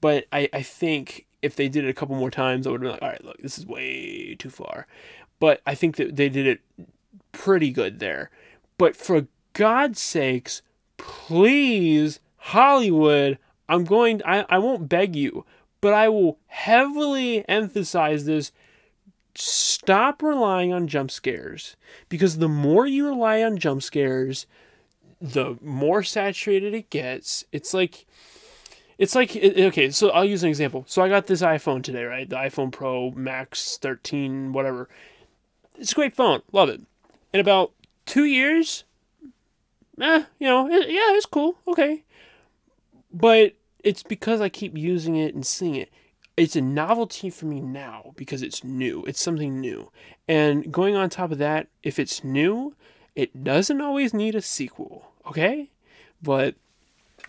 But 0.00 0.26
I, 0.32 0.48
I 0.52 0.62
think 0.62 1.26
if 1.42 1.54
they 1.54 1.68
did 1.68 1.84
it 1.84 1.88
a 1.88 1.94
couple 1.94 2.16
more 2.16 2.30
times, 2.30 2.66
I 2.66 2.70
would 2.70 2.82
have 2.82 2.82
been 2.82 2.92
like, 2.92 3.02
all 3.02 3.08
right, 3.08 3.24
look, 3.24 3.40
this 3.40 3.56
is 3.56 3.66
way 3.66 4.34
too 4.36 4.50
far. 4.50 4.86
But 5.38 5.62
I 5.64 5.74
think 5.74 5.96
that 5.96 6.16
they 6.16 6.28
did 6.28 6.46
it 6.46 6.60
pretty 7.32 7.70
good 7.70 8.00
there. 8.00 8.30
But 8.78 8.96
for 8.96 9.28
God's 9.52 10.00
sakes, 10.00 10.62
please, 10.96 12.20
Hollywood, 12.36 13.38
I'm 13.68 13.84
going, 13.84 14.22
I, 14.24 14.44
I 14.48 14.58
won't 14.58 14.88
beg 14.88 15.14
you, 15.14 15.44
but 15.80 15.94
I 15.94 16.08
will 16.08 16.38
heavily 16.46 17.48
emphasize 17.48 18.24
this. 18.24 18.50
Stop 19.34 20.22
relying 20.22 20.72
on 20.72 20.88
jump 20.88 21.10
scares 21.10 21.76
because 22.08 22.38
the 22.38 22.48
more 22.48 22.86
you 22.86 23.06
rely 23.06 23.42
on 23.42 23.58
jump 23.58 23.82
scares, 23.82 24.46
the 25.20 25.56
more 25.62 26.02
saturated 26.02 26.74
it 26.74 26.90
gets. 26.90 27.44
It's 27.52 27.72
like, 27.72 28.06
it's 28.98 29.14
like 29.14 29.36
okay. 29.36 29.90
So 29.90 30.10
I'll 30.10 30.24
use 30.24 30.42
an 30.42 30.48
example. 30.48 30.84
So 30.86 31.02
I 31.02 31.08
got 31.08 31.26
this 31.26 31.42
iPhone 31.42 31.82
today, 31.82 32.04
right? 32.04 32.28
The 32.28 32.36
iPhone 32.36 32.72
Pro 32.72 33.10
Max 33.10 33.78
13, 33.78 34.52
whatever. 34.52 34.88
It's 35.78 35.92
a 35.92 35.94
great 35.94 36.14
phone, 36.14 36.42
love 36.52 36.68
it. 36.68 36.80
In 37.32 37.40
about 37.40 37.72
two 38.06 38.24
years, 38.24 38.84
eh, 40.00 40.24
you 40.38 40.46
know, 40.46 40.68
it, 40.68 40.88
yeah, 40.88 41.14
it's 41.14 41.26
cool, 41.26 41.56
okay. 41.68 42.04
But 43.12 43.54
it's 43.84 44.02
because 44.02 44.40
I 44.40 44.48
keep 44.48 44.76
using 44.76 45.16
it 45.16 45.34
and 45.34 45.46
seeing 45.46 45.74
it. 45.74 45.90
It's 46.36 46.56
a 46.56 46.60
novelty 46.60 47.30
for 47.30 47.46
me 47.46 47.60
now 47.60 48.12
because 48.16 48.42
it's 48.42 48.64
new. 48.64 49.04
It's 49.06 49.20
something 49.20 49.60
new. 49.60 49.90
And 50.28 50.70
going 50.70 50.96
on 50.96 51.08
top 51.08 51.30
of 51.32 51.38
that, 51.38 51.68
if 51.82 51.98
it's 51.98 52.24
new, 52.24 52.74
it 53.16 53.42
doesn't 53.42 53.80
always 53.80 54.14
need 54.14 54.34
a 54.34 54.42
sequel, 54.42 55.10
okay? 55.26 55.70
But 56.22 56.54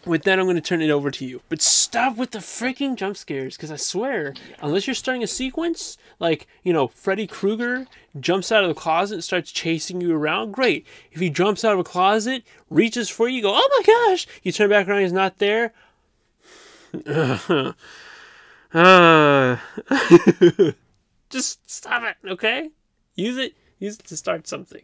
with 0.05 0.23
that, 0.23 0.37
I'm 0.37 0.45
going 0.45 0.55
to 0.55 0.61
turn 0.61 0.81
it 0.81 0.89
over 0.89 1.09
to 1.09 1.25
you. 1.25 1.41
But 1.49 1.61
stop 1.61 2.17
with 2.17 2.31
the 2.31 2.39
freaking 2.39 2.95
jump 2.95 3.15
scares, 3.17 3.55
because 3.55 3.71
I 3.71 3.77
swear, 3.77 4.33
unless 4.61 4.85
you're 4.85 4.93
starting 4.93 5.23
a 5.23 5.27
sequence, 5.27 5.97
like, 6.19 6.45
you 6.61 6.73
know, 6.73 6.89
Freddy 6.89 7.25
Krueger 7.25 7.87
jumps 8.19 8.51
out 8.51 8.63
of 8.63 8.69
the 8.69 8.75
closet 8.75 9.15
and 9.15 9.23
starts 9.23 9.51
chasing 9.51 10.01
you 10.01 10.13
around, 10.13 10.51
great. 10.51 10.85
If 11.11 11.21
he 11.21 11.29
jumps 11.29 11.63
out 11.63 11.73
of 11.73 11.79
a 11.79 11.83
closet, 11.83 12.43
reaches 12.69 13.09
for 13.09 13.29
you, 13.29 13.37
you 13.37 13.41
go, 13.41 13.53
oh 13.55 13.69
my 13.77 13.83
gosh! 13.85 14.27
You 14.43 14.51
turn 14.51 14.69
back 14.69 14.87
around, 14.87 15.01
he's 15.01 15.13
not 15.13 15.39
there. 15.39 15.73
Uh, 18.73 19.57
just 21.29 21.69
stop 21.69 22.03
it, 22.03 22.17
okay? 22.27 22.69
Use 23.15 23.37
it. 23.37 23.53
Use 23.79 23.95
it 23.95 24.05
to 24.05 24.17
start 24.17 24.47
something. 24.47 24.83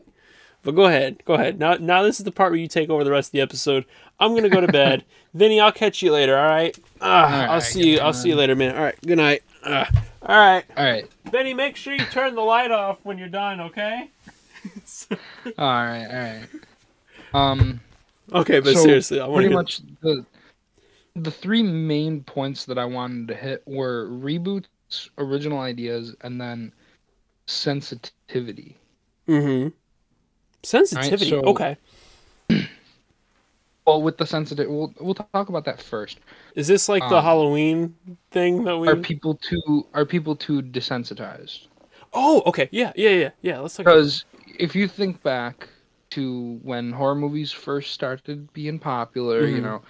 But 0.63 0.75
go 0.75 0.85
ahead. 0.85 1.23
Go 1.25 1.33
ahead. 1.33 1.59
Now, 1.59 1.75
now 1.75 2.03
this 2.03 2.19
is 2.19 2.25
the 2.25 2.31
part 2.31 2.51
where 2.51 2.59
you 2.59 2.67
take 2.67 2.89
over 2.89 3.03
the 3.03 3.11
rest 3.11 3.29
of 3.29 3.31
the 3.33 3.41
episode. 3.41 3.85
I'm 4.19 4.33
gonna 4.35 4.49
go 4.49 4.61
to 4.61 4.71
bed. 4.71 5.03
Vinny, 5.33 5.59
I'll 5.59 5.71
catch 5.71 6.01
you 6.01 6.11
later. 6.11 6.37
All 6.37 6.47
right. 6.47 6.77
Uh, 7.01 7.05
All 7.05 7.51
I'll 7.51 7.61
see 7.61 7.91
you. 7.91 7.99
I'll 7.99 8.13
see 8.13 8.29
you 8.29 8.35
later, 8.35 8.55
man. 8.55 8.75
All 8.75 8.83
right. 8.83 8.95
Good 9.05 9.17
night. 9.17 9.43
Uh, 9.63 9.85
all 10.21 10.37
right. 10.37 10.63
All 10.77 10.85
right, 10.85 11.05
Vinny, 11.31 11.53
make 11.53 11.75
sure 11.75 11.93
you 11.93 12.05
turn 12.05 12.35
the 12.35 12.41
light 12.41 12.71
off 12.71 12.99
when 13.03 13.17
you're 13.17 13.27
done, 13.27 13.59
okay? 13.59 14.09
all 15.09 15.17
right, 15.57 16.07
all 16.07 16.13
right. 16.13 16.47
Um, 17.33 17.81
Okay, 18.31 18.59
but 18.59 18.73
So, 18.73 18.83
seriously, 18.83 19.19
I 19.19 19.27
want 19.27 19.41
pretty 19.41 19.53
much 19.53 19.81
the 20.01 20.25
the 21.15 21.31
three 21.31 21.61
main 21.61 22.23
points 22.23 22.65
that 22.65 22.77
I 22.77 22.85
wanted 22.85 23.27
to 23.27 23.35
hit 23.35 23.61
were 23.67 24.07
reboots, 24.09 25.09
original 25.17 25.59
ideas, 25.59 26.15
and 26.21 26.41
then 26.41 26.73
sensitivity. 27.45 28.77
Mm-hmm. 29.27 29.69
Sensitivity. 30.63 31.29
so- 31.29 31.41
okay. 31.41 31.77
Well, 33.85 34.01
with 34.01 34.17
the 34.17 34.25
sensitive, 34.25 34.69
we'll 34.69 34.93
we'll 35.01 35.13
talk 35.13 35.49
about 35.49 35.65
that 35.65 35.81
first. 35.81 36.19
Is 36.55 36.67
this 36.67 36.87
like 36.87 37.01
the 37.09 37.17
um, 37.17 37.23
Halloween 37.23 37.95
thing 38.31 38.63
that 38.63 38.77
we? 38.77 38.87
Are 38.87 38.95
people 38.95 39.35
too 39.35 39.85
are 39.93 40.05
people 40.05 40.37
too 40.37 40.61
desensitized? 40.61 41.67
Oh, 42.13 42.43
okay. 42.45 42.69
Yeah, 42.71 42.93
yeah, 42.95 43.09
yeah, 43.09 43.29
yeah. 43.41 43.59
Let's 43.59 43.75
talk. 43.75 43.85
About... 43.85 43.95
Because 43.95 44.23
if 44.57 44.73
you 44.73 44.87
think 44.87 45.21
back 45.21 45.67
to 46.11 46.59
when 46.63 46.93
horror 46.93 47.15
movies 47.15 47.51
first 47.51 47.91
started 47.91 48.51
being 48.53 48.79
popular, 48.79 49.45
you 49.47 49.57
Mhm. 49.57 49.63
know, 49.63 49.81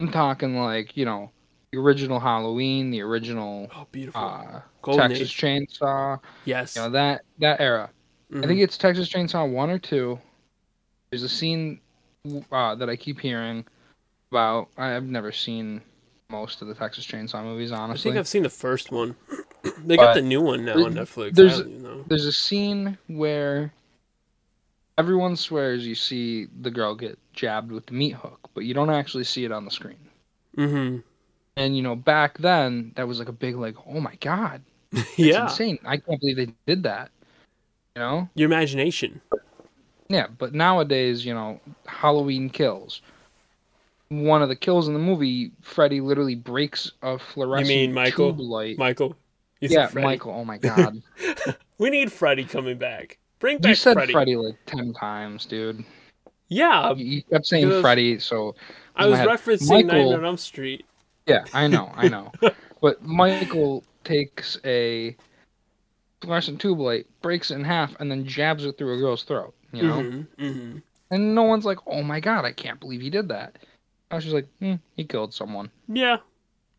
I'm 0.00 0.10
talking 0.12 0.58
like 0.58 0.94
you 0.94 1.06
know 1.06 1.30
the 1.72 1.78
original 1.78 2.20
Halloween, 2.20 2.90
the 2.90 3.00
original 3.00 3.70
Oh, 3.74 3.86
beautiful. 3.90 4.20
uh, 4.20 4.60
Golden 4.82 5.08
Texas 5.08 5.28
Age. 5.30 5.78
Chainsaw, 5.80 6.20
Yes. 6.44 6.76
you 6.76 6.82
know 6.82 6.90
that 6.90 7.22
that 7.38 7.58
era. 7.58 7.88
I 8.32 8.36
Mhm. 8.36 8.46
think 8.46 8.60
it's 8.60 8.78
Texas 8.78 9.08
Chainsaw 9.08 9.48
one 9.50 9.70
or 9.70 9.78
two. 9.78 10.18
There's 11.10 11.22
a 11.22 11.28
scene 11.28 11.80
uh, 12.50 12.74
that 12.74 12.88
I 12.88 12.96
keep 12.96 13.20
hearing 13.20 13.64
about. 14.30 14.68
I've 14.78 15.04
never 15.04 15.30
seen 15.30 15.82
most 16.30 16.62
of 16.62 16.68
the 16.68 16.74
Texas 16.74 17.06
Chainsaw 17.06 17.44
movies, 17.44 17.70
honestly. 17.70 18.10
I 18.10 18.14
think 18.14 18.18
I've 18.20 18.28
seen 18.28 18.42
the 18.42 18.48
first 18.50 18.90
one. 18.90 19.14
they 19.84 19.96
got 19.96 20.06
But 20.06 20.14
the 20.14 20.22
new 20.22 20.40
one 20.40 20.64
now 20.64 20.72
on 20.84 20.94
Netflix. 20.94 21.34
There's- 21.34 21.64
know. 21.64 22.02
There's 22.08 22.24
a 22.24 22.32
scene 22.32 22.96
where 23.08 23.72
everyone 24.98 25.36
swears 25.36 25.86
you 25.86 25.94
see 25.94 26.46
the 26.62 26.70
girl 26.70 26.94
get 26.94 27.18
jabbed 27.32 27.70
with 27.72 27.86
the 27.86 27.92
meat 27.94 28.14
hook, 28.14 28.48
but 28.54 28.64
you 28.64 28.74
don't 28.74 28.90
actually 28.90 29.24
see 29.24 29.44
it 29.44 29.52
on 29.52 29.64
the 29.64 29.70
screen. 29.70 29.98
Mm-hmm. 30.56 30.98
And 31.56 31.76
you 31.76 31.82
know, 31.82 31.94
back 31.94 32.38
then 32.38 32.92
that 32.96 33.06
was 33.06 33.18
like 33.18 33.28
a 33.28 33.32
big 33.32 33.56
like, 33.56 33.76
oh 33.86 34.00
my 34.00 34.14
god, 34.16 34.62
it's 34.92 35.18
yeah. 35.18 35.44
insane! 35.44 35.78
I 35.84 35.98
can't 35.98 36.18
believe 36.20 36.36
they 36.36 36.48
did 36.66 36.82
that. 36.84 37.10
You 37.96 38.02
know? 38.02 38.28
Your 38.34 38.46
imagination. 38.46 39.20
Yeah, 40.08 40.26
but 40.38 40.52
nowadays, 40.52 41.24
you 41.24 41.32
know, 41.32 41.60
Halloween 41.86 42.50
kills. 42.50 43.00
One 44.08 44.42
of 44.42 44.48
the 44.48 44.56
kills 44.56 44.88
in 44.88 44.94
the 44.94 45.00
movie, 45.00 45.52
Freddy 45.62 46.00
literally 46.00 46.34
breaks 46.34 46.90
a 47.02 47.18
fluorescent 47.18 47.68
mean 47.68 47.92
Michael? 47.92 48.30
tube 48.32 48.40
light. 48.40 48.78
Michael. 48.78 49.16
You 49.60 49.68
yeah, 49.70 49.88
Michael. 49.94 50.32
Oh 50.32 50.44
my 50.44 50.58
god, 50.58 51.00
We 51.78 51.88
need 51.88 52.12
Freddy 52.12 52.44
coming 52.44 52.76
back. 52.78 53.18
Bring 53.38 53.58
back 53.58 53.70
you 53.70 53.74
said 53.76 53.94
Freddy. 53.94 54.12
Freddy. 54.12 54.36
like 54.36 54.56
ten 54.66 54.92
times, 54.92 55.46
dude. 55.46 55.84
Yeah, 56.48 56.92
You, 56.94 57.04
you 57.04 57.22
kept 57.22 57.46
saying 57.46 57.66
because- 57.68 57.80
Freddy, 57.80 58.18
so 58.18 58.54
I 58.96 59.06
was 59.06 59.20
referencing 59.20 59.68
Michael- 59.70 59.86
Nightmare 59.86 60.18
on 60.18 60.24
Elm 60.24 60.36
Street. 60.36 60.84
yeah, 61.26 61.44
I 61.54 61.66
know, 61.68 61.90
I 61.94 62.08
know. 62.08 62.30
but 62.82 63.02
Michael 63.02 63.82
takes 64.04 64.58
a 64.64 65.16
fluorescent 66.24 66.60
tube 66.60 66.80
light, 66.80 67.06
breaks 67.22 67.50
it 67.50 67.54
in 67.56 67.64
half, 67.64 67.94
and 68.00 68.10
then 68.10 68.26
jabs 68.26 68.64
it 68.64 68.76
through 68.78 68.94
a 68.94 68.98
girl's 68.98 69.22
throat. 69.22 69.54
You 69.72 69.82
know, 69.82 70.02
Mhm, 70.02 70.26
mhm. 70.38 70.82
and 71.10 71.34
no 71.34 71.42
one's 71.42 71.64
like, 71.64 71.78
"Oh 71.86 72.02
my 72.02 72.20
god, 72.20 72.44
I 72.44 72.52
can't 72.52 72.80
believe 72.80 73.00
he 73.00 73.10
did 73.10 73.28
that." 73.28 73.56
I 74.10 74.16
was 74.16 74.24
just 74.24 74.34
like, 74.34 74.48
hmm, 74.60 74.74
"He 74.96 75.04
killed 75.04 75.34
someone." 75.34 75.70
Yeah. 75.88 76.18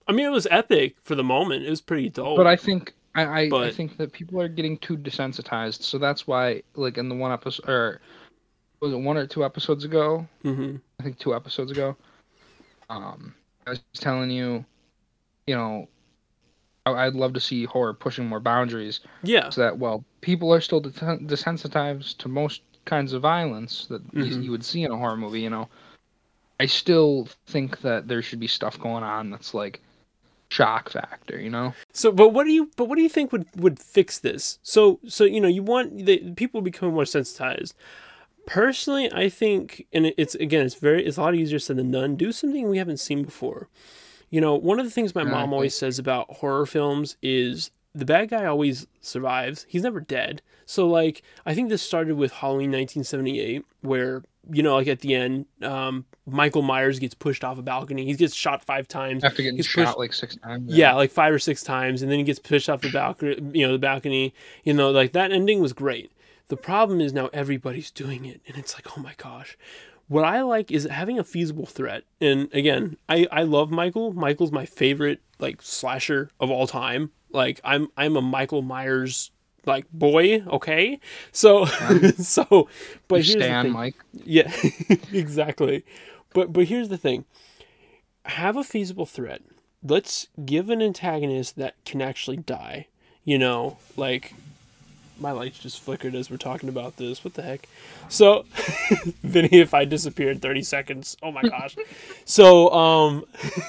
I 0.08 0.12
mean, 0.12 0.26
it 0.26 0.32
was 0.32 0.48
epic 0.52 0.96
for 1.02 1.16
the 1.16 1.24
moment. 1.24 1.66
It 1.66 1.70
was 1.70 1.82
pretty 1.82 2.10
dope. 2.10 2.38
But 2.38 2.48
I 2.48 2.56
think 2.56 2.94
I, 3.16 3.24
I, 3.24 3.50
I 3.54 3.72
think 3.72 3.98
that 3.98 4.12
people 4.12 4.40
are 4.40 4.48
getting 4.48 4.78
too 4.78 4.98
desensitized, 4.98 5.82
so 5.82 5.98
that's 5.98 6.28
why, 6.28 6.62
like 6.76 6.98
in 6.98 7.10
the 7.10 7.16
one 7.16 7.32
episode, 7.32 7.68
or 7.68 8.02
was 8.82 8.94
it 8.94 8.98
one 8.98 9.18
or 9.18 9.26
two 9.26 9.44
episodes 9.44 9.84
ago? 9.84 10.28
hmm 10.44 10.76
I 11.00 11.04
think 11.04 11.18
two 11.18 11.34
episodes 11.36 11.72
ago. 11.72 11.96
Um, 12.90 13.34
I 13.66 13.72
was 13.72 13.82
telling 13.96 14.30
you, 14.30 14.64
you 15.48 15.56
know, 15.56 15.88
I, 16.86 16.91
I'd 17.08 17.15
love 17.15 17.34
to 17.34 17.39
see 17.39 17.65
horror 17.65 17.93
pushing 17.93 18.28
more 18.28 18.39
boundaries, 18.39 19.00
Yeah. 19.24 19.50
so 19.50 19.62
that 19.62 19.78
well, 19.80 20.04
people 20.21 20.54
are 20.54 20.62
still 20.62 20.82
deten- 20.82 21.28
desensitized 21.28 22.17
to 22.19 22.28
most 22.30 22.62
kinds 22.86 23.13
of 23.13 23.21
violence 23.21 23.88
that 23.88 24.02
you, 24.13 24.24
Mhm. 24.26 24.43
you 24.43 24.52
would 24.52 24.63
see 24.63 24.84
in 24.84 24.91
a 24.91 24.98
horror 24.98 25.17
movie. 25.17 25.41
You 25.41 25.50
know, 25.50 25.67
I 26.60 26.67
still 26.67 27.28
think 27.48 27.82
that 27.82 28.08
there 28.08 28.21
should 28.21 28.39
be 28.39 28.48
stuff 28.48 28.80
going 28.80 29.04
on 29.04 29.32
that's 29.32 29.54
like 29.54 29.82
shock 30.50 30.89
factor. 30.89 31.39
You 31.39 31.50
know. 31.50 31.74
So, 31.93 32.12
but 32.12 32.30
what 32.30 32.43
do 32.45 32.52
you, 32.52 32.69
but 32.78 32.86
what 32.86 32.95
do 32.98 33.02
you 33.02 33.10
think 33.10 33.32
would 33.32 33.48
would 33.56 33.80
fix 33.80 34.19
this? 34.19 34.60
So, 34.62 35.00
so 35.08 35.24
you 35.24 35.41
know, 35.41 35.48
you 35.48 35.63
want 35.63 36.06
the 36.06 36.32
people 36.36 36.62
become 36.62 36.93
more 36.93 37.06
sensitized. 37.06 37.74
Personally, 38.45 39.12
I 39.12 39.28
think, 39.30 39.88
and 39.91 40.13
it's 40.19 40.36
again, 40.36 40.63
it's 40.63 40.76
very, 40.76 41.04
it's 41.04 41.17
a 41.17 41.21
lot 41.21 41.34
easier 41.34 41.58
said 41.58 41.78
than 41.78 41.89
done. 41.89 42.15
Do 42.15 42.32
something 42.32 42.69
we 42.69 42.78
haven't 42.78 42.98
seen 42.98 43.24
before. 43.24 43.69
You 44.30 44.42
know, 44.42 44.56
one 44.56 44.80
of 44.80 44.86
the 44.86 44.92
things 44.92 45.14
my 45.16 45.24
mom 45.24 45.54
always 45.54 45.76
says 45.76 46.00
about 46.00 46.30
horror 46.38 46.66
films 46.66 47.16
is 47.22 47.72
the 47.94 48.06
bad 48.06 48.30
guy 48.30 48.46
always 48.46 48.88
survives. 49.00 49.66
He's 49.70 49.84
never 49.84 50.02
dead. 50.02 50.42
So, 50.66 50.88
like, 50.88 51.22
I 51.46 51.54
think 51.54 51.70
this 51.70 51.82
started 51.82 52.16
with 52.16 52.32
Halloween 52.34 52.72
1978, 52.72 53.64
where 53.82 54.24
you 54.52 54.62
know, 54.62 54.76
like 54.76 54.88
at 54.88 55.00
the 55.00 55.16
end, 55.16 55.46
um, 55.64 56.06
Michael 56.28 56.62
Myers 56.62 57.00
gets 57.00 57.16
pushed 57.16 57.44
off 57.44 57.58
a 57.58 57.62
balcony. 57.62 58.06
He 58.06 58.14
gets 58.14 58.36
shot 58.36 58.64
five 58.64 58.88
times. 58.88 59.24
After 59.24 59.42
getting 59.42 59.58
He's 59.58 59.66
shot 59.66 59.86
pushed- 59.88 59.98
like 59.98 60.14
six 60.14 60.36
times. 60.36 60.72
Yeah, 60.74 60.94
like 60.94 61.12
five 61.12 61.34
or 61.34 61.40
six 61.40 61.64
times, 61.64 62.02
and 62.02 62.12
then 62.12 62.20
he 62.20 62.24
gets 62.24 62.40
pushed 62.40 62.70
off 62.70 62.82
the 62.82 62.92
balcony. 62.92 63.38
You 63.60 63.66
know, 63.68 63.74
the 63.74 63.80
balcony. 63.80 64.34
You 64.64 64.74
know, 64.74 64.92
like 64.92 65.14
that 65.14 65.32
ending 65.32 65.62
was 65.62 65.74
great. 65.74 66.12
The 66.48 66.58
problem 66.58 67.02
is 67.02 67.12
now 67.12 67.30
everybody's 67.34 67.90
doing 67.90 68.26
it, 68.26 68.42
and 68.48 68.56
it's 68.58 68.76
like, 68.76 68.98
oh 68.98 69.02
my 69.02 69.14
gosh. 69.18 69.58
What 70.08 70.24
I 70.24 70.41
like 70.44 70.72
is 70.72 70.84
having 70.86 71.18
a 71.18 71.24
feasible 71.24 71.65
threat. 71.65 72.04
And 72.22 72.54
again, 72.54 72.98
I 73.10 73.28
I 73.32 73.44
love 73.44 73.72
Michael. 73.72 74.13
Michael's 74.13 74.52
my 74.52 74.65
favorite 74.65 75.22
like 75.39 75.62
slasher 75.62 76.30
of 76.39 76.52
all 76.52 76.68
time. 76.68 77.12
Like 77.32 77.60
I'm 77.63 77.88
I'm 77.98 78.15
a 78.15 78.22
Michael 78.22 78.62
Myers 78.62 79.32
like 79.65 79.91
boy. 79.91 80.44
Okay, 80.48 81.00
so 81.32 81.65
so, 82.18 82.70
but 83.08 83.26
here's 83.26 83.34
the 83.34 83.39
thing. 83.41 83.72
Mike. 83.72 83.96
Yeah, 84.13 84.52
exactly. 85.12 85.84
But 86.34 86.54
but 86.54 86.65
here's 86.65 86.89
the 86.89 86.98
thing. 86.98 87.26
Have 88.26 88.58
a 88.58 88.63
feasible 88.63 89.06
threat. 89.06 89.41
Let's 89.84 90.28
give 90.46 90.70
an 90.70 90.82
antagonist 90.82 91.56
that 91.58 91.76
can 91.86 92.02
actually 92.02 92.38
die. 92.38 92.88
You 93.24 93.39
know, 93.39 93.78
like 93.98 94.34
my 95.19 95.32
lights 95.32 95.60
just 95.60 95.80
flickered 95.82 96.15
as 96.15 96.30
we're 96.30 96.38
talking 96.38 96.69
about 96.69 96.97
this. 96.97 97.23
What 97.23 97.34
the 97.36 97.41
heck? 97.41 97.67
So, 98.10 98.45
Vinny, 99.23 99.60
if 99.60 99.73
I 99.73 99.86
disappear 99.86 100.30
in 100.32 100.39
30 100.39 100.63
seconds, 100.63 101.17
oh 101.23 101.32
my 101.32 101.41
gosh. 101.43 101.75
so, 102.25 102.69
um, 102.71 103.25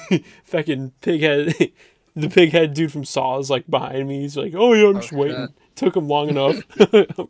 fucking 0.45 0.93
pighead, 1.01 1.71
the 2.15 2.27
pighead 2.27 2.73
dude 2.73 2.91
from 2.91 3.05
Saw 3.05 3.39
is 3.39 3.49
like 3.49 3.69
behind 3.69 4.07
me. 4.07 4.21
He's 4.21 4.37
like, 4.37 4.53
oh 4.55 4.73
yeah, 4.73 4.87
I'm 4.87 4.95
just 5.01 5.13
waiting. 5.13 5.47
Took 5.75 5.95
him 5.95 6.07
long 6.07 6.29
enough. 6.29 6.55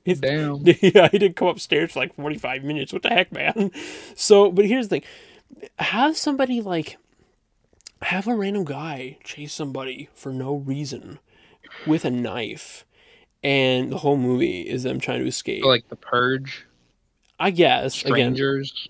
He's- 0.06 0.20
Damn. 0.20 0.62
yeah, 0.66 1.10
he 1.10 1.18
didn't 1.20 1.36
come 1.36 1.50
upstairs 1.50 1.92
for 1.92 2.00
like 2.00 2.16
45 2.16 2.64
minutes. 2.64 2.94
What 2.94 3.04
the 3.04 3.10
heck, 3.10 3.32
man? 3.32 3.72
So, 4.16 4.52
but 4.52 4.66
here's 4.66 4.88
the 4.88 5.00
thing 5.00 5.08
have 5.80 6.18
somebody 6.18 6.62
like, 6.62 6.98
have 8.02 8.28
a 8.28 8.36
random 8.36 8.64
guy 8.64 9.18
chase 9.24 9.54
somebody 9.54 10.10
for 10.14 10.32
no 10.32 10.56
reason 10.56 11.20
with 11.86 12.06
a 12.06 12.12
knife. 12.12 12.86
And 13.44 13.92
the 13.92 13.98
whole 13.98 14.18
movie 14.18 14.62
is 14.62 14.84
them 14.84 15.00
trying 15.00 15.22
to 15.22 15.28
escape. 15.28 15.64
Like 15.64 15.88
the 15.90 15.96
Purge, 15.96 16.66
I 17.40 17.52
guess. 17.52 18.02
Again, 18.04 18.34
Strangers. 18.36 18.90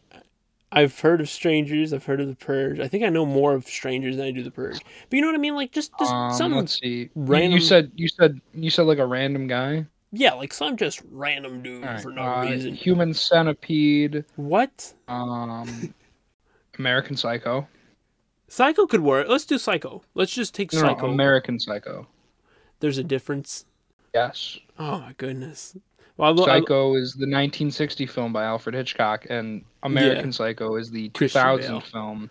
I've 0.71 0.99
heard 0.99 1.21
of 1.21 1.29
Strangers. 1.29 1.93
I've 1.93 2.05
heard 2.05 2.19
of 2.19 2.27
The 2.27 2.35
Purge. 2.35 2.79
I 2.79 2.87
think 2.87 3.03
I 3.03 3.09
know 3.09 3.25
more 3.25 3.53
of 3.53 3.65
Strangers 3.67 4.17
than 4.17 4.25
I 4.25 4.31
do 4.31 4.43
The 4.43 4.51
Purge. 4.51 4.79
But 5.09 5.15
you 5.15 5.21
know 5.21 5.27
what 5.27 5.35
I 5.35 5.39
mean? 5.39 5.55
Like, 5.55 5.71
just, 5.71 5.91
just 5.99 6.11
Um, 6.11 6.33
some, 6.33 6.53
let's 6.55 6.79
see. 6.79 6.87
You- 6.87 7.09
random- 7.15 7.53
You 7.53 7.59
said 7.61 7.91
you 7.95 8.07
said 8.07 8.41
you 8.53 8.69
said 8.69 8.83
like 8.83 8.99
a 8.99 9.05
random 9.05 9.47
guy. 9.47 9.85
yeah, 10.11 10.33
like 10.33 10.53
some 10.53 10.75
just 10.77 11.01
random 11.11 11.61
dude 11.61 11.83
Alright, 11.83 12.01
for 12.01 12.11
no 12.11 12.21
uh, 12.23 12.41
reason. 12.43 12.73
Human 12.73 13.13
Centipede. 13.13 14.23
What? 14.37 14.93
Um, 15.07 15.93
American 16.79 17.15
Psycho. 17.17 17.67
Psycho 18.49 18.87
could 18.87 19.01
work. 19.01 19.27
Let's 19.27 19.45
do 19.45 19.57
Psycho. 19.57 20.03
Let's 20.15 20.33
just 20.33 20.55
take 20.55 20.71
No, 20.73 20.81
no, 20.81 20.87
Psycho. 20.87 21.11
American 21.11 21.59
Psycho. 21.59 22.07
There's 22.79 22.97
a 22.97 23.03
difference. 23.03 23.65
Yes. 24.13 24.57
Oh 24.79 24.99
my 24.99 25.13
goodness. 25.17 25.75
Well, 26.17 26.33
lo- 26.33 26.45
Psycho 26.45 26.95
is 26.95 27.13
the 27.13 27.25
1960 27.25 28.07
film 28.07 28.33
by 28.33 28.43
Alfred 28.43 28.73
Hitchcock, 28.75 29.27
and 29.29 29.63
American 29.83 30.31
Psycho 30.31 30.75
is 30.75 30.89
the 30.89 31.09
Christian 31.09 31.41
2000 31.41 31.71
Bale. 31.71 31.81
film. 31.81 32.29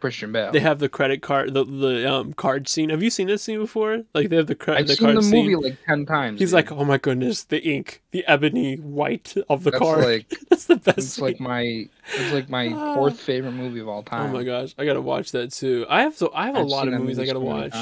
Christian 0.00 0.32
Bale. 0.32 0.50
They 0.52 0.60
have 0.60 0.78
the 0.78 0.88
credit 0.88 1.22
card, 1.22 1.54
the 1.54 1.64
the 1.64 2.10
um 2.10 2.32
card 2.32 2.68
scene. 2.68 2.90
Have 2.90 3.02
you 3.02 3.10
seen 3.10 3.26
this 3.28 3.42
scene 3.42 3.58
before? 3.58 4.02
Like 4.14 4.28
they 4.30 4.36
have 4.36 4.46
the 4.46 4.54
credit, 4.54 4.80
I've 4.80 4.86
the 4.88 4.96
seen 4.96 5.06
card 5.06 5.16
the 5.18 5.22
scene. 5.22 5.44
movie 5.50 5.68
like 5.68 5.78
ten 5.86 6.06
times. 6.06 6.40
He's 6.40 6.50
dude. 6.50 6.54
like, 6.54 6.72
oh 6.72 6.84
my 6.84 6.98
goodness, 6.98 7.44
the 7.44 7.62
ink, 7.62 8.02
the 8.10 8.24
ebony 8.26 8.76
white 8.76 9.34
of 9.48 9.64
the 9.64 9.70
That's 9.70 9.82
card. 9.82 10.04
like 10.04 10.28
That's 10.48 10.64
the 10.66 10.76
best. 10.76 10.98
it's 10.98 11.18
like 11.20 11.38
my 11.40 11.86
it's 12.14 12.32
like 12.32 12.48
my 12.48 12.68
Ah. 12.74 12.94
fourth 12.94 13.20
favorite 13.20 13.52
movie 13.52 13.80
of 13.80 13.88
all 13.88 14.02
time. 14.02 14.30
Oh 14.30 14.32
my 14.32 14.42
gosh, 14.44 14.74
I 14.78 14.84
gotta 14.84 15.00
watch 15.02 15.32
that 15.32 15.52
too. 15.52 15.86
I 15.88 16.02
have 16.02 16.16
so 16.16 16.30
I 16.34 16.46
have 16.46 16.56
a 16.56 16.60
I've 16.60 16.66
lot 16.66 16.88
of 16.88 16.94
movies 16.94 17.18
I 17.18 17.26
gotta 17.26 17.40
watch. 17.40 17.74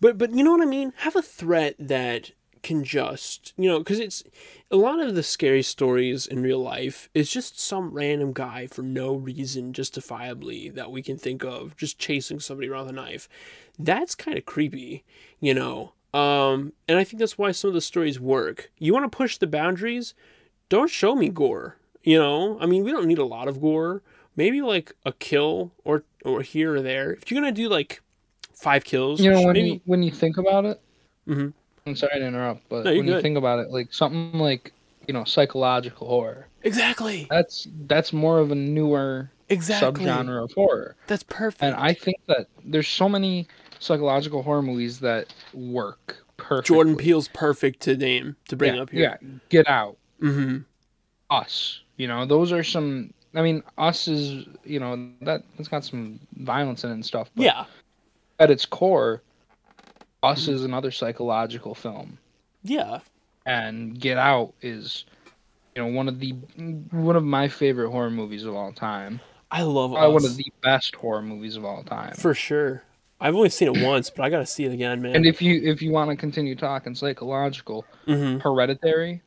But 0.00 0.18
but 0.18 0.32
you 0.34 0.44
know 0.44 0.52
what 0.52 0.60
I 0.60 0.66
mean? 0.66 0.92
Have 0.98 1.16
a 1.16 1.22
threat 1.22 1.74
that 1.78 2.30
can 2.64 2.82
just 2.82 3.52
you 3.56 3.68
know 3.68 3.78
because 3.78 4.00
it's 4.00 4.24
a 4.70 4.76
lot 4.76 4.98
of 4.98 5.14
the 5.14 5.22
scary 5.22 5.62
stories 5.62 6.26
in 6.26 6.42
real 6.42 6.58
life 6.58 7.08
is 7.14 7.30
just 7.30 7.60
some 7.60 7.92
random 7.92 8.32
guy 8.32 8.66
for 8.66 8.82
no 8.82 9.14
reason 9.14 9.72
justifiably 9.72 10.70
that 10.70 10.90
we 10.90 11.02
can 11.02 11.16
think 11.16 11.44
of 11.44 11.76
just 11.76 11.98
chasing 11.98 12.40
somebody 12.40 12.68
around 12.68 12.86
with 12.86 12.94
a 12.94 12.96
knife. 12.96 13.28
That's 13.78 14.14
kind 14.16 14.36
of 14.36 14.46
creepy, 14.46 15.04
you 15.38 15.54
know. 15.54 15.92
Um, 16.12 16.72
and 16.88 16.98
I 16.98 17.04
think 17.04 17.20
that's 17.20 17.38
why 17.38 17.52
some 17.52 17.68
of 17.68 17.74
the 17.74 17.80
stories 17.80 18.18
work. 18.18 18.70
You 18.78 18.92
want 18.92 19.04
to 19.10 19.16
push 19.16 19.36
the 19.36 19.46
boundaries? 19.46 20.14
Don't 20.68 20.90
show 20.90 21.14
me 21.14 21.28
gore. 21.28 21.76
You 22.02 22.18
know, 22.18 22.58
I 22.60 22.66
mean, 22.66 22.82
we 22.84 22.90
don't 22.90 23.06
need 23.06 23.18
a 23.18 23.24
lot 23.24 23.48
of 23.48 23.60
gore. 23.60 24.02
Maybe 24.36 24.62
like 24.62 24.92
a 25.04 25.12
kill 25.12 25.72
or 25.84 26.04
or 26.24 26.42
here 26.42 26.74
or 26.74 26.82
there. 26.82 27.12
If 27.12 27.30
you're 27.30 27.40
gonna 27.40 27.52
do 27.52 27.68
like 27.68 28.00
five 28.52 28.84
kills, 28.84 29.20
You 29.20 29.30
know 29.30 29.42
when 29.42 29.52
maybe 29.52 29.68
you 29.70 29.80
when 29.84 30.02
you 30.02 30.10
think 30.10 30.38
about 30.38 30.64
it. 30.64 30.80
Mhm. 31.28 31.52
I'm 31.86 31.96
sorry 31.96 32.18
to 32.18 32.26
interrupt, 32.26 32.68
but 32.68 32.84
No, 32.84 32.94
when 32.94 33.06
you 33.06 33.20
think 33.20 33.36
about 33.36 33.58
it, 33.58 33.70
like 33.70 33.92
something 33.92 34.38
like 34.38 34.72
you 35.06 35.12
know 35.12 35.24
psychological 35.24 36.06
horror, 36.08 36.48
exactly, 36.62 37.26
that's 37.28 37.68
that's 37.86 38.12
more 38.12 38.38
of 38.38 38.50
a 38.50 38.54
newer 38.54 39.30
exactly. 39.50 40.06
subgenre 40.06 40.42
of 40.42 40.52
horror. 40.52 40.96
That's 41.08 41.24
perfect. 41.24 41.62
And 41.62 41.74
I 41.74 41.92
think 41.92 42.16
that 42.26 42.46
there's 42.64 42.88
so 42.88 43.06
many 43.08 43.46
psychological 43.80 44.42
horror 44.42 44.62
movies 44.62 45.00
that 45.00 45.32
work 45.52 46.24
perfect. 46.38 46.68
Jordan 46.68 46.96
Peele's 46.96 47.28
perfect 47.28 47.80
to 47.80 47.96
name 47.98 48.36
to 48.48 48.56
bring 48.56 48.76
yeah, 48.76 48.80
up 48.82 48.90
here. 48.90 49.18
Yeah, 49.22 49.28
Get 49.50 49.68
Out, 49.68 49.98
Mm-hmm. 50.22 50.58
Us. 51.30 51.80
You 51.98 52.08
know, 52.08 52.24
those 52.24 52.50
are 52.50 52.64
some. 52.64 53.12
I 53.34 53.42
mean, 53.42 53.62
Us 53.76 54.08
is 54.08 54.46
you 54.64 54.80
know 54.80 55.10
that 55.20 55.42
that's 55.56 55.68
got 55.68 55.84
some 55.84 56.18
violence 56.36 56.82
in 56.82 56.90
it 56.90 56.94
and 56.94 57.04
stuff. 57.04 57.30
But 57.34 57.44
Yeah. 57.44 57.64
At 58.40 58.50
its 58.50 58.64
core, 58.64 59.22
Us 60.24 60.48
is 60.48 60.64
another 60.64 60.90
psychological 60.90 61.74
film, 61.74 62.18
Yeah. 62.62 63.00
and 63.46 63.98
Get 64.00 64.16
Out 64.16 64.54
is, 64.62 65.04
you 65.76 65.82
know, 65.82 65.88
one 65.88 66.08
of 66.08 66.18
the 66.20 66.32
one 66.90 67.16
of 67.16 67.24
my 67.24 67.48
favorite 67.48 67.90
horror 67.90 68.10
movies 68.10 68.44
of 68.44 68.54
all 68.54 68.72
time. 68.72 69.20
I 69.50 69.62
love 69.62 69.92
Probably 69.92 70.14
one 70.14 70.24
of 70.24 70.36
the 70.36 70.52
best 70.62 70.94
horror 70.96 71.22
movies 71.22 71.56
of 71.56 71.64
all 71.64 71.84
time. 71.84 72.14
For 72.14 72.34
sure. 72.34 72.82
I've 73.20 73.36
only 73.36 73.50
seen 73.50 73.68
it 73.68 73.82
once, 73.84 74.10
but 74.10 74.24
I 74.24 74.30
gotta 74.30 74.46
see 74.46 74.64
it 74.64 74.72
again, 74.72 75.00
man. 75.00 75.14
and 75.14 75.26
if 75.26 75.40
you 75.40 75.60
if 75.62 75.80
you 75.80 75.90
want 75.92 76.10
to 76.10 76.16
continue 76.16 76.56
talking 76.56 76.94
psychological, 76.94 77.84
mm-hmm. 78.06 78.40
Hereditary. 78.40 79.22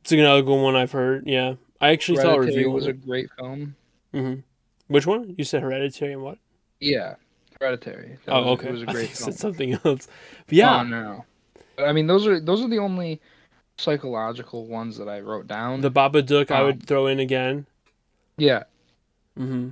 It's 0.00 0.12
another 0.12 0.42
good 0.42 0.60
one 0.60 0.76
I've 0.76 0.92
heard. 0.92 1.26
Yeah. 1.26 1.54
I 1.80 1.90
actually 1.90 2.18
saw 2.18 2.34
a 2.34 2.40
review. 2.40 2.70
was 2.70 2.84
on 2.84 2.90
a 2.90 2.92
great 2.94 3.30
film. 3.38 3.76
Mm-hmm. 4.12 4.40
Which 4.88 5.06
one? 5.06 5.34
You 5.38 5.44
said 5.44 5.62
Hereditary 5.62 6.12
and 6.12 6.22
what? 6.22 6.38
Yeah, 6.80 7.14
Hereditary. 7.60 8.18
That 8.24 8.32
oh, 8.34 8.42
was, 8.42 8.58
okay. 8.58 8.68
It 8.68 8.72
was 8.72 8.82
a 8.82 8.86
I 8.90 8.92
great 8.92 9.10
film. 9.10 9.32
said 9.32 9.38
something 9.38 9.72
else. 9.84 10.08
But 10.46 10.52
yeah. 10.52 10.80
Oh, 10.80 10.82
no. 10.84 11.24
I 11.78 11.92
mean, 11.92 12.06
those 12.06 12.26
are 12.26 12.38
those 12.40 12.62
are 12.62 12.68
the 12.68 12.78
only 12.78 13.20
psychological 13.78 14.66
ones 14.66 14.96
that 14.98 15.08
I 15.08 15.20
wrote 15.20 15.46
down. 15.46 15.80
The 15.80 15.90
Babadook 15.90 16.50
I 16.50 16.60
Um, 16.60 16.66
would 16.66 16.86
throw 16.86 17.06
in 17.08 17.18
again. 17.20 17.66
yeah, 18.36 18.64
Mm-hmm. 19.38 19.70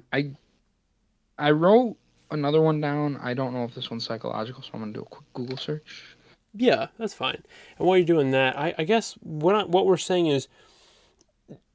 I 1.38 1.50
wrote 1.52 1.96
another 2.30 2.60
one 2.60 2.80
down. 2.80 3.16
I 3.22 3.34
don't 3.34 3.52
know 3.54 3.64
if 3.64 3.74
this 3.74 3.90
one's 3.90 4.04
psychological, 4.04 4.62
so 4.62 4.70
I'm 4.74 4.80
gonna 4.80 4.92
do 4.92 5.02
a 5.02 5.04
quick 5.04 5.24
Google 5.34 5.56
search. 5.56 6.16
Yeah, 6.54 6.88
that's 6.98 7.14
fine. 7.14 7.42
And 7.78 7.86
while 7.88 7.96
you're 7.96 8.04
doing 8.06 8.32
that, 8.32 8.58
I, 8.58 8.74
I 8.76 8.84
guess 8.84 9.14
what 9.22 9.54
I, 9.54 9.64
what 9.64 9.86
we're 9.86 9.96
saying 9.96 10.26
is, 10.26 10.48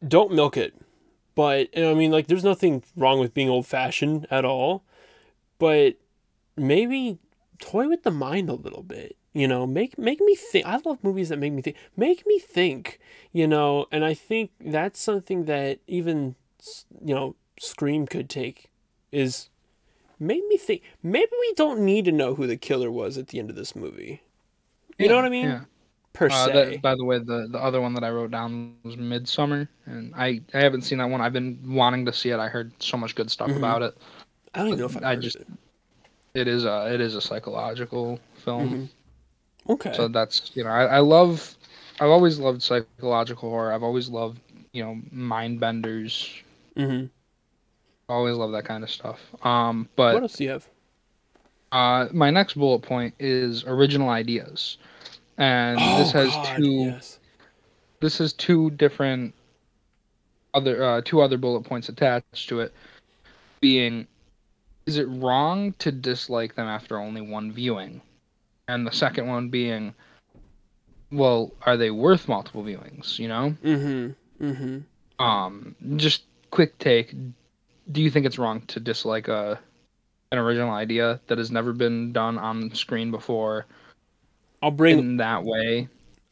don't 0.08 0.34
milk 0.34 0.58
it. 0.58 0.76
But 1.36 1.70
I 1.78 1.94
mean, 1.94 2.12
like, 2.12 2.28
there's 2.28 2.44
nothing 2.44 2.84
wrong 2.96 3.20
with 3.20 3.34
being 3.34 3.50
old 3.50 3.66
fashioned 3.66 4.28
at 4.30 4.44
all. 4.46 4.84
But 5.60 5.96
maybe 6.56 7.20
toy 7.60 7.88
with 7.88 8.04
the 8.04 8.12
mind 8.12 8.50
a 8.50 8.54
little 8.54 8.84
bit. 8.84 9.16
You 9.34 9.48
know, 9.48 9.68
make 9.68 9.98
make 9.98 10.20
me 10.22 10.36
think. 10.36 10.66
I 10.66 10.78
love 10.84 11.04
movies 11.04 11.30
that 11.30 11.38
make 11.38 11.54
me 11.54 11.62
think. 11.62 11.78
Make 11.96 12.26
me 12.26 12.40
think. 12.40 13.00
You 13.34 13.48
know, 13.48 13.86
and 13.92 14.04
I 14.04 14.14
think 14.14 14.52
that's 14.60 15.00
something 15.00 15.46
that 15.46 15.80
even 15.88 16.36
you 17.06 17.14
know 17.14 17.36
Scream 17.60 18.08
could 18.08 18.30
take 18.30 18.70
is 19.12 19.50
make 20.20 20.44
me 20.48 20.58
think. 20.58 20.82
Maybe 21.04 21.32
we 21.40 21.54
don't 21.56 21.82
need 21.82 22.06
to 22.06 22.12
know 22.12 22.36
who 22.36 22.48
the 22.48 22.58
killer 22.58 22.92
was 22.92 23.18
at 23.18 23.28
the 23.28 23.40
end 23.40 23.50
of 23.50 23.56
this 23.56 23.76
movie. 23.76 24.22
You 24.98 25.08
know 25.08 25.16
what 25.16 25.26
I 25.26 25.30
mean? 25.30 25.46
Yeah. 25.46 25.62
Per 26.14 26.28
Uh, 26.28 26.48
se. 26.48 26.54
that, 26.54 26.82
by 26.82 26.96
the 26.96 27.06
way, 27.06 27.20
the 27.20 27.48
the 27.52 27.60
other 27.60 27.80
one 27.80 27.94
that 27.94 28.04
I 28.04 28.10
wrote 28.10 28.32
down 28.32 28.74
was 28.84 28.96
Midsommar, 28.96 29.68
and 29.86 30.14
I 30.16 30.42
I 30.54 30.60
haven't 30.60 30.82
seen 30.82 30.98
that 30.98 31.10
one. 31.10 31.22
I've 31.22 31.34
been 31.34 31.60
wanting 31.76 32.06
to 32.06 32.14
see 32.14 32.30
it. 32.32 32.40
I 32.40 32.48
heard 32.48 32.74
so 32.82 32.98
much 32.98 33.14
good 33.14 33.30
stuff 33.30 33.50
Mhm. 33.50 33.58
about 33.58 33.84
it. 33.84 33.96
I 34.58 34.62
don't 34.64 34.68
even 34.70 34.80
know 34.80 34.86
if 34.86 34.98
I 34.98 35.10
heard 35.16 35.22
just- 35.22 35.36
it. 35.38 35.48
It 36.34 36.48
is 36.48 36.66
a 36.66 36.94
it 36.94 37.02
is 37.02 37.16
a 37.16 37.22
psychological 37.22 38.20
film. 38.44 38.90
Mhm. 39.68 39.74
Okay. 39.74 39.94
So 39.94 40.08
that's 40.08 40.52
you 40.56 40.64
know 40.64 40.70
I, 40.70 40.86
I 40.86 41.00
love 41.00 41.56
I've 42.00 42.10
always 42.10 42.38
loved 42.38 42.62
psychological 42.62 43.50
horror. 43.50 43.72
I've 43.74 43.82
always 43.84 44.08
loved 44.10 44.40
you 44.72 44.84
know 44.84 45.00
mind 45.12 45.60
benders. 45.60 46.30
Mm-hmm. 46.76 47.08
Always 48.10 48.36
love 48.36 48.52
that 48.52 48.66
kind 48.66 48.84
of 48.84 48.90
stuff. 48.92 49.20
Um, 49.44 49.90
but 49.96 50.14
what 50.14 50.24
else 50.24 50.34
do 50.36 50.44
you 50.44 50.52
have? 50.52 50.68
uh, 51.72 52.08
my 52.14 52.30
next 52.30 52.54
bullet 52.54 52.80
point 52.84 53.14
is 53.20 53.64
original 53.66 54.10
ideas, 54.10 54.78
and 55.38 55.80
this 56.00 56.12
has 56.12 56.30
Oh, 56.30 56.44
God, 56.44 56.58
two. 56.58 56.72
Yes. 56.72 57.20
This 58.00 58.20
has 58.20 58.32
two 58.34 58.70
different 58.72 59.34
other 60.54 60.84
uh, 60.84 61.02
two 61.04 61.20
other 61.22 61.38
bullet 61.38 61.62
points 61.64 61.90
attached 61.90 62.48
to 62.50 62.60
it. 62.60 62.74
Being, 63.60 64.06
is 64.88 64.98
it 64.98 65.06
wrong 65.10 65.74
to 65.74 65.92
dislike 65.92 66.56
them 66.56 66.66
after 66.68 66.98
only 66.98 67.22
one 67.22 67.52
viewing? 67.52 68.02
And 68.68 68.88
the 68.88 68.92
second 68.92 69.28
one 69.28 69.50
being, 69.50 69.94
well, 71.12 71.52
are 71.66 71.78
they 71.78 71.92
worth 71.92 72.28
multiple 72.28 72.64
viewings? 72.64 73.20
You 73.20 73.28
know. 73.28 73.56
Mm-hmm. 73.64 74.46
Mm-hmm. 74.46 75.24
Um, 75.24 75.76
just 75.98 76.24
quick 76.50 76.78
take. 76.80 77.14
Do 77.92 78.02
you 78.02 78.10
think 78.10 78.26
it's 78.26 78.40
wrong 78.40 78.62
to 78.68 78.80
dislike 78.80 79.28
a 79.28 79.60
an 80.32 80.38
original 80.38 80.72
idea 80.72 81.22
that 81.28 81.38
has 81.38 81.52
never 81.52 81.72
been 81.72 82.12
done 82.12 82.38
on 82.38 82.74
screen 82.74 83.12
before 83.12 83.66
I'll 84.62 84.72
bring 84.72 85.00
in 85.00 85.18
that 85.18 85.44
way? 85.44 85.88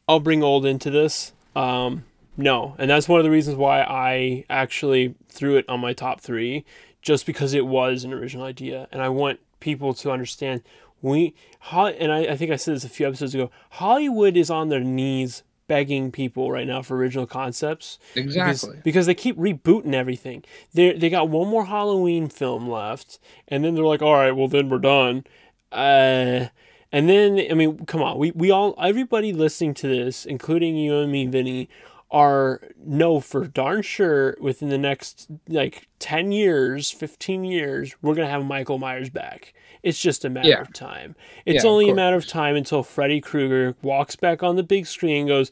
I'll 0.08 0.20
bring 0.20 0.44
old 0.44 0.66
into 0.66 0.90
this. 0.90 1.32
Um, 1.56 2.04
no, 2.38 2.76
and 2.78 2.90
that's 2.90 3.08
one 3.08 3.20
of 3.20 3.24
the 3.24 3.32
reasons 3.32 3.56
why 3.56 3.82
I 3.82 4.44
actually 4.50 5.16
threw 5.30 5.56
it 5.56 5.68
on 5.70 5.80
my 5.80 5.94
top 5.94 6.20
three, 6.20 6.66
just 7.06 7.26
because 7.26 7.54
it 7.54 7.66
was 7.68 8.04
an 8.04 8.12
original 8.12 8.44
idea, 8.46 8.88
and 8.92 9.02
I 9.02 9.10
want 9.10 9.40
people 9.60 9.94
to 9.94 10.12
understand 10.12 10.62
we. 11.02 11.34
And 11.72 12.12
I, 12.12 12.20
I 12.34 12.36
think 12.36 12.52
I 12.52 12.56
said 12.58 12.76
this 12.76 12.84
a 12.84 12.90
few 12.90 13.08
episodes 13.08 13.34
ago. 13.36 13.52
Hollywood 13.72 14.36
is 14.36 14.50
on 14.50 14.70
their 14.70 14.80
knees 14.82 15.44
begging 15.68 16.12
people 16.12 16.52
right 16.52 16.68
now 16.68 16.82
for 16.82 16.96
original 16.98 17.26
concepts. 17.26 17.98
because- 18.14 18.36
Exactly. 18.36 18.80
Because, 18.84 19.06
they 19.06 19.16
keep 19.16 19.36
rebooting 19.38 19.94
everything. 19.94 20.44
They 20.74 20.94
they 20.94 21.10
got 21.10 21.30
one 21.30 21.48
more 21.48 21.66
Halloween 21.66 22.28
film 22.28 22.68
left, 22.70 23.20
and 23.48 23.64
then 23.64 23.76
they're 23.76 23.84
like, 23.94 24.02
all 24.02 24.16
right, 24.16 24.32
well 24.36 24.48
then 24.48 24.70
we're 24.70 24.80
done. 24.80 25.26
Uh, 25.72 26.48
and 26.92 27.10
then 27.10 27.40
I 27.52 27.54
mean, 27.54 27.86
come 27.86 28.02
on, 28.02 28.18
we 28.18 28.32
we 28.32 28.50
all 28.52 28.74
everybody 28.82 29.34
listening 29.34 29.74
to 29.76 29.88
this, 29.88 30.26
including 30.26 30.76
you 30.76 30.98
and 30.98 31.12
me, 31.12 31.26
Vinny, 31.28 31.68
are 32.12 32.62
no 32.86 33.20
for 33.20 33.48
darn 33.48 33.82
sure 33.82 34.38
within 34.40 34.70
the 34.70 34.78
next 34.78 35.28
like 35.48 35.88
ten 36.00 36.32
years, 36.32 36.92
fifteen 36.92 37.44
years, 37.44 37.96
we're 38.02 38.16
gonna 38.16 38.30
have 38.30 38.46
Michael 38.46 38.78
Myers 38.78 39.10
back. 39.10 39.54
It's 39.84 40.00
just 40.00 40.26
a 40.26 40.30
matter 40.30 40.50
Yeah. 40.50 40.62
of 40.62 40.74
time. 40.74 41.16
It's 41.46 41.64
Yeah, 41.64 41.70
only 41.70 41.90
a 41.90 41.96
matter 41.96 42.16
of 42.16 42.28
time 42.28 42.56
until 42.56 42.84
Freddy 42.84 43.22
Krueger 43.22 43.76
walks 43.82 44.16
back 44.16 44.44
on 44.44 44.56
the 44.56 44.64
big 44.64 44.86
screen 44.88 45.22
and 45.22 45.28
goes, 45.28 45.52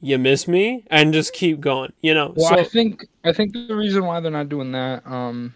"You 0.00 0.18
miss 0.18 0.48
me," 0.48 0.84
and 0.90 1.12
just 1.12 1.32
keep 1.32 1.60
going. 1.60 1.92
You 2.00 2.14
know. 2.14 2.32
Well, 2.36 2.48
so 2.48 2.58
I 2.58 2.64
think 2.64 3.06
I 3.24 3.32
think 3.32 3.52
the 3.52 3.74
reason 3.76 4.04
why 4.04 4.20
they're 4.20 4.30
not 4.30 4.48
doing 4.48 4.72
that 4.72 5.06
um 5.06 5.54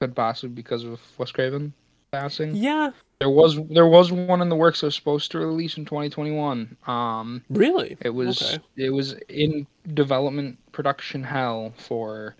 could 0.00 0.14
possibly 0.16 0.54
because 0.54 0.84
of 0.84 1.00
Wes 1.18 1.30
Craven 1.32 1.72
passing. 2.14 2.54
yeah, 2.56 2.90
There 3.20 3.30
was 3.30 3.58
there 3.68 3.86
was 3.86 4.10
one 4.12 4.40
in 4.40 4.48
the 4.48 4.56
works 4.56 4.80
that 4.80 4.88
was 4.88 4.94
supposed 4.94 5.30
to 5.32 5.38
release 5.38 5.76
in 5.76 5.84
2021. 5.84 6.76
Um, 6.86 7.44
really, 7.50 7.96
it 8.00 8.10
was 8.10 8.42
Okay. 8.42 8.58
it 8.76 8.90
was 8.90 9.12
in 9.28 9.66
development 9.94 10.58
production 10.72 11.22
hell 11.22 11.72
for 11.76 12.36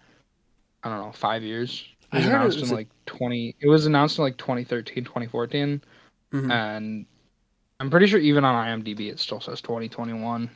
I 0.83 0.89
don't 0.89 0.99
know 1.05 1.13
five 1.13 1.43
years. 1.43 1.85
It 2.03 2.09
I 2.13 2.17
was 2.17 2.25
heard 2.25 2.33
it 2.33 2.37
announced 2.37 2.61
was 2.61 2.71
in 2.71 2.75
a- 2.75 2.79
like 2.79 2.89
20. 3.07 3.57
It 3.61 3.69
was 3.69 3.87
announced 3.87 4.19
in 4.19 4.25
like 4.25 4.37
2013, 4.39 5.05
2014, 5.05 5.83
Mhm. 6.33 6.51
and 6.51 7.07
I'm 7.79 7.91
pretty 7.91 8.07
sure 8.07 8.19
even 8.19 8.45
on 8.45 8.55
IMDb 8.55 9.09
it 9.11 9.19
still 9.21 9.41
says 9.41 9.61
2021. 9.61 10.51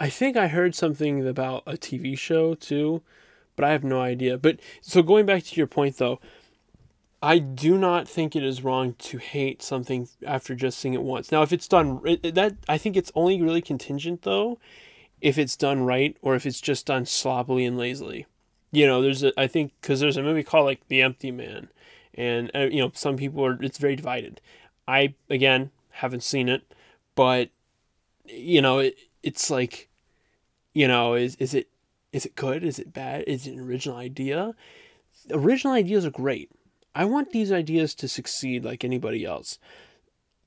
I 0.00 0.08
think 0.10 0.36
I 0.36 0.48
heard 0.48 0.74
something 0.74 1.26
about 1.26 1.62
a 1.66 1.76
TV 1.76 2.16
show 2.16 2.54
too, 2.54 3.02
but 3.56 3.64
I 3.64 3.72
have 3.72 3.84
no 3.84 4.00
idea. 4.00 4.38
But 4.38 4.60
so 4.80 5.02
going 5.02 5.26
back 5.26 5.42
to 5.44 5.56
your 5.56 5.66
point 5.66 5.96
though, 5.98 6.20
I 7.22 7.38
do 7.38 7.76
not 7.76 8.08
think 8.08 8.36
it 8.36 8.44
is 8.44 8.62
wrong 8.62 8.94
to 8.98 9.18
hate 9.18 9.60
something 9.60 10.08
after 10.24 10.54
just 10.54 10.78
seeing 10.78 10.94
it 10.94 11.02
once. 11.02 11.32
Now, 11.32 11.42
if 11.42 11.52
it's 11.52 11.66
done 11.66 12.00
it, 12.04 12.34
that, 12.34 12.54
I 12.68 12.78
think 12.78 12.96
it's 12.96 13.10
only 13.14 13.42
really 13.42 13.62
contingent 13.62 14.22
though, 14.22 14.58
if 15.20 15.36
it's 15.36 15.56
done 15.56 15.82
right 15.82 16.16
or 16.22 16.36
if 16.36 16.46
it's 16.46 16.60
just 16.60 16.86
done 16.86 17.06
sloppily 17.06 17.64
and 17.64 17.76
lazily. 17.76 18.26
You 18.70 18.86
know, 18.86 19.02
there's 19.02 19.24
a 19.24 19.32
I 19.40 19.46
think 19.48 19.72
because 19.80 19.98
there's 20.00 20.16
a 20.16 20.22
movie 20.22 20.44
called 20.44 20.66
like 20.66 20.86
The 20.88 21.02
Empty 21.02 21.32
Man, 21.32 21.68
and 22.14 22.50
uh, 22.54 22.68
you 22.70 22.80
know 22.80 22.92
some 22.94 23.16
people 23.16 23.44
are 23.44 23.60
it's 23.62 23.78
very 23.78 23.96
divided. 23.96 24.40
I 24.86 25.14
again 25.28 25.70
haven't 25.90 26.22
seen 26.22 26.48
it, 26.48 26.62
but 27.14 27.50
you 28.26 28.62
know 28.62 28.78
it, 28.78 28.96
it's 29.22 29.50
like, 29.50 29.88
you 30.72 30.86
know, 30.86 31.14
is 31.14 31.34
is 31.36 31.54
it 31.54 31.68
is 32.12 32.26
it 32.26 32.36
good? 32.36 32.62
Is 32.62 32.78
it 32.78 32.92
bad? 32.92 33.24
Is 33.26 33.46
it 33.46 33.54
an 33.54 33.60
original 33.60 33.96
idea? 33.96 34.54
Original 35.30 35.72
ideas 35.74 36.06
are 36.06 36.10
great 36.10 36.50
I 36.98 37.04
want 37.04 37.30
these 37.30 37.52
ideas 37.52 37.94
to 37.94 38.08
succeed 38.08 38.64
like 38.64 38.82
anybody 38.82 39.24
else. 39.24 39.60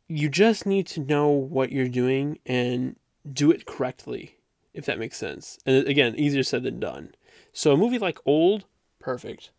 You 0.09 0.27
just 0.27 0.65
need 0.65 0.85
to 0.87 0.99
know 0.99 1.29
what 1.29 1.71
you're 1.71 1.87
doing 1.87 2.39
and 2.45 2.97
do 3.31 3.51
it 3.51 3.65
correctly, 3.65 4.35
if 4.73 4.85
that 4.85 4.99
makes 4.99 5.15
sense. 5.15 5.57
And 5.65 5.87
again, 5.87 6.13
easier 6.17 6.43
said 6.43 6.63
than 6.63 6.81
done. 6.81 7.15
So 7.53 7.71
a 7.71 7.77
movie 7.77 7.99
like 7.99 8.19
Old, 8.25 8.65
perfect. 8.99 9.51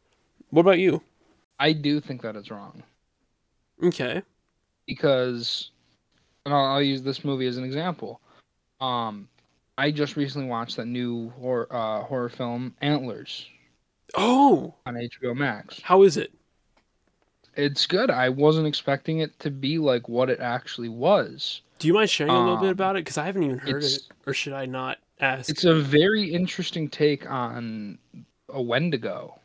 What 0.51 0.61
about 0.61 0.81
you? 0.81 1.03
I 1.59 1.73
do 1.73 1.99
think 1.99 2.21
that 2.21 2.37
it's 2.37 2.51
wrong. 2.51 2.83
Okay. 3.83 4.21
Because, 4.87 5.71
and 6.45 6.53
I'll, 6.53 6.75
I'll 6.75 6.83
use 6.83 7.03
this 7.03 7.25
movie 7.25 7.47
as 7.47 7.57
an 7.57 7.65
example. 7.65 8.21
Um, 8.83 9.31
I 9.79 9.93
just 9.93 10.17
recently 10.17 10.47
watched 10.47 10.77
that 10.77 10.87
new 10.87 11.31
horror 11.31 11.69
uh, 11.71 12.03
horror 12.03 12.29
film 12.29 12.75
Antlers. 12.83 13.47
Oh, 14.15 14.75
on 14.85 14.97
HBO 14.97 15.35
Max. 15.35 15.81
How 15.81 16.03
is 16.03 16.19
it? 16.19 16.35
It's 17.55 17.87
good. 17.87 18.11
I 18.11 18.29
wasn't 18.29 18.67
expecting 18.67 19.21
it 19.21 19.39
to 19.41 19.51
be 19.51 19.79
like 19.79 20.09
what 20.09 20.31
it 20.31 20.41
actually 20.41 20.89
was. 20.89 21.63
Do 21.79 21.89
you 21.89 21.95
mind 21.95 22.11
sharing 22.11 22.33
a 22.33 22.39
little 22.39 22.57
bit 22.57 22.67
um, 22.67 22.73
about 22.73 22.97
it? 22.97 23.01
Because 23.01 23.19
I 23.19 23.25
haven't 23.25 23.43
even 23.43 23.59
heard 23.59 23.83
it, 23.83 24.03
or 24.27 24.33
should 24.33 24.53
I 24.53 24.67
not 24.67 24.99
ask? 25.21 25.51
It's 25.51 25.65
a 25.65 25.75
very 25.75 26.33
interesting 26.33 26.89
take 26.89 27.29
on 27.29 27.99
a 28.49 28.63
Wendigo. 28.63 29.39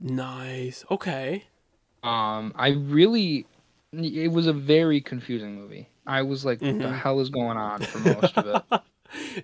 Nice. 0.00 0.84
Okay. 0.90 1.44
Um, 2.02 2.52
I 2.56 2.70
really, 2.70 3.46
it 3.92 4.32
was 4.32 4.46
a 4.46 4.52
very 4.52 5.00
confusing 5.00 5.54
movie. 5.54 5.88
I 6.06 6.22
was 6.22 6.44
like, 6.44 6.58
mm-hmm. 6.58 6.78
"What 6.78 6.82
the 6.82 6.88
mm-hmm. 6.88 6.96
hell 6.96 7.20
is 7.20 7.28
going 7.28 7.56
on?" 7.56 7.82
For 7.82 7.98
most 7.98 8.36
of 8.36 8.46
it. 8.72 8.80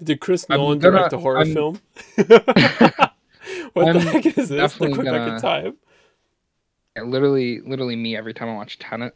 Did 0.05 0.21
Chris 0.21 0.49
Nolan 0.49 0.79
gonna, 0.79 0.97
direct 0.97 1.13
a 1.13 1.19
horror 1.19 1.41
I'm, 1.41 1.53
film? 1.53 1.81
what 2.17 3.89
I'm 3.89 3.95
the 3.95 4.01
heck 4.01 4.27
is 4.27 4.49
this? 4.49 4.73
The 4.75 4.91
quick 4.91 5.05
gonna, 5.05 5.39
time. 5.41 5.77
Yeah, 6.99 7.05
literally, 7.05 7.61
literally 7.61 7.95
me 7.95 8.17
every 8.17 8.35
time 8.35 8.49
I 8.49 8.55
watch 8.55 8.79
Tenet. 8.81 9.15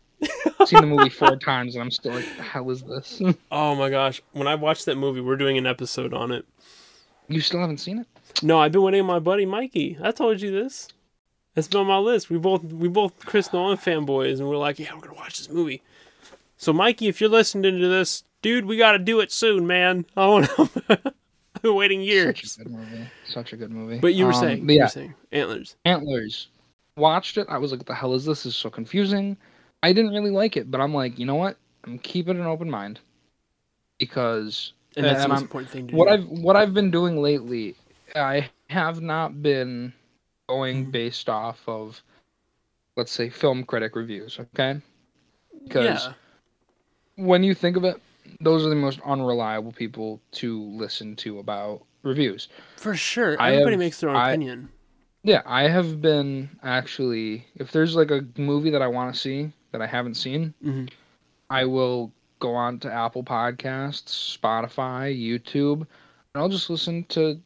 I've 0.61 0.68
seen 0.68 0.83
the 0.83 0.87
movie 0.87 1.09
four 1.11 1.35
times 1.37 1.75
and 1.75 1.83
I'm 1.83 1.90
still 1.90 2.12
like, 2.12 2.25
how 2.38 2.71
is 2.71 2.83
this? 2.83 3.21
oh 3.51 3.75
my 3.75 3.90
gosh! 3.90 4.23
When 4.33 4.47
I 4.47 4.55
watched 4.55 4.87
that 4.87 4.97
movie, 4.97 5.21
we're 5.21 5.37
doing 5.37 5.59
an 5.59 5.66
episode 5.66 6.14
on 6.14 6.31
it. 6.31 6.47
You 7.27 7.40
still 7.40 7.61
haven't 7.61 7.79
seen 7.79 7.99
it? 7.99 8.07
No, 8.40 8.61
I've 8.61 8.71
been 8.71 8.83
waiting 8.83 9.01
on 9.01 9.07
my 9.07 9.18
buddy 9.18 9.47
Mikey. 9.47 9.99
I 10.01 10.12
told 10.12 10.40
you 10.40 10.53
this. 10.53 10.88
It's 11.57 11.66
been 11.66 11.81
on 11.81 11.87
my 11.88 11.99
list. 11.99 12.31
We 12.31 12.38
both 12.38 12.62
we 12.62 12.87
both 12.87 13.18
Chris 13.27 13.53
Nolan 13.53 13.79
fanboys, 13.79 14.38
and 14.38 14.49
we're 14.49 14.57
like, 14.57 14.79
yeah, 14.79 14.95
we're 14.95 15.01
gonna 15.01 15.14
watch 15.14 15.38
this 15.38 15.51
movie. 15.51 15.83
So 16.59 16.73
Mikey, 16.73 17.09
if 17.09 17.21
you're 17.21 17.31
listening 17.31 17.81
to 17.81 17.88
this, 17.88 18.23
dude, 18.42 18.66
we 18.66 18.77
gotta 18.77 19.01
do 19.01 19.18
it 19.18 19.33
soon, 19.33 19.66
man. 19.66 20.07
I 20.16 20.29
want 20.29 20.47
to. 20.51 20.71
I've 21.57 21.62
been 21.62 21.75
waiting 21.75 22.01
years. 22.01 22.40
Such 22.53 22.61
a 22.61 22.64
good 22.64 22.73
movie. 22.73 23.11
Such 23.27 23.53
a 23.53 23.57
good 23.57 23.71
movie. 23.73 23.99
But 23.99 24.14
you 24.14 24.27
were 24.27 24.33
um, 24.33 24.40
saying, 24.40 24.68
yeah. 24.68 24.75
you 24.75 24.81
were 24.83 24.88
saying 24.88 25.14
antlers. 25.33 25.77
Antlers 25.85 26.49
watched 26.96 27.38
it, 27.38 27.46
I 27.48 27.59
was 27.59 27.70
like, 27.70 27.81
"What 27.81 27.87
the 27.87 27.94
hell 27.94 28.14
is 28.14 28.24
this? 28.24 28.42
this 28.44 28.55
is 28.55 28.57
so 28.57 28.70
confusing." 28.70 29.37
I 29.83 29.92
didn't 29.92 30.12
really 30.12 30.31
like 30.31 30.57
it, 30.57 30.70
but 30.70 30.81
I'm 30.81 30.94
like, 30.94 31.18
you 31.18 31.26
know 31.26 31.35
what? 31.35 31.57
I'm 31.85 31.98
keeping 31.98 32.38
an 32.38 32.46
open 32.46 32.70
mind 32.70 33.00
because 33.98 34.72
and 34.96 35.05
that's 35.07 35.24
and 35.24 35.33
the 35.33 35.37
important 35.37 35.70
thing 35.70 35.88
to 35.88 35.96
what 35.96 36.07
do. 36.07 36.12
I've 36.12 36.28
what 36.28 36.57
I've 36.57 36.74
been 36.74 36.90
doing 36.90 37.20
lately, 37.20 37.74
I 38.14 38.48
have 38.68 39.00
not 39.00 39.42
been 39.42 39.92
going 40.48 40.83
mm-hmm. 40.83 40.90
based 40.90 41.28
off 41.28 41.61
of, 41.66 42.02
let's 42.96 43.12
say, 43.12 43.28
film 43.28 43.64
critic 43.64 43.96
reviews. 43.96 44.38
Okay, 44.38 44.81
because 45.64 46.07
yeah. 46.07 46.12
when 47.16 47.42
you 47.42 47.55
think 47.55 47.76
of 47.76 47.85
it, 47.85 48.00
those 48.40 48.64
are 48.64 48.68
the 48.68 48.76
most 48.76 49.00
unreliable 49.05 49.72
people 49.72 50.20
to 50.33 50.62
listen 50.62 51.16
to 51.16 51.38
about 51.40 51.83
reviews. 52.02 52.48
For 52.76 52.94
sure, 52.94 53.40
everybody 53.40 53.72
have, 53.72 53.78
makes 53.78 54.00
their 54.00 54.11
own 54.11 54.16
I, 54.16 54.31
opinion. 54.31 54.68
Yeah, 55.24 55.42
I 55.46 55.68
have 55.68 56.02
been 56.02 56.50
actually. 56.62 57.46
If 57.56 57.72
there's 57.72 57.94
like 57.94 58.11
a 58.11 58.24
movie 58.37 58.70
that 58.70 58.82
I 58.82 58.88
want 58.88 59.14
to 59.14 59.20
see 59.20 59.52
that 59.70 59.80
I 59.80 59.87
haven't 59.87 60.14
seen, 60.14 60.52
mm-hmm. 60.64 60.87
I 61.48 61.64
will 61.64 62.12
go 62.40 62.54
on 62.54 62.78
to 62.80 62.92
Apple 62.92 63.22
Podcasts, 63.22 64.37
Spotify, 64.38 65.16
YouTube, 65.16 65.76
and 65.76 66.42
I'll 66.42 66.48
just 66.48 66.68
listen 66.70 67.04
to 67.11 67.40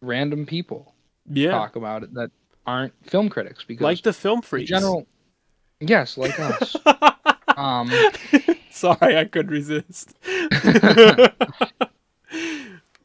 random 0.00 0.44
people 0.44 0.94
yeah. 1.30 1.52
talk 1.52 1.76
about 1.76 2.02
it 2.02 2.12
that 2.14 2.30
aren't 2.66 2.92
film 3.04 3.28
critics 3.28 3.64
because 3.64 3.84
like 3.84 4.02
the 4.02 4.12
film 4.12 4.42
freaks. 4.42 4.68
General, 4.68 5.06
yes, 5.80 6.18
like 6.18 6.38
us. 6.40 6.76
um, 7.56 7.90
sorry, 8.70 9.16
I 9.16 9.26
could 9.26 9.50
resist. 9.50 10.16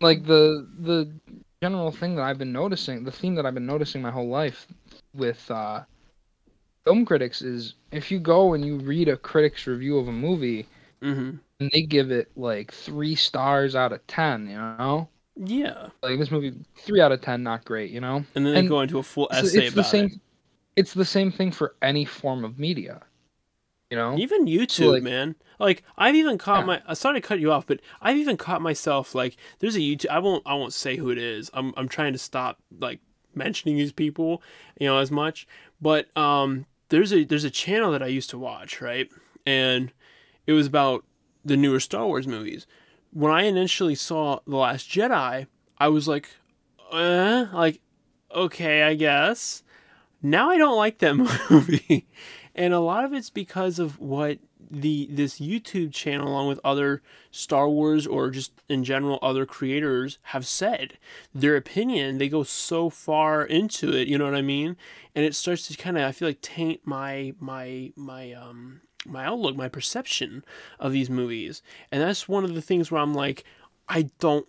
like 0.01 0.25
the 0.25 0.67
the 0.79 1.11
general 1.61 1.91
thing 1.91 2.15
that 2.15 2.23
I've 2.23 2.37
been 2.37 2.51
noticing, 2.51 3.03
the 3.03 3.11
theme 3.11 3.35
that 3.35 3.45
I've 3.45 3.53
been 3.53 3.65
noticing 3.65 4.01
my 4.01 4.11
whole 4.11 4.29
life 4.29 4.67
with 5.13 5.49
uh, 5.49 5.83
film 6.85 7.05
critics 7.05 7.41
is 7.41 7.73
if 7.91 8.11
you 8.11 8.19
go 8.19 8.53
and 8.53 8.65
you 8.65 8.77
read 8.77 9.07
a 9.07 9.17
critic's 9.17 9.67
review 9.67 9.97
of 9.97 10.07
a 10.07 10.11
movie 10.11 10.67
mm-hmm. 11.01 11.37
and 11.59 11.71
they 11.73 11.81
give 11.81 12.11
it 12.11 12.31
like 12.35 12.71
three 12.71 13.15
stars 13.15 13.75
out 13.75 13.91
of 13.91 14.05
ten, 14.07 14.47
you 14.47 14.57
know? 14.57 15.07
Yeah. 15.35 15.89
Like 16.01 16.19
this 16.19 16.31
movie, 16.31 16.53
three 16.75 17.01
out 17.01 17.11
of 17.11 17.21
ten, 17.21 17.43
not 17.43 17.65
great, 17.65 17.91
you 17.91 18.01
know? 18.01 18.23
And 18.35 18.45
then 18.45 18.53
they 18.53 18.67
go 18.67 18.81
into 18.81 18.99
a 18.99 19.03
full 19.03 19.27
essay 19.31 19.65
it's, 19.65 19.73
about 19.73 19.75
the 19.75 19.83
same, 19.83 20.05
it. 20.05 20.19
It's 20.75 20.93
the 20.93 21.05
same 21.05 21.31
thing 21.31 21.51
for 21.51 21.75
any 21.81 22.05
form 22.05 22.45
of 22.45 22.59
media. 22.59 23.01
You 23.89 23.97
know, 23.97 24.17
even 24.17 24.45
YouTube, 24.45 24.93
like, 24.93 25.03
man. 25.03 25.35
Like 25.59 25.83
I've 25.97 26.15
even 26.15 26.37
caught 26.37 26.67
yeah. 26.67 26.79
my. 26.85 26.93
Sorry 26.93 27.21
to 27.21 27.27
cut 27.27 27.39
you 27.39 27.51
off, 27.51 27.65
but 27.65 27.79
I've 28.01 28.17
even 28.17 28.37
caught 28.37 28.61
myself. 28.61 29.15
Like 29.15 29.37
there's 29.59 29.75
a 29.75 29.79
YouTube. 29.79 30.09
I 30.09 30.19
won't. 30.19 30.43
I 30.45 30.53
won't 30.55 30.73
say 30.73 30.97
who 30.97 31.09
it 31.09 31.17
is. 31.17 31.49
I'm. 31.53 31.73
I'm 31.77 31.87
trying 31.87 32.13
to 32.13 32.19
stop 32.19 32.59
like 32.79 32.99
mentioning 33.33 33.77
these 33.77 33.93
people, 33.93 34.41
you 34.79 34.87
know, 34.87 34.97
as 34.97 35.09
much. 35.09 35.47
But 35.79 36.15
um, 36.17 36.65
there's 36.89 37.13
a 37.13 37.23
there's 37.23 37.45
a 37.45 37.49
channel 37.49 37.91
that 37.91 38.03
I 38.03 38.07
used 38.07 38.29
to 38.31 38.37
watch, 38.37 38.81
right, 38.81 39.09
and 39.45 39.91
it 40.45 40.53
was 40.53 40.67
about 40.67 41.05
the 41.45 41.57
newer 41.57 41.79
Star 41.79 42.05
Wars 42.05 42.27
movies. 42.27 42.67
When 43.11 43.31
I 43.31 43.43
initially 43.43 43.95
saw 43.95 44.39
the 44.45 44.57
Last 44.57 44.89
Jedi, 44.89 45.47
I 45.77 45.87
was 45.87 46.07
like, 46.07 46.29
uh, 46.91 47.45
like, 47.53 47.79
okay, 48.33 48.83
I 48.83 48.95
guess. 48.95 49.63
Now 50.21 50.49
I 50.49 50.57
don't 50.57 50.77
like 50.77 50.97
that 50.99 51.15
movie 51.49 52.07
and 52.57 52.73
a 52.73 52.79
lot 52.79 53.05
of 53.05 53.13
it's 53.13 53.29
because 53.29 53.79
of 53.79 53.99
what 53.99 54.39
the 54.69 55.07
this 55.09 55.39
YouTube 55.39 55.93
channel 55.93 56.27
along 56.27 56.47
with 56.47 56.59
other 56.63 57.01
Star 57.31 57.69
Wars 57.69 58.05
or 58.05 58.29
just 58.29 58.51
in 58.67 58.83
general 58.83 59.19
other 59.21 59.45
creators 59.45 60.17
have 60.23 60.45
said. 60.45 60.97
Their 61.33 61.55
opinion 61.55 62.17
they 62.17 62.29
go 62.29 62.43
so 62.43 62.89
far 62.89 63.43
into 63.43 63.93
it 63.93 64.07
you 64.07 64.17
know 64.17 64.25
what 64.25 64.35
I 64.35 64.41
mean? 64.41 64.75
And 65.15 65.23
it 65.23 65.35
starts 65.35 65.67
to 65.67 65.77
kind 65.77 65.97
of 65.97 66.03
I 66.03 66.11
feel 66.11 66.27
like 66.27 66.41
taint 66.41 66.81
my 66.83 67.33
my 67.39 67.93
my 67.95 68.33
um 68.33 68.81
my 69.05 69.25
outlook 69.25 69.55
my 69.55 69.69
perception 69.69 70.43
of 70.79 70.91
these 70.91 71.09
movies. 71.09 71.61
And 71.91 72.01
that's 72.01 72.27
one 72.27 72.43
of 72.43 72.55
the 72.55 72.61
things 72.61 72.91
where 72.91 73.01
I'm 73.01 73.13
like 73.13 73.43
I 73.87 74.09
don't 74.19 74.47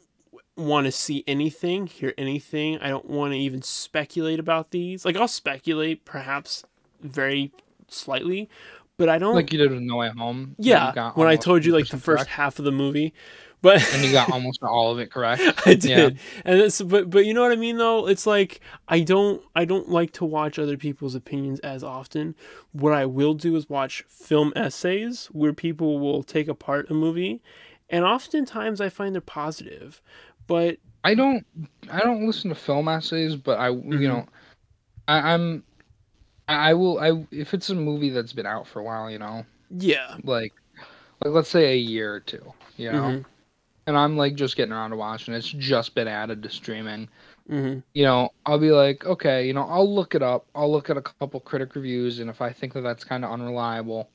want 0.56 0.86
to 0.86 0.92
see 0.92 1.22
anything 1.28 1.86
hear 1.86 2.12
anything. 2.18 2.78
I 2.78 2.88
don't 2.88 3.08
want 3.08 3.32
to 3.32 3.38
even 3.38 3.62
speculate 3.62 4.40
about 4.40 4.72
these. 4.72 5.04
Like 5.04 5.16
I'll 5.16 5.28
speculate 5.28 6.04
perhaps 6.04 6.64
very 7.00 7.52
slightly, 7.88 8.48
but 8.96 9.08
I 9.08 9.18
don't 9.18 9.34
like 9.34 9.52
you 9.52 9.58
did 9.58 9.70
with 9.70 9.80
No 9.80 9.96
Way 9.96 10.10
Home. 10.16 10.54
Yeah, 10.58 11.12
when 11.12 11.28
I 11.28 11.36
told 11.36 11.64
you 11.64 11.72
like 11.72 11.88
the 11.88 11.98
first 11.98 12.24
correct. 12.24 12.30
half 12.30 12.58
of 12.58 12.64
the 12.64 12.72
movie, 12.72 13.14
but 13.62 13.82
and 13.94 14.04
you 14.04 14.12
got 14.12 14.30
almost 14.32 14.62
all 14.62 14.90
of 14.90 14.98
it 14.98 15.10
correct. 15.10 15.42
I 15.66 15.74
did, 15.74 15.84
yeah. 15.84 16.10
and 16.44 16.60
it's 16.60 16.80
but 16.82 17.10
but 17.10 17.24
you 17.24 17.34
know 17.34 17.42
what 17.42 17.52
I 17.52 17.56
mean 17.56 17.78
though. 17.78 18.06
It's 18.06 18.26
like 18.26 18.60
I 18.88 19.00
don't 19.00 19.42
I 19.54 19.64
don't 19.64 19.88
like 19.88 20.12
to 20.14 20.24
watch 20.24 20.58
other 20.58 20.76
people's 20.76 21.14
opinions 21.14 21.60
as 21.60 21.82
often. 21.82 22.34
What 22.72 22.92
I 22.92 23.06
will 23.06 23.34
do 23.34 23.56
is 23.56 23.68
watch 23.68 24.04
film 24.08 24.52
essays 24.56 25.26
where 25.26 25.52
people 25.52 25.98
will 25.98 26.22
take 26.22 26.48
apart 26.48 26.90
a 26.90 26.94
movie, 26.94 27.40
and 27.90 28.04
oftentimes 28.04 28.80
I 28.80 28.88
find 28.88 29.14
they're 29.14 29.20
positive, 29.20 30.02
but 30.46 30.78
I 31.04 31.14
don't 31.14 31.46
I 31.90 32.00
don't 32.00 32.26
listen 32.26 32.50
to 32.50 32.54
film 32.54 32.88
essays, 32.88 33.36
but 33.36 33.58
I 33.58 33.70
mm-hmm. 33.70 33.92
you 33.92 34.08
know 34.08 34.26
I, 35.06 35.34
I'm 35.34 35.64
I 36.48 36.74
will. 36.74 36.98
I 36.98 37.26
if 37.30 37.54
it's 37.54 37.70
a 37.70 37.74
movie 37.74 38.10
that's 38.10 38.32
been 38.32 38.46
out 38.46 38.66
for 38.66 38.80
a 38.80 38.84
while, 38.84 39.10
you 39.10 39.18
know. 39.18 39.44
Yeah. 39.70 40.16
Like, 40.24 40.54
like 41.22 41.34
let's 41.34 41.50
say 41.50 41.72
a 41.72 41.76
year 41.76 42.14
or 42.14 42.20
two, 42.20 42.52
you 42.76 42.90
know. 42.90 43.02
Mm-hmm. 43.02 43.22
And 43.86 43.96
I'm 43.96 44.16
like 44.16 44.34
just 44.34 44.56
getting 44.56 44.72
around 44.72 44.90
to 44.90 44.96
watching. 44.96 45.34
It's 45.34 45.48
just 45.48 45.94
been 45.94 46.08
added 46.08 46.42
to 46.42 46.50
streaming. 46.50 47.08
Mm-hmm. 47.50 47.78
you 47.94 48.04
know, 48.04 48.28
I'll 48.44 48.58
be 48.58 48.72
like, 48.72 49.06
okay, 49.06 49.46
you 49.46 49.54
know, 49.54 49.62
I'll 49.62 49.90
look 49.90 50.14
it 50.14 50.22
up. 50.22 50.44
I'll 50.54 50.70
look 50.70 50.90
at 50.90 50.98
a 50.98 51.02
couple 51.02 51.40
critic 51.40 51.74
reviews, 51.74 52.18
and 52.18 52.28
if 52.28 52.42
I 52.42 52.52
think 52.52 52.74
that 52.74 52.82
that's 52.82 53.04
kind 53.04 53.24
of 53.24 53.30
unreliable, 53.30 54.10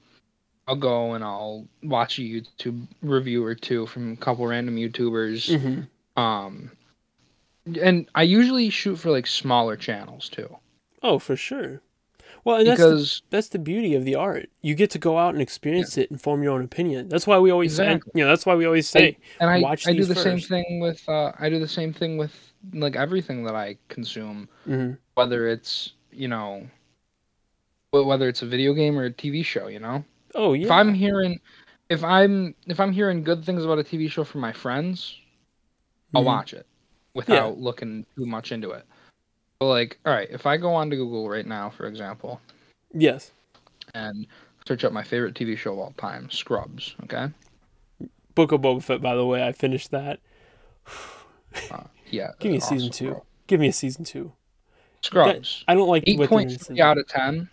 I'll 0.67 0.75
go 0.75 1.13
and 1.13 1.23
I'll 1.23 1.67
watch 1.81 2.19
a 2.19 2.21
YouTube 2.21 2.87
review 3.01 3.43
or 3.43 3.55
two 3.55 3.87
from 3.87 4.13
a 4.13 4.17
couple 4.17 4.45
random 4.45 4.75
YouTubers. 4.75 5.49
Mm-hmm. 5.49 6.21
Um, 6.21 6.71
and 7.81 8.07
I 8.13 8.21
usually 8.21 8.69
shoot 8.69 8.97
for 8.97 9.09
like 9.09 9.25
smaller 9.25 9.75
channels 9.77 10.29
too, 10.29 10.55
Oh, 11.01 11.17
for 11.17 11.35
sure. 11.35 11.81
Well, 12.45 12.57
and 12.57 12.67
that's 12.67 12.79
the, 12.81 13.21
that's 13.29 13.49
the 13.49 13.59
beauty 13.59 13.95
of 13.95 14.03
the 14.03 14.15
art. 14.15 14.49
You 14.61 14.75
get 14.75 14.89
to 14.91 14.99
go 14.99 15.17
out 15.17 15.33
and 15.33 15.41
experience 15.41 15.97
it 15.97 16.11
and 16.11 16.21
form 16.21 16.43
your 16.43 16.53
own 16.53 16.63
opinion. 16.63 17.07
That's 17.07 17.25
why 17.25 17.37
we 17.39 17.51
always 17.51 17.75
say, 17.75 17.99
you 18.13 18.23
know, 18.23 18.27
that's 18.27 18.45
why 18.45 18.55
we 18.55 18.65
always 18.65 18.87
say, 18.87 19.17
and 19.39 19.49
I 19.49 19.61
watch 19.61 19.87
I 19.87 19.93
do 19.93 20.03
the 20.03 20.15
same 20.15 20.39
thing 20.39 20.79
with 20.81 21.01
uh, 21.07 21.31
I 21.39 21.49
do 21.49 21.59
the 21.59 21.67
same 21.67 21.93
thing 21.93 22.17
with 22.17 22.33
like 22.73 22.95
everything 22.95 23.43
that 23.45 23.55
I 23.55 23.77
consume, 23.87 24.49
Mhm. 24.67 24.97
whether 25.15 25.47
it's 25.47 25.93
you 26.11 26.27
know, 26.27 26.67
whether 27.91 28.27
it's 28.27 28.41
a 28.41 28.45
video 28.45 28.73
game 28.73 28.97
or 28.97 29.05
a 29.05 29.11
TV 29.11 29.43
show, 29.43 29.67
you 29.67 29.79
know. 29.79 30.03
oh 30.35 30.53
yeah, 30.53 30.65
if 30.65 30.71
I'm 30.71 30.93
hearing 30.93 31.39
if 31.89 32.03
I'm 32.03 32.55
if 32.67 32.79
I'm 32.79 32.91
hearing 32.91 33.23
good 33.23 33.45
things 33.45 33.63
about 33.63 33.79
a 33.79 33.83
TV 33.83 34.09
show 34.09 34.23
from 34.23 34.41
my 34.41 34.51
friends, 34.51 35.17
I'll 36.13 36.23
Mhm. 36.23 36.25
watch 36.25 36.53
it 36.53 36.65
without 37.13 37.57
looking 37.59 38.05
too 38.17 38.25
much 38.25 38.51
into 38.51 38.71
it. 38.71 38.85
Like, 39.69 39.97
all 40.05 40.13
right, 40.13 40.27
if 40.31 40.45
I 40.45 40.57
go 40.57 40.73
onto 40.73 40.95
Google 40.95 41.29
right 41.29 41.45
now, 41.45 41.69
for 41.69 41.85
example, 41.87 42.39
yes, 42.93 43.31
and 43.93 44.25
search 44.67 44.83
up 44.83 44.93
my 44.93 45.03
favorite 45.03 45.33
TV 45.35 45.57
show 45.57 45.73
of 45.73 45.79
all 45.79 45.93
time, 45.97 46.29
Scrubs, 46.29 46.95
okay? 47.03 47.29
Book 48.35 48.51
of 48.51 48.61
Boba 48.61 48.81
Fett. 48.81 49.01
By 49.01 49.15
the 49.15 49.25
way, 49.25 49.45
I 49.45 49.51
finished 49.51 49.91
that. 49.91 50.19
Uh, 51.69 51.83
yeah. 52.09 52.31
Give 52.39 52.51
me 52.51 52.57
a 52.57 52.61
awesome, 52.61 52.79
season 52.79 52.91
two. 52.91 53.09
bro. 53.11 53.23
Give 53.45 53.59
me 53.59 53.67
a 53.67 53.73
season 53.73 54.05
two. 54.05 54.31
Scrubs. 55.03 55.63
I 55.67 55.75
don't 55.75 55.87
like 55.87 56.03
Eight 56.07 56.17
point 56.27 56.51
three 56.59 56.81
out 56.81 56.97
of 56.97 57.07
10 57.07 57.47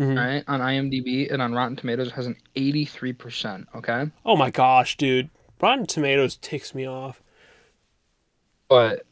Mhm. 0.00 0.16
right, 0.16 0.44
on 0.48 0.58
IMDb 0.58 1.32
and 1.32 1.40
on 1.40 1.52
Rotten 1.54 1.76
Tomatoes 1.76 2.10
has 2.10 2.26
an 2.26 2.34
eighty-three 2.56 3.12
percent. 3.12 3.68
Okay, 3.72 4.10
Oh 4.26 4.34
my 4.36 4.50
gosh, 4.50 4.96
dude! 4.96 5.30
Rotten 5.60 5.86
Tomatoes 5.86 6.36
ticks 6.38 6.74
me 6.74 6.88
off. 6.88 7.22
but 8.68 9.06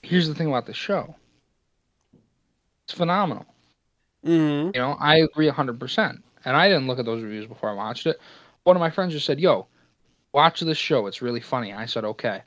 here's 0.00 0.26
the 0.26 0.34
thing 0.34 0.46
about 0.48 0.64
the 0.64 0.72
show. 0.72 1.14
It's 2.86 2.96
phenomenal. 2.96 3.46
hmm 4.24 4.30
You 4.30 4.72
know, 4.74 4.96
I 5.00 5.16
agree 5.18 5.48
100%. 5.50 6.22
And 6.44 6.56
I 6.56 6.68
didn't 6.68 6.86
look 6.86 6.98
at 6.98 7.04
those 7.06 7.22
reviews 7.22 7.46
before 7.46 7.70
I 7.70 7.74
watched 7.74 8.06
it. 8.06 8.20
One 8.64 8.76
of 8.76 8.80
my 8.80 8.90
friends 8.90 9.12
just 9.12 9.26
said, 9.26 9.40
"Yo, 9.40 9.66
watch 10.32 10.60
this 10.60 10.76
show. 10.78 11.06
It's 11.06 11.22
really 11.22 11.40
funny." 11.40 11.72
I 11.72 11.86
said, 11.86 12.04
"Okay." 12.04 12.42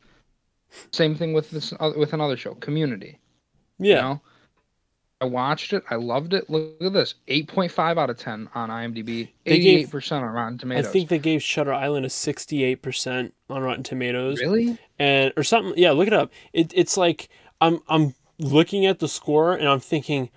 Same 0.91 1.15
thing 1.15 1.33
with 1.33 1.49
this 1.51 1.73
uh, 1.79 1.91
with 1.95 2.13
another 2.13 2.37
show, 2.37 2.53
Community. 2.55 3.19
Yeah. 3.79 3.95
You 3.95 4.01
know, 4.01 4.21
I 5.21 5.25
watched 5.25 5.73
it. 5.73 5.83
I 5.89 5.95
loved 5.95 6.33
it. 6.33 6.49
Look 6.49 6.81
at 6.81 6.93
this, 6.93 7.15
8.5 7.27 7.97
out 7.97 8.09
of 8.09 8.17
10 8.17 8.49
on 8.53 8.69
IMDb, 8.69 9.29
88% 9.47 10.11
on 10.11 10.23
Rotten 10.23 10.57
Tomatoes. 10.59 10.87
I 10.87 10.91
think 10.91 11.09
they 11.09 11.17
gave 11.19 11.41
Shutter 11.41 11.73
Island 11.73 12.05
a 12.05 12.09
sixty-eight 12.09 12.81
percent 12.83 13.33
on 13.49 13.63
Rotten 13.63 13.83
Tomatoes. 13.83 14.39
really? 14.41 14.77
and 14.99 15.33
or 15.37 15.43
something. 15.43 15.73
Yeah, 15.75 15.91
look 15.91 16.07
it 16.07 16.13
up. 16.13 16.31
It, 16.53 16.71
it's 16.75 16.97
like 16.97 17.29
I'm 17.61 17.79
I'm 17.87 18.13
looking 18.39 18.85
at 18.85 18.99
the 18.99 19.07
score 19.07 19.53
and 19.53 19.67
I'm 19.67 19.79
thinking, 19.79 20.29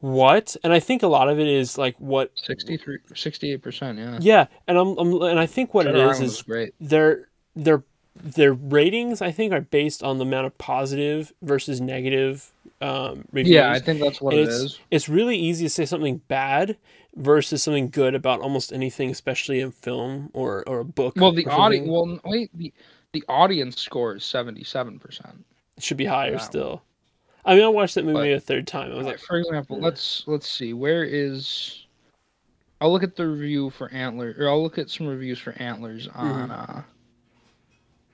what? 0.00 0.56
And 0.64 0.72
I 0.72 0.80
think 0.80 1.02
a 1.02 1.06
lot 1.08 1.28
of 1.28 1.38
it 1.38 1.46
is 1.46 1.76
like 1.78 1.96
what. 1.98 2.32
63 2.34 2.98
68%, 3.12 3.98
yeah. 3.98 4.18
Yeah, 4.20 4.46
and 4.66 4.78
I'm, 4.78 4.96
I'm 4.98 5.22
and 5.22 5.38
I 5.38 5.46
think 5.46 5.74
what 5.74 5.86
Shutter 5.86 5.98
it 6.06 6.10
is 6.12 6.20
is 6.20 6.42
great. 6.42 6.74
their 6.80 7.28
their 7.54 7.84
their 8.16 8.52
ratings. 8.54 9.20
I 9.22 9.30
think 9.30 9.52
are 9.52 9.60
based 9.60 10.02
on 10.02 10.18
the 10.18 10.24
amount 10.24 10.46
of 10.46 10.56
positive 10.58 11.32
versus 11.42 11.80
negative 11.80 12.50
um, 12.80 13.24
reviews. 13.30 13.54
Yeah, 13.54 13.70
I 13.70 13.78
think 13.78 14.00
that's 14.00 14.20
what 14.20 14.32
And 14.34 14.40
it 14.40 14.48
it's, 14.48 14.54
is. 14.54 14.78
It's 14.90 15.08
really 15.08 15.36
easy 15.36 15.66
to 15.66 15.70
say 15.70 15.84
something 15.84 16.18
bad 16.28 16.76
versus 17.16 17.62
something 17.62 17.90
good 17.90 18.14
about 18.14 18.40
almost 18.40 18.72
anything, 18.72 19.10
especially 19.10 19.60
in 19.60 19.70
film 19.70 20.30
or, 20.32 20.66
or 20.66 20.80
a 20.80 20.84
book. 20.84 21.14
Well, 21.16 21.32
the 21.32 21.46
audience 21.46 21.88
well, 21.88 22.18
wait, 22.24 22.50
the 22.56 22.72
the 23.12 23.22
audience 23.28 23.78
score 23.80 24.14
is 24.16 24.22
77%. 24.22 25.00
It 25.76 25.82
should 25.82 25.96
be 25.96 26.06
higher 26.06 26.32
Wow. 26.32 26.38
still. 26.38 26.82
I 27.44 27.54
mean, 27.54 27.64
I 27.64 27.68
watched 27.68 27.94
that 27.94 28.04
movie 28.04 28.30
But- 28.30 28.36
a 28.36 28.40
third 28.40 28.66
time. 28.66 28.92
I 28.92 28.96
was 28.96 29.06
Like, 29.06 29.18
for 29.18 29.36
example, 29.38 29.78
yeah. 29.78 29.84
let's 29.84 30.24
let's 30.26 30.48
see. 30.50 30.72
Where 30.72 31.04
is? 31.04 31.86
I'll 32.80 32.90
look 32.92 33.02
at 33.02 33.16
the 33.16 33.26
review 33.26 33.70
for 33.70 33.90
Antler, 33.92 34.34
or 34.38 34.48
I'll 34.48 34.62
look 34.62 34.78
at 34.78 34.88
some 34.88 35.06
reviews 35.06 35.38
for 35.38 35.52
Antlers 35.58 36.08
on 36.14 36.50
uh, 36.50 36.82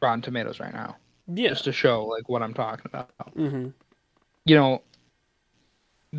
Rotten 0.03 0.23
Tomatoes 0.23 0.59
right 0.59 0.73
now, 0.75 0.97
yeah. 1.29 1.51
just 1.51 1.65
to 1.65 1.73
show 1.73 2.05
like 2.05 2.29
what 2.29 2.43
I'm 2.43 2.53
talking 2.55 2.85
about. 2.87 3.11
hmm 3.35 3.69
You 4.45 4.57
know, 4.57 4.83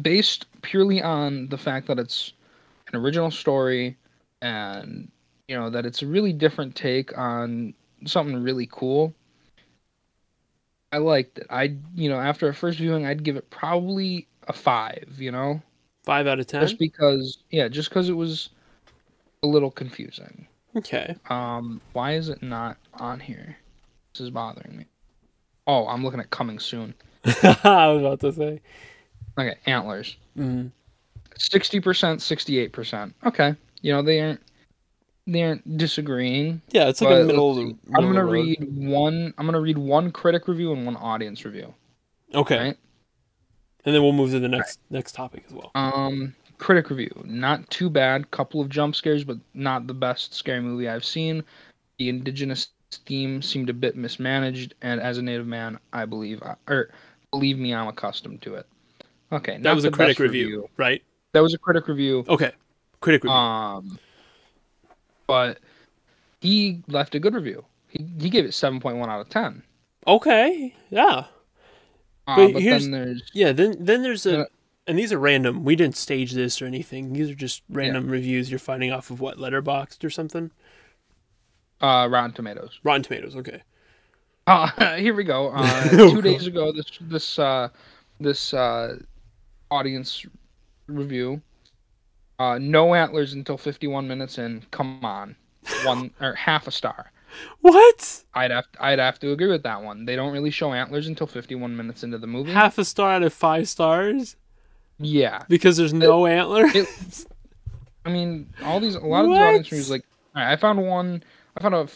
based 0.01 0.45
purely 0.61 1.01
on 1.01 1.47
the 1.49 1.57
fact 1.57 1.87
that 1.87 1.99
it's 1.99 2.33
an 2.91 2.99
original 2.99 3.31
story, 3.31 3.97
and 4.41 5.09
you 5.47 5.55
know 5.57 5.69
that 5.69 5.85
it's 5.85 6.01
a 6.01 6.07
really 6.07 6.31
different 6.33 6.75
take 6.75 7.17
on 7.17 7.73
something 8.05 8.41
really 8.41 8.67
cool. 8.71 9.13
I 10.91 10.97
liked 10.99 11.39
it. 11.39 11.47
I, 11.49 11.75
you 11.95 12.09
know, 12.09 12.19
after 12.19 12.47
a 12.47 12.53
first 12.53 12.77
viewing, 12.77 13.05
I'd 13.05 13.23
give 13.23 13.35
it 13.35 13.49
probably 13.49 14.27
a 14.47 14.53
five. 14.53 15.15
You 15.17 15.31
know. 15.31 15.61
Five 16.05 16.25
out 16.27 16.39
of 16.39 16.47
ten. 16.47 16.61
just 16.61 16.79
because 16.79 17.39
yeah 17.51 17.67
just 17.67 17.89
because 17.89 18.07
it 18.07 18.13
was 18.13 18.47
a 19.43 19.47
little 19.47 19.69
confusing 19.69 20.47
Okay. 20.73 21.17
um 21.29 21.81
why 21.91 22.13
is 22.13 22.29
it 22.29 22.41
not 22.41 22.77
on 22.93 23.19
here 23.19 23.57
this 24.13 24.21
is 24.21 24.29
bothering 24.29 24.77
me 24.77 24.85
oh 25.67 25.85
i'm 25.89 26.05
looking 26.05 26.21
at 26.21 26.29
coming 26.29 26.59
soon 26.59 26.93
I 27.25 27.87
was 27.91 27.99
about 27.99 28.21
to 28.21 28.31
say. 28.31 28.61
okay 29.37 29.55
antlers 29.65 30.15
Mhm. 30.37 30.71
60% 31.37 32.71
68% 32.71 33.13
okay 33.25 33.53
you 33.81 33.91
know 33.91 34.01
they 34.01 34.21
aren't 34.21 34.41
they 35.27 35.43
aren't 35.43 35.77
disagreeing 35.77 36.61
Yeah, 36.71 36.87
it's 36.89 37.01
like 37.01 37.11
a 37.21 37.25
middle. 37.25 37.53
let's 37.55 37.59
Of 37.59 37.67
see. 37.67 37.91
the, 37.91 37.97
i'm 37.97 38.05
gonna 38.07 38.23
road. 38.25 38.31
read 38.31 38.59
one 38.87 39.33
i'm 39.37 39.45
gonna 39.45 39.59
read 39.61 39.77
one 39.77 40.11
critic 40.11 40.47
review 40.47 40.71
and 40.73 40.85
one 40.85 40.95
audience 40.97 41.45
review 41.45 41.73
Okay, 42.33 42.57
right? 42.57 42.77
and 43.85 43.95
then 43.95 44.01
we'll 44.03 44.11
move 44.13 44.31
to 44.31 44.39
the 44.39 44.47
next 44.49 44.79
next 44.89 45.13
topic 45.13 45.43
as 45.47 45.53
well. 45.53 45.71
Um, 45.75 46.35
critic 46.57 46.89
review. 46.89 47.09
Not 47.23 47.69
too 47.69 47.89
bad. 47.89 48.29
Couple 48.31 48.59
of 48.59 48.67
jump 48.67 48.95
scares, 48.95 49.23
but 49.23 49.37
not 49.53 49.87
the 49.87 49.93
best 49.93 50.33
scary 50.33 50.59
movie 50.59 50.89
I've 50.89 51.05
seen. 51.05 51.41
The 51.99 52.09
indigenous 52.09 52.67
theme 52.91 53.41
seemed 53.41 53.69
a 53.69 53.73
bit 53.73 53.95
mismanaged, 53.95 54.73
and 54.81 54.99
as 54.99 55.17
a 55.19 55.21
native 55.21 55.47
man, 55.47 55.79
I 55.93 56.03
believe, 56.05 56.43
I, 56.43 56.55
or 56.67 56.89
believe 57.31 57.57
me, 57.59 57.73
I'm 57.73 57.87
accustomed 57.87 58.41
to 58.41 58.55
it. 58.55 58.67
Okay, 59.31 59.57
That 59.61 59.73
was 59.73 59.85
a 59.85 59.91
critic 59.91 60.17
best 60.17 60.19
review, 60.19 60.69
right? 60.77 61.01
That 61.33 61.41
was 61.43 61.53
a 61.53 61.57
critic 61.57 61.87
review. 61.87 62.25
Okay, 62.27 62.51
critic 62.99 63.23
review. 63.23 63.33
Um, 63.35 63.99
but 65.27 65.59
he 66.41 66.83
left 66.87 67.13
a 67.15 67.19
good 67.19 67.33
review. 67.35 67.63
He 67.89 68.05
he 68.19 68.29
gave 68.29 68.45
it 68.45 68.53
seven 68.53 68.79
point 68.79 68.97
one 68.97 69.09
out 69.09 69.21
of 69.21 69.29
ten. 69.29 69.63
okay, 70.07 70.73
yeah, 70.89 71.25
Uh, 72.27 72.35
But 72.35 72.53
but 72.53 72.61
here's- 72.61 72.81
then 72.83 72.91
there's 72.91 73.23
yeah. 73.33 73.51
Then 73.51 73.75
then 73.79 74.01
there's 74.03 74.25
a, 74.25 74.31
Yeah. 74.31 74.43
and 74.87 74.97
these 74.99 75.11
are 75.13 75.19
random. 75.19 75.63
We 75.63 75.75
didn't 75.75 75.95
stage 75.97 76.33
this 76.33 76.61
or 76.61 76.65
anything. 76.65 77.13
These 77.13 77.29
are 77.29 77.35
just 77.35 77.61
random 77.69 78.09
reviews 78.09 78.49
you're 78.49 78.59
finding 78.59 78.91
off 78.91 79.11
of 79.11 79.19
what 79.19 79.37
Letterboxd 79.37 80.03
or 80.03 80.09
something. 80.09 80.51
uh 81.81 82.07
Rotten 82.09 82.33
Tomatoes. 82.33 82.79
Rotten 82.83 83.03
Tomatoes. 83.03 83.35
Okay. 83.35 83.61
Uh, 84.47 84.95
here 84.97 85.13
we 85.13 85.23
go. 85.23 85.49
Uh, 85.49 85.89
two 86.11 86.21
days 86.21 86.47
ago, 86.47 86.71
this 86.71 86.85
this 87.01 87.39
uh, 87.39 87.69
this 88.19 88.53
uh, 88.53 88.97
audience 89.71 90.25
review. 90.87 91.41
Uh, 92.39 92.57
no 92.59 92.93
antlers 92.93 93.33
until 93.33 93.57
51 93.57 94.07
minutes 94.07 94.37
in. 94.37 94.63
Come 94.71 95.03
on, 95.03 95.35
one 95.83 96.11
or 96.21 96.33
half 96.35 96.67
a 96.67 96.71
star. 96.71 97.11
What? 97.61 98.23
I'd 98.33 98.51
have 98.51 98.65
I'd 98.79 98.99
have 98.99 99.19
to 99.19 99.31
agree 99.31 99.47
with 99.47 99.63
that 99.63 99.81
one. 99.83 100.05
They 100.05 100.15
don't 100.15 100.31
really 100.33 100.49
show 100.51 100.73
antlers 100.73 101.07
until 101.07 101.27
51 101.27 101.75
minutes 101.75 102.03
into 102.03 102.17
the 102.17 102.27
movie. 102.27 102.51
Half 102.51 102.77
a 102.77 102.85
star 102.85 103.11
out 103.11 103.23
of 103.23 103.33
five 103.33 103.67
stars 103.67 104.35
yeah, 104.99 105.43
because 105.47 105.77
there's 105.77 105.93
no 105.93 106.25
antler. 106.25 106.65
it- 106.67 107.25
I 108.05 108.09
mean, 108.09 108.49
all 108.63 108.79
these 108.79 108.95
a 108.95 108.99
lot 108.99 109.21
of 109.25 109.27
these 109.27 109.37
What? 109.37 109.47
audience 109.47 109.71
reviews 109.71 109.89
like. 109.91 110.05
All 110.35 110.41
right, 110.41 110.51
I 110.53 110.55
found 110.55 110.81
one. 110.81 111.23
I 111.57 111.61
found 111.61 111.75
a 111.75 111.87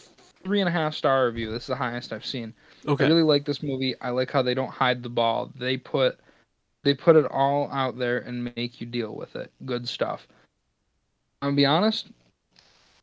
three 0.44 0.60
and 0.60 0.68
a 0.68 0.72
half 0.72 0.94
star 0.94 1.26
review. 1.26 1.50
This 1.50 1.62
is 1.62 1.68
the 1.68 1.76
highest 1.76 2.12
I've 2.12 2.26
seen. 2.26 2.52
okay. 2.86 3.04
I 3.04 3.08
really 3.08 3.22
like 3.22 3.44
this 3.46 3.62
movie. 3.62 3.94
I 4.00 4.10
like 4.10 4.30
how 4.30 4.42
they 4.42 4.54
don't 4.54 4.70
hide 4.70 5.02
the 5.02 5.08
ball. 5.08 5.50
They 5.56 5.76
put 5.78 6.18
they 6.84 6.94
put 6.94 7.16
it 7.16 7.26
all 7.30 7.70
out 7.70 7.98
there 7.98 8.18
and 8.18 8.52
make 8.56 8.80
you 8.80 8.86
deal 8.86 9.14
with 9.14 9.36
it. 9.36 9.50
Good 9.64 9.88
stuff. 9.88 10.26
I'll 11.40 11.52
be 11.52 11.66
honest, 11.66 12.08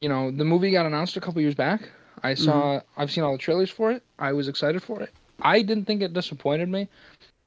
you 0.02 0.10
know, 0.10 0.32
the 0.32 0.46
movie 0.46 0.72
got 0.72 0.86
announced 0.86 1.18
a 1.18 1.22
couple 1.22 1.42
years 1.42 1.56
back. 1.56 1.90
I 2.24 2.34
saw 2.34 2.82
I've 2.98 3.12
seen 3.12 3.24
all 3.24 3.34
the 3.34 3.38
trailers 3.38 3.70
for 3.70 3.92
it. 3.92 4.04
I 4.18 4.34
was 4.34 4.48
excited 4.48 4.84
for 4.84 5.02
it. 5.02 5.14
I 5.42 5.62
didn't 5.62 5.86
think 5.86 6.02
it 6.02 6.14
disappointed 6.14 6.70
me. 6.70 6.88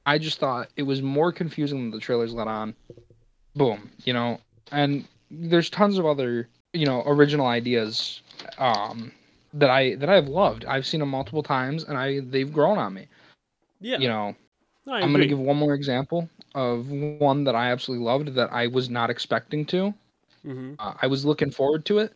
I 0.05 0.17
just 0.17 0.39
thought 0.39 0.69
it 0.75 0.83
was 0.83 1.01
more 1.01 1.31
confusing 1.31 1.79
than 1.79 1.91
the 1.91 1.99
trailers 1.99 2.33
let 2.33 2.47
on. 2.47 2.75
Boom, 3.55 3.89
you 4.03 4.13
know, 4.13 4.39
and 4.71 5.07
there's 5.29 5.69
tons 5.69 5.97
of 5.97 6.05
other, 6.05 6.47
you 6.73 6.85
know, 6.85 7.03
original 7.05 7.45
ideas 7.47 8.21
um 8.57 9.11
that 9.53 9.69
I 9.69 9.95
that 9.95 10.09
I've 10.09 10.27
loved. 10.27 10.65
I've 10.65 10.85
seen 10.85 10.99
them 10.99 11.09
multiple 11.09 11.43
times 11.43 11.83
and 11.83 11.97
I 11.97 12.19
they've 12.21 12.51
grown 12.51 12.77
on 12.77 12.93
me 12.93 13.07
yeah. 13.83 13.97
you 13.99 14.07
know 14.07 14.35
I'm 14.87 15.11
gonna 15.11 15.25
give 15.25 15.39
one 15.39 15.57
more 15.57 15.73
example 15.73 16.29
of 16.55 16.89
one 16.89 17.43
that 17.45 17.55
I 17.55 17.71
absolutely 17.71 18.05
loved 18.05 18.29
that 18.35 18.51
I 18.53 18.67
was 18.67 18.89
not 18.89 19.09
expecting 19.09 19.65
to. 19.67 19.93
hmm 20.43 20.73
Uh, 20.79 20.93
I 21.01 21.07
was 21.07 21.25
looking 21.25 21.51
forward 21.51 21.85
to 21.85 21.99
it. 21.99 22.13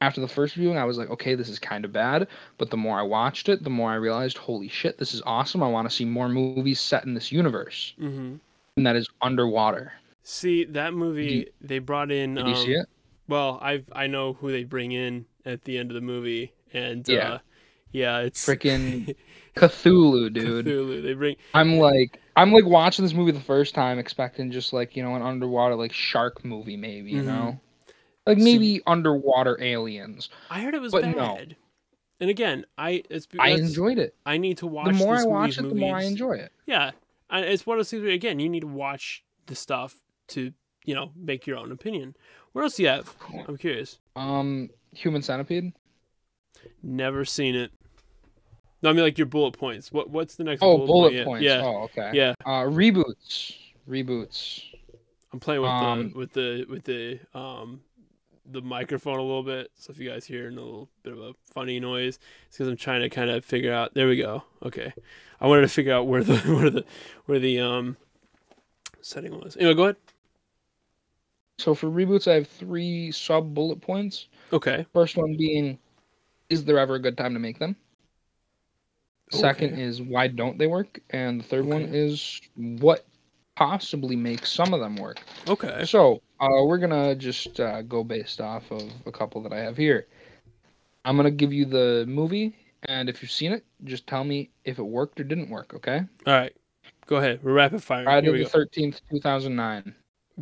After 0.00 0.20
the 0.20 0.28
first 0.28 0.54
viewing, 0.54 0.78
I 0.78 0.84
was 0.84 0.98
like, 0.98 1.10
okay, 1.10 1.34
this 1.34 1.48
is 1.48 1.58
kind 1.58 1.84
of 1.84 1.92
bad. 1.92 2.28
But 2.58 2.70
the 2.70 2.76
more 2.76 2.98
I 2.98 3.02
watched 3.02 3.48
it, 3.48 3.62
the 3.64 3.70
more 3.70 3.90
I 3.90 3.96
realized, 3.96 4.38
holy 4.38 4.68
shit, 4.68 4.98
this 4.98 5.14
is 5.14 5.22
awesome. 5.26 5.62
I 5.62 5.68
want 5.68 5.88
to 5.88 5.94
see 5.94 6.04
more 6.06 6.28
movies 6.28 6.80
set 6.80 7.04
in 7.04 7.14
this 7.14 7.30
universe. 7.32 7.94
hmm 7.98 8.36
And 8.76 8.86
that 8.86 8.96
is 8.96 9.08
Underwater. 9.20 9.92
See 10.22 10.64
that 10.64 10.94
movie? 10.94 11.48
they 11.60 11.78
brought 11.78 12.10
in. 12.10 12.38
Did 12.38 12.46
you 12.46 12.54
see 12.54 12.72
um, 12.72 12.74
it? 12.74 12.86
Well, 13.28 13.58
I 13.62 13.84
I 13.92 14.06
know 14.06 14.34
who 14.34 14.50
they 14.50 14.64
bring 14.64 14.92
in 14.92 15.26
at 15.44 15.64
the 15.64 15.78
end 15.78 15.90
of 15.90 15.94
the 15.94 16.00
movie, 16.00 16.52
and 16.72 17.08
Yeah. 17.08 17.34
uh, 17.34 17.38
yeah, 17.92 18.18
it's 18.20 18.44
Freaking 18.46 19.14
Cthulhu, 19.56 20.32
dude. 20.32 20.66
Cthulhu. 20.66 21.02
They 21.02 21.14
bring 21.14 21.36
I'm 21.54 21.78
like, 21.78 22.20
I'm 22.36 22.52
like 22.52 22.64
watching 22.64 23.04
this 23.04 23.14
movie 23.14 23.32
the 23.32 23.40
first 23.40 23.74
time, 23.74 23.98
expecting 23.98 24.50
just 24.50 24.72
like 24.72 24.96
you 24.96 25.02
know 25.02 25.14
an 25.16 25.22
underwater 25.22 25.74
like 25.74 25.92
shark 25.92 26.44
movie, 26.44 26.76
maybe 26.76 27.10
you 27.10 27.22
Mhm. 27.22 27.26
know, 27.26 27.60
like 28.26 28.38
So- 28.38 28.44
maybe 28.44 28.80
underwater 28.86 29.60
aliens. 29.62 30.28
I 30.50 30.60
heard 30.60 30.74
it 30.74 30.80
was 30.80 30.92
But 30.92 31.02
bad. 31.02 31.16
no. 31.16 31.38
And 32.20 32.28
again, 32.28 32.66
I 32.76 33.02
it's 33.08 33.26
I 33.38 33.50
enjoyed 33.50 33.98
it. 33.98 34.14
I 34.26 34.36
need 34.36 34.58
to 34.58 34.66
watch. 34.66 34.88
It. 34.88 34.92
The 34.92 34.98
more 34.98 35.14
I 35.14 35.18
movie's 35.18 35.26
watch 35.26 35.58
it, 35.58 35.68
the 35.68 35.74
more 35.74 35.96
I 35.96 36.02
enjoy 36.02 36.32
it. 36.34 36.52
Yeah, 36.66 36.90
and 37.30 37.44
it's 37.46 37.66
one 37.66 37.76
of 37.76 37.78
those 37.78 37.90
things. 37.90 38.02
Where, 38.02 38.12
again, 38.12 38.38
you 38.38 38.48
need 38.50 38.60
to 38.60 38.66
watch 38.66 39.24
the 39.46 39.54
stuff 39.54 39.96
to 40.28 40.52
you 40.84 40.94
know 40.94 41.12
make 41.16 41.46
your 41.46 41.56
own 41.56 41.72
opinion. 41.72 42.14
What 42.52 42.62
else 42.62 42.76
do 42.76 42.82
you 42.82 42.88
have? 42.90 43.16
I'm 43.48 43.56
curious. 43.56 43.98
Um, 44.16 44.68
Human 44.92 45.22
Centipede. 45.22 45.72
Never 46.82 47.24
seen 47.24 47.54
it. 47.54 47.70
No, 48.82 48.90
I 48.90 48.92
mean 48.92 49.02
like 49.04 49.18
your 49.18 49.26
bullet 49.26 49.52
points. 49.58 49.92
What 49.92 50.10
what's 50.10 50.36
the 50.36 50.44
next? 50.44 50.62
Oh, 50.62 50.78
bullet, 50.78 50.86
bullet 50.86 51.12
point? 51.12 51.26
Points. 51.26 51.44
Yeah, 51.44 51.62
Oh, 51.64 51.82
okay. 51.84 52.10
yeah. 52.14 52.34
Uh, 52.44 52.62
reboots. 52.64 53.54
Reboots. 53.88 54.62
I'm 55.32 55.40
playing 55.40 55.60
with 55.62 55.70
Um, 55.70 56.08
the 56.12 56.18
with 56.18 56.32
the 56.32 56.64
with 56.68 56.84
the 56.84 57.20
um 57.38 57.82
the 58.50 58.62
microphone 58.62 59.18
a 59.18 59.22
little 59.22 59.42
bit. 59.42 59.70
So 59.76 59.92
if 59.92 59.98
you 59.98 60.08
guys 60.08 60.24
hear 60.24 60.48
a 60.48 60.50
little 60.50 60.88
bit 61.02 61.12
of 61.12 61.20
a 61.20 61.34
funny 61.52 61.78
noise, 61.78 62.18
it's 62.48 62.56
because 62.56 62.68
I'm 62.68 62.76
trying 62.76 63.02
to 63.02 63.08
kind 63.10 63.30
of 63.30 63.44
figure 63.44 63.72
out. 63.72 63.94
There 63.94 64.08
we 64.08 64.16
go. 64.16 64.42
Okay, 64.62 64.92
I 65.40 65.46
wanted 65.46 65.62
to 65.62 65.68
figure 65.68 65.92
out 65.94 66.06
where 66.06 66.24
the 66.24 66.36
where 66.54 66.70
the 66.70 66.84
where 67.26 67.38
the 67.38 67.60
um 67.60 67.96
setting 69.02 69.38
was. 69.38 69.56
Anyway, 69.56 69.74
go 69.74 69.82
ahead. 69.84 69.96
So 71.58 71.74
for 71.74 71.88
reboots, 71.88 72.26
I 72.30 72.34
have 72.36 72.48
three 72.48 73.12
sub 73.12 73.52
bullet 73.54 73.80
points. 73.82 74.28
Okay. 74.52 74.86
First 74.94 75.16
one 75.18 75.36
being, 75.36 75.78
is 76.48 76.64
there 76.64 76.78
ever 76.78 76.94
a 76.94 76.98
good 76.98 77.18
time 77.18 77.34
to 77.34 77.38
make 77.38 77.58
them? 77.58 77.76
Second 79.30 79.74
Okay. 79.74 79.82
is 79.82 80.02
why 80.02 80.26
don't 80.26 80.58
they 80.58 80.66
work? 80.66 81.00
And 81.10 81.40
the 81.40 81.44
third 81.44 81.64
one 81.64 81.82
is 81.82 82.40
what 82.56 83.06
possibly 83.56 84.16
makes 84.16 84.50
some 84.50 84.74
of 84.74 84.80
them 84.80 84.96
work. 84.96 85.20
Okay. 85.48 85.84
So 85.84 86.20
uh, 86.40 86.64
we're 86.64 86.78
gonna 86.78 87.14
just 87.14 87.60
uh, 87.60 87.82
go 87.82 88.02
based 88.02 88.40
off 88.40 88.70
of 88.70 88.90
a 89.06 89.12
couple 89.12 89.42
that 89.42 89.52
I 89.52 89.58
have 89.58 89.76
here. 89.76 90.06
I'm 91.04 91.16
gonna 91.16 91.30
give 91.30 91.52
you 91.52 91.64
the 91.64 92.04
movie, 92.08 92.56
and 92.84 93.08
if 93.08 93.22
you've 93.22 93.30
seen 93.30 93.52
it, 93.52 93.64
just 93.84 94.06
tell 94.06 94.24
me 94.24 94.50
if 94.64 94.78
it 94.78 94.82
worked 94.82 95.20
or 95.20 95.24
didn't 95.24 95.50
work. 95.50 95.74
Okay? 95.74 96.02
All 96.26 96.34
right. 96.34 96.54
Go 97.06 97.16
ahead. 97.16 97.40
We're 97.42 97.52
rapid 97.52 97.82
fire. 97.82 98.04
Friday 98.04 98.30
the. 98.30 98.48
Thirteenth, 98.48 99.00
two 99.10 99.20
thousand 99.20 99.56
nine. 99.56 99.94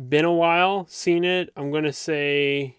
Been 0.07 0.25
a 0.25 0.33
while. 0.33 0.87
Seen 0.87 1.23
it. 1.23 1.51
I'm 1.55 1.71
gonna 1.71 1.93
say 1.93 2.75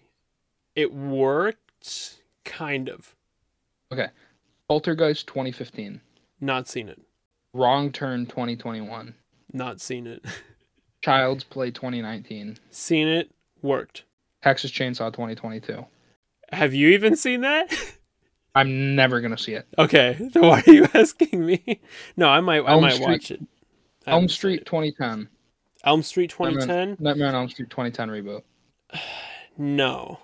it 0.75 0.93
worked. 0.93 2.17
Kind 2.43 2.89
of. 2.89 3.15
Poltergeist, 4.71 5.27
twenty 5.27 5.51
fifteen. 5.51 5.99
Not 6.39 6.65
seen 6.65 6.87
it. 6.87 7.01
Wrong 7.53 7.91
Turn, 7.91 8.25
twenty 8.25 8.55
twenty 8.55 8.79
one. 8.79 9.15
Not 9.51 9.81
seen 9.81 10.07
it. 10.07 10.23
Child's 11.03 11.43
Play, 11.43 11.71
twenty 11.71 12.01
nineteen. 12.01 12.57
seen 12.69 13.09
it. 13.09 13.29
Worked. 13.61 14.05
Texas 14.41 14.71
Chainsaw, 14.71 15.11
twenty 15.11 15.35
twenty 15.35 15.59
two. 15.59 15.85
Have 16.53 16.73
you 16.73 16.87
even 16.91 17.17
seen 17.17 17.41
that? 17.41 17.69
I'm 18.55 18.95
never 18.95 19.19
gonna 19.19 19.37
see 19.37 19.55
it. 19.55 19.67
Okay, 19.77 20.15
then 20.31 20.41
why 20.43 20.63
are 20.65 20.71
you 20.71 20.87
asking 20.93 21.45
me? 21.45 21.81
No, 22.15 22.29
I 22.29 22.39
might. 22.39 22.63
I 22.65 22.79
might 22.79 22.93
Street- 22.93 23.05
watch 23.09 23.31
it. 23.31 23.41
I 24.07 24.11
Elm 24.11 24.29
Street, 24.29 24.61
it. 24.61 24.65
twenty 24.65 24.93
ten. 24.93 25.27
Elm 25.83 26.01
Street 26.01 26.33
Nightmare- 26.39 26.61
2010. 26.61 27.03
Nightmare 27.05 27.27
on 27.27 27.35
Elm 27.35 27.49
Street, 27.49 27.69
twenty 27.69 27.91
ten 27.91 28.07
reboot. 28.09 28.43
No, 29.57 30.17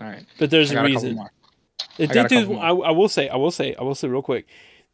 All 0.00 0.04
right. 0.06 0.24
but 0.38 0.48
there's 0.50 0.70
a 0.70 0.74
got 0.74 0.86
a 0.86 0.88
couple 0.94 1.08
reason. 1.10 1.28
More. 1.98 2.04
It 2.10 2.16
I 2.16 2.26
did 2.26 2.48
do. 2.48 2.54
I, 2.56 2.68
I 2.70 2.90
will 2.90 3.08
say. 3.08 3.28
I 3.28 3.36
will 3.36 3.50
say. 3.50 3.74
I 3.74 3.82
will 3.82 3.94
say 3.94 4.08
real 4.08 4.22
quick. 4.22 4.46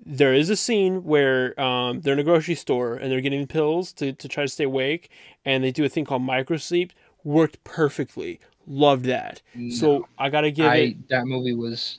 There 0.05 0.35
is 0.35 0.51
a 0.51 0.57
scene 0.57 1.05
where 1.05 1.59
um, 1.61 2.01
they're 2.01 2.13
in 2.13 2.19
a 2.19 2.25
grocery 2.25 2.57
store 2.57 2.95
and 2.95 3.11
they're 3.11 3.21
getting 3.21 3.47
pills 3.47 3.93
to, 3.95 4.13
to 4.13 4.29
try 4.29 4.45
to 4.45 4.49
stay 4.49 4.65
awake, 4.65 5.09
and 5.45 5.63
they 5.63 5.71
do 5.71 5.85
a 5.85 5.89
thing 5.89 6.05
called 6.05 6.23
microsleep. 6.23 6.91
Worked 7.23 7.63
perfectly. 7.65 8.41
Loved 8.67 9.05
that. 9.07 9.41
So 9.71 10.07
I 10.19 10.31
gotta 10.31 10.51
give 10.51 10.67
I 10.67 10.77
it. 10.77 11.09
that 11.09 11.27
movie 11.27 11.55
was 11.55 11.99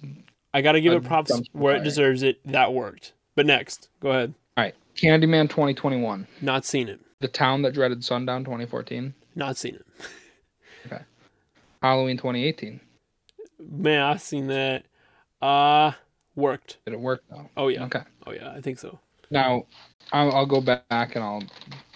I 0.53 0.61
gotta 0.61 0.81
give 0.81 0.93
it 0.93 1.03
props 1.03 1.31
where 1.51 1.75
it 1.75 1.83
deserves 1.83 2.23
it. 2.23 2.39
That 2.45 2.73
worked. 2.73 3.13
But 3.35 3.45
next, 3.45 3.89
go 3.99 4.09
ahead. 4.09 4.33
all 4.57 4.63
right. 4.63 4.75
Candyman, 4.95 5.49
twenty 5.49 5.73
twenty 5.73 5.99
one. 6.01 6.27
Not 6.41 6.65
seen 6.65 6.87
it. 6.89 6.99
The 7.19 7.27
Town 7.27 7.61
That 7.63 7.73
Dreaded 7.73 8.03
Sundown, 8.03 8.43
twenty 8.43 8.65
fourteen. 8.65 9.13
Not 9.35 9.57
seen 9.57 9.75
it. 9.75 9.85
Okay. 10.85 11.01
Halloween, 11.81 12.15
twenty 12.15 12.43
eighteen. 12.43 12.79
Man, 13.59 14.03
I've 14.03 14.21
seen 14.21 14.45
that. 14.47 14.85
Uh 15.41 15.91
worked. 16.35 16.77
Did 16.85 16.93
it 16.93 16.99
work 16.99 17.23
though? 17.29 17.49
Oh 17.57 17.67
yeah. 17.67 17.85
Okay. 17.85 18.01
Oh 18.25 18.31
yeah. 18.31 18.51
I 18.51 18.61
think 18.61 18.79
so. 18.79 18.99
Now, 19.31 19.65
I'll, 20.11 20.31
I'll 20.31 20.45
go 20.45 20.61
back 20.61 21.15
and 21.15 21.23
I'll 21.23 21.43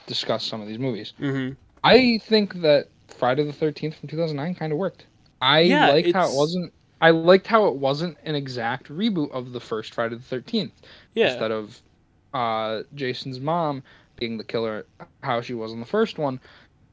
discuss 0.07 0.43
some 0.43 0.61
of 0.61 0.67
these 0.67 0.79
movies. 0.79 1.13
Mm-hmm. 1.19 1.53
I 1.83 2.19
think 2.23 2.61
that 2.61 2.87
Friday 3.07 3.43
the 3.43 3.53
Thirteenth 3.53 3.95
from 3.95 4.09
two 4.09 4.17
thousand 4.17 4.37
nine 4.37 4.55
kind 4.55 4.71
of 4.71 4.77
worked. 4.77 5.05
I 5.41 5.61
Yeah, 5.61 5.91
liked 5.91 6.13
how 6.13 6.27
it 6.29 6.35
wasn't. 6.35 6.73
I 7.01 7.11
liked 7.11 7.47
how 7.47 7.67
it 7.67 7.75
wasn't 7.75 8.17
an 8.25 8.35
exact 8.35 8.89
reboot 8.89 9.31
of 9.31 9.53
the 9.53 9.59
first 9.59 9.93
Friday 9.93 10.15
the 10.15 10.21
Thirteenth. 10.23 10.73
Yeah. 11.13 11.27
Instead 11.27 11.51
of 11.51 11.81
uh, 12.33 12.83
Jason's 12.95 13.39
mom 13.39 13.83
being 14.17 14.37
the 14.37 14.43
killer, 14.43 14.85
how 15.23 15.41
she 15.41 15.53
was 15.53 15.71
in 15.71 15.79
the 15.79 15.85
first 15.85 16.17
one, 16.17 16.39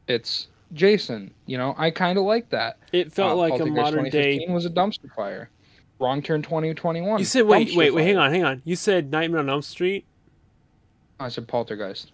it's 0.07 0.49
Jason. 0.73 1.33
You 1.47 1.59
know, 1.59 1.75
I 1.79 1.91
kind 1.91 2.19
of 2.19 2.25
like 2.25 2.51
that. 2.51 2.79
It 2.93 3.13
felt 3.13 3.33
Uh, 3.33 3.37
like 3.37 3.55
a 3.55 3.59
Poltergeist 3.59 3.75
modern 3.75 4.11
day. 4.11 4.39
2015 4.39 4.53
was 4.55 4.67
a 4.67 4.71
dumpster 4.71 5.13
fire. 5.15 5.51
Wrong 5.99 6.23
Turn 6.23 6.43
twenty 6.43 6.73
twenty 6.75 7.01
one. 7.01 7.19
You 7.19 7.25
said 7.25 7.47
wait, 7.47 7.75
wait, 7.75 7.95
wait. 7.95 8.05
Hang 8.05 8.19
on, 8.19 8.31
hang 8.31 8.45
on. 8.45 8.63
You 8.65 8.77
said 8.77 9.11
Nightmare 9.11 9.41
on 9.41 9.49
Elm 9.49 9.63
Street. 9.63 10.05
I 11.19 11.29
said 11.29 11.49
Poltergeist. 11.49 12.13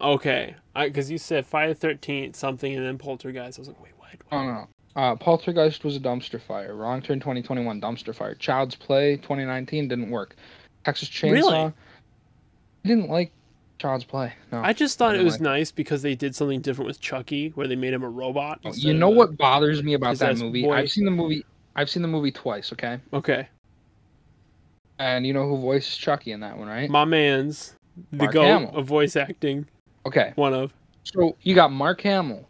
Okay, 0.00 0.54
because 0.74 1.10
you 1.10 1.18
said 1.18 1.46
Friday 1.46 1.72
the 1.72 1.78
Thirteenth 1.78 2.36
something 2.36 2.74
and 2.74 2.84
then 2.84 2.98
Poltergeist. 2.98 3.58
I 3.58 3.60
was 3.60 3.68
like, 3.68 3.82
wait, 3.82 3.92
what? 3.96 4.10
Oh 4.30 4.44
no. 4.44 4.68
Uh, 4.94 5.16
Poltergeist 5.16 5.84
was 5.84 5.96
a 5.96 6.00
dumpster 6.00 6.40
fire. 6.40 6.74
Wrong 6.74 7.00
Turn 7.00 7.18
2021 7.18 7.80
dumpster 7.80 8.14
fire. 8.14 8.34
Child's 8.34 8.74
Play 8.74 9.16
2019 9.16 9.88
didn't 9.88 10.10
work. 10.10 10.36
Texas 10.84 11.08
Chainsaw. 11.08 11.32
Really? 11.32 11.56
I 11.56 11.72
didn't 12.84 13.08
like 13.08 13.32
Child's 13.78 14.04
Play. 14.04 14.34
No. 14.50 14.60
I 14.62 14.72
just 14.74 14.98
thought 14.98 15.14
it 15.16 15.24
was 15.24 15.34
like 15.34 15.40
nice 15.40 15.70
because 15.70 16.02
they 16.02 16.14
did 16.14 16.34
something 16.34 16.60
different 16.60 16.88
with 16.88 17.00
Chucky, 17.00 17.48
where 17.50 17.66
they 17.66 17.76
made 17.76 17.94
him 17.94 18.02
a 18.02 18.08
robot. 18.08 18.60
Oh, 18.64 18.72
you 18.74 18.92
know 18.92 19.08
what 19.08 19.38
bothers 19.38 19.82
me 19.82 19.94
about 19.94 20.18
that 20.18 20.36
movie? 20.36 20.62
boy. 20.62 20.74
I've 20.74 20.90
seen 20.90 21.04
the 21.04 21.10
movie. 21.10 21.44
I've 21.76 21.88
seen 21.90 22.02
the 22.02 22.08
movie 22.08 22.30
twice. 22.32 22.72
Okay, 22.72 22.98
Okay, 23.12 23.48
and 24.98 25.26
you 25.26 25.32
know 25.32 25.48
who 25.48 25.56
voices 25.58 25.96
Chucky 25.96 26.32
in 26.32 26.40
that 26.40 26.56
one, 26.58 26.68
right? 26.68 26.88
my 26.90 27.04
man's 27.04 27.74
the 28.10 28.18
Mark 28.18 28.32
goat 28.32 28.44
Hamill. 28.44 28.76
of 28.76 28.86
voice 28.86 29.16
acting. 29.16 29.66
Okay, 30.06 30.32
One 30.36 30.54
of 30.54 30.72
so 31.04 31.36
you 31.42 31.54
got 31.54 31.72
Mark 31.72 32.00
Hamill 32.02 32.48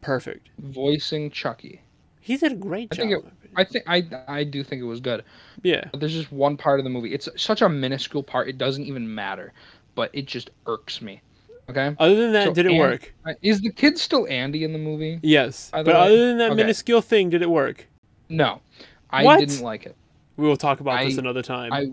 perfect. 0.00 0.48
voicing 0.58 1.30
Chucky. 1.30 1.80
He 2.20 2.36
did 2.36 2.52
a 2.52 2.56
great 2.56 2.88
I 2.92 2.96
job. 2.96 3.02
think 3.02 3.12
it- 3.12 3.16
in 3.18 3.22
my 3.22 3.28
opinion. 3.28 3.44
I 3.56 3.64
think 3.64 3.84
I 4.26 4.38
I 4.38 4.44
do 4.44 4.64
think 4.64 4.80
it 4.82 4.86
was 4.86 5.00
good. 5.00 5.24
yeah, 5.62 5.84
But 5.92 6.00
there's 6.00 6.12
just 6.14 6.32
one 6.32 6.56
part 6.56 6.80
of 6.80 6.84
the 6.84 6.90
movie. 6.90 7.12
It's 7.14 7.28
such 7.36 7.62
a 7.62 7.68
minuscule 7.68 8.22
part. 8.22 8.48
It 8.48 8.58
doesn't 8.58 8.84
even 8.84 9.12
matter, 9.14 9.52
but 9.94 10.10
it 10.12 10.26
just 10.26 10.50
irks 10.66 11.00
me. 11.02 11.20
Okay. 11.70 11.94
other 11.98 12.14
than 12.16 12.32
that, 12.32 12.44
So, 12.48 12.52
did 12.54 12.66
it 12.66 12.72
and- 12.72 12.78
work? 12.78 13.14
Uh, 13.24 13.32
Is 13.40 13.60
the 13.62 13.70
kid 13.72 13.96
still 13.98 14.26
Andy 14.28 14.64
in 14.64 14.72
the 14.74 14.78
movie? 14.78 15.18
Yes, 15.22 15.70
but 15.72 15.86
way- 15.86 15.92
other 15.94 16.26
than 16.28 16.36
that 16.38 16.50
okay. 16.50 16.56
minuscule 16.56 17.00
thing, 17.00 17.30
did 17.30 17.40
it 17.40 17.48
work? 17.48 17.86
No, 18.28 18.60
I 19.10 19.24
What? 19.24 19.40
didn't 19.40 19.60
like 19.62 19.86
it. 19.86 19.94
We 20.36 20.46
will 20.46 20.56
talk 20.56 20.80
about 20.80 21.04
this 21.04 21.18
another 21.18 21.42
time. 21.42 21.72
I 21.72 21.86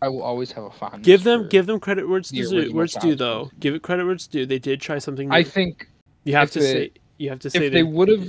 I 0.00 0.08
will 0.08 0.22
always 0.22 0.50
have 0.52 0.64
a 0.64 0.70
fondness. 0.70 1.04
give 1.04 1.22
them 1.22 1.48
give 1.48 1.66
them 1.66 1.78
credit 1.78 2.08
where 2.08 2.18
it's 2.18 2.30
the 2.30 2.42
due. 2.42 2.72
Where 2.74 2.84
it's 2.84 2.96
due, 2.96 3.14
though. 3.14 3.50
Give 3.60 3.74
it 3.74 3.82
credit 3.82 4.04
where 4.04 4.14
it's 4.14 4.26
due. 4.26 4.46
They 4.46 4.58
did 4.58 4.80
try 4.80 4.98
something 4.98 5.28
new. 5.28 5.34
I 5.34 5.42
think 5.44 5.88
you 6.24 6.34
have 6.34 6.50
to 6.52 6.58
they- 6.60 6.72
say. 6.72 6.90
You 7.18 7.28
have 7.30 7.38
to 7.40 7.50
say 7.50 7.66
if 7.66 7.72
they 7.72 7.84
would 7.84 8.08
have, 8.08 8.26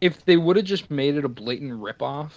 if 0.00 0.24
they 0.24 0.38
would 0.38 0.56
have 0.56 0.64
just 0.64 0.90
made 0.90 1.16
it 1.16 1.24
a 1.24 1.28
blatant 1.28 1.72
ripoff, 1.72 2.30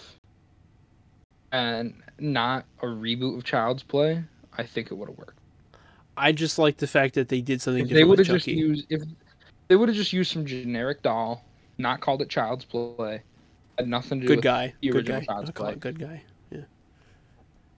and 1.52 1.94
not 2.18 2.64
a 2.82 2.86
reboot 2.86 3.36
of 3.38 3.44
Child's 3.44 3.82
Play, 3.82 4.22
I 4.58 4.62
think 4.64 4.90
it 4.90 4.94
would 4.94 5.08
have 5.08 5.16
worked. 5.16 5.38
I 6.16 6.32
just 6.32 6.58
like 6.58 6.76
the 6.76 6.86
fact 6.86 7.14
that 7.14 7.28
they 7.28 7.40
did 7.40 7.62
something 7.62 7.84
If 7.84 7.90
they 7.90 8.04
would 8.04 8.18
have 8.18 8.28
just 8.28 8.46
used 8.46 8.86
if 8.90 9.02
they 9.68 9.76
would 9.76 9.88
have 9.88 9.96
just 9.96 10.12
used 10.12 10.32
some 10.32 10.44
generic 10.44 11.02
doll, 11.02 11.44
not 11.78 12.00
called 12.00 12.20
it 12.20 12.28
Child's 12.28 12.64
Play, 12.66 13.22
had 13.80 13.88
nothing 13.88 14.20
to 14.20 14.26
do 14.26 14.28
good 14.28 14.38
with 14.38 14.44
guy. 14.44 14.74
the 14.80 14.88
Good 14.88 14.96
original 14.98 15.20
guy. 15.20 15.26
Child's 15.26 15.50
I 15.50 15.52
call 15.52 15.66
it 15.68 15.80
good 15.80 15.98
guy. 15.98 16.22
Yeah. 16.50 16.60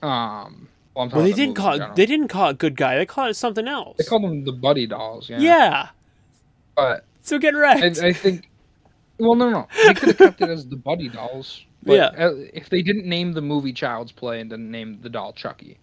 Um 0.03 0.69
Well, 0.95 1.09
Well, 1.09 1.23
they 1.25 1.33
didn't 1.33 1.55
call 1.55 1.81
it. 1.81 1.97
They 1.97 2.07
didn't 2.07 2.29
call 2.29 2.51
it 2.51 2.59
good 2.59 2.77
guy. 2.77 2.97
They 2.99 3.07
called 3.07 3.31
it 3.31 3.35
something 3.35 3.67
else. 3.69 3.97
They 3.99 4.05
called 4.05 4.25
them 4.25 4.45
the 4.45 4.53
buddy 4.53 4.87
dolls. 4.87 5.29
Yeah. 5.31 5.39
yeah. 5.41 5.89
But 6.77 7.05
So 7.23 7.39
get 7.39 7.55
I, 7.55 7.59
wrecked. 7.59 7.99
I 7.99 8.13
think. 8.13 8.49
Well, 9.19 9.35
no, 9.37 9.51
no. 9.51 9.69
They 9.87 9.95
could 9.95 10.09
have 10.09 10.19
kept 10.19 10.41
it 10.41 10.49
as 10.49 10.67
the 10.67 10.77
buddy 10.77 11.09
dolls. 11.09 11.65
But 11.85 11.95
Yeah. 11.95 12.07
uh, 12.27 12.35
If 12.55 12.69
they 12.69 12.81
didn't 12.83 13.07
name 13.07 13.33
the 13.33 13.41
movie 13.43 13.73
Child's 13.73 14.13
Play 14.13 14.41
and 14.41 14.49
didn't 14.51 14.71
name 14.71 15.01
the 15.03 15.09
doll 15.09 15.33
Chucky, 15.33 15.79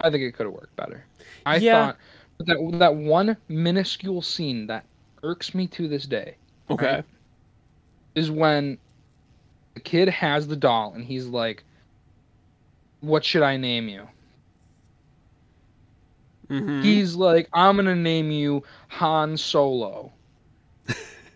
I 0.00 0.10
think 0.10 0.22
it 0.22 0.32
could 0.32 0.44
have 0.44 0.52
worked 0.52 0.76
better. 0.76 1.04
I 1.46 1.56
Yeah. 1.56 1.86
thought 1.86 1.96
but 2.38 2.46
that 2.48 2.78
that 2.78 2.94
one 2.94 3.36
minuscule 3.48 4.20
scene 4.20 4.66
that 4.66 4.84
irks 5.22 5.54
me 5.54 5.66
to 5.68 5.88
this 5.88 6.04
day 6.04 6.36
okay. 6.68 6.86
right. 6.96 7.04
Is 8.14 8.30
when 8.30 8.78
the 9.74 9.80
kid 9.80 10.08
has 10.08 10.46
the 10.48 10.56
doll 10.56 10.92
and 10.94 11.04
he's 11.04 11.26
like, 11.26 11.64
"What 13.00 13.24
should 13.24 13.42
I 13.42 13.56
name 13.56 13.88
you?" 13.88 14.08
hmm 16.48 16.78
He's 16.78 17.14
like, 17.16 17.48
I'm 17.52 17.76
gonna 17.76 17.94
name 17.96 18.30
you 18.30 18.62
Han 18.90 19.36
Solo. 19.36 20.14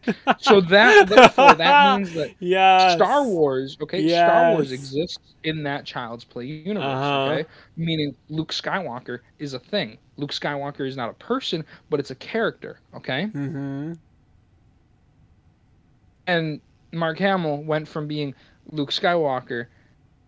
so 0.36 0.60
that 0.60 1.08
therefore 1.08 1.54
that 1.54 1.80
means 1.80 2.12
that 2.12 2.30
yeah. 2.40 3.00
Star 3.00 3.24
Wars, 3.24 3.76
okay, 3.82 4.06
Star 4.06 4.44
Wars 4.44 4.70
exists 4.72 5.34
in 5.42 5.64
that 5.64 5.84
Child's 5.86 6.24
Play 6.24 6.46
universe, 6.46 6.96
Uh-huh. 6.96 7.16
okay? 7.16 7.46
Meaning 7.60 8.00
Luke 8.14 8.36
Skywalker 8.38 9.08
is 9.38 9.46
a 9.46 9.58
thing. 9.58 9.98
Luke 10.16 10.30
Skywalker 10.32 10.86
is 10.86 10.96
not 10.96 11.10
a 11.10 11.14
person, 11.14 11.64
but 11.90 11.98
it's 12.00 12.10
a 12.10 12.14
character, 12.16 12.80
okay? 12.94 13.30
hmm 13.34 13.92
And 16.26 16.60
Mark 16.92 17.18
Hamill 17.18 17.62
went 17.62 17.88
from 17.88 18.06
being 18.06 18.34
Luke 18.70 18.90
Skywalker 18.90 19.66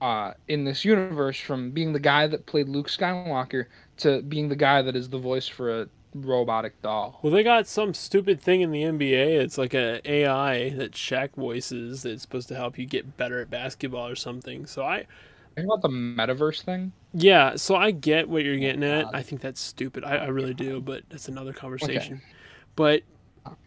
uh, 0.01 0.33
in 0.49 0.65
this 0.65 0.85
universe, 0.85 1.39
from 1.39 1.71
being 1.71 1.93
the 1.93 2.01
guy 2.01 2.27
that 2.27 2.47
played 2.47 2.69
Luke 2.69 2.89
Skywalker 2.89 3.67
to 3.99 4.23
being 4.23 4.49
the 4.49 4.57
guy 4.57 4.83
that 4.83 4.97
is 4.97 5.09
the 5.11 5.19
voice 5.19 5.47
for 5.47 5.83
a 5.83 5.89
robotic 6.15 6.81
doll. 6.83 7.21
Well, 7.23 7.33
they 7.33 7.43
got 7.43 7.67
some 7.67 7.95
stupid 7.95 8.41
thing 8.41 8.63
in 8.63 8.71
the 8.71 8.83
NBA. 8.83 9.41
It's 9.43 9.59
like 9.59 9.75
a 9.75 10.01
AI 10.11 10.71
that 10.71 10.93
Shaq 10.93 11.35
voices 11.37 12.03
that's 12.03 12.23
supposed 12.23 12.49
to 12.49 12.55
help 12.57 12.79
you 12.79 12.87
get 12.87 13.17
better 13.17 13.41
at 13.41 13.51
basketball 13.51 14.09
or 14.09 14.17
something. 14.17 14.67
So 14.67 14.83
I, 14.85 15.07
Think 15.57 15.67
about 15.67 15.83
the 15.83 15.89
metaverse 15.89 16.63
thing. 16.63 16.93
yeah. 17.13 17.57
So 17.57 17.75
I 17.77 17.91
get 17.91 18.29
what 18.29 18.45
you're 18.45 18.57
getting 18.57 18.85
at. 18.85 19.09
I 19.13 19.23
think 19.23 19.41
that's 19.43 19.61
stupid. 19.61 20.05
I, 20.05 20.17
I 20.17 20.27
really 20.29 20.55
do, 20.55 20.81
but 20.81 21.03
that's 21.11 21.29
another 21.29 21.53
conversation. 21.53 22.23
But 22.77 23.03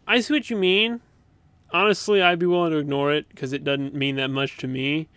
I 0.08 0.22
see 0.22 0.34
what 0.34 0.50
you 0.50 0.58
mean. 0.58 1.02
Honestly, 1.74 2.22
I'd 2.22 2.40
be 2.40 2.46
willing 2.46 2.72
to 2.72 2.78
ignore 2.78 3.12
it 3.12 3.28
because 3.30 3.52
it 3.52 3.64
doesn't 3.64 3.94
mean 3.96 4.16
that 4.18 4.30
much 4.30 4.58
to 4.58 4.68
me. 4.68 5.10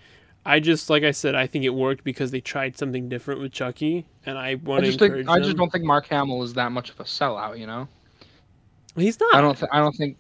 I 0.47 0.61
just, 0.61 0.89
like 0.89 1.03
I 1.03 1.11
said, 1.11 1.35
I 1.35 1.47
think 1.47 1.65
it 1.65 1.71
worked 1.71 2.05
because 2.05 2.31
they 2.31 2.41
tried 2.41 2.79
something 2.79 3.09
different 3.09 3.41
with 3.41 3.53
Chucky, 3.53 4.07
and 4.25 4.39
I 4.39 4.55
want 4.55 4.85
to 4.85 4.87
just 4.91 5.03
encourage 5.03 5.27
think 5.27 5.37
I 5.37 5.41
just 5.41 5.57
don't 5.57 5.71
think 5.71 5.85
Mark 5.85 6.07
Hamill 6.07 6.43
is 6.45 6.55
that 6.55 6.71
much 6.73 6.91
of 6.91 7.01
a 7.01 7.05
sellout. 7.05 7.59
You 7.59 7.67
know, 7.67 7.89
He's 8.97 9.19
not. 9.21 9.35
I 9.35 9.41
don't. 9.41 9.57
Th- 9.59 9.69
I 9.73 9.79
don't 9.81 9.95
think. 9.95 10.17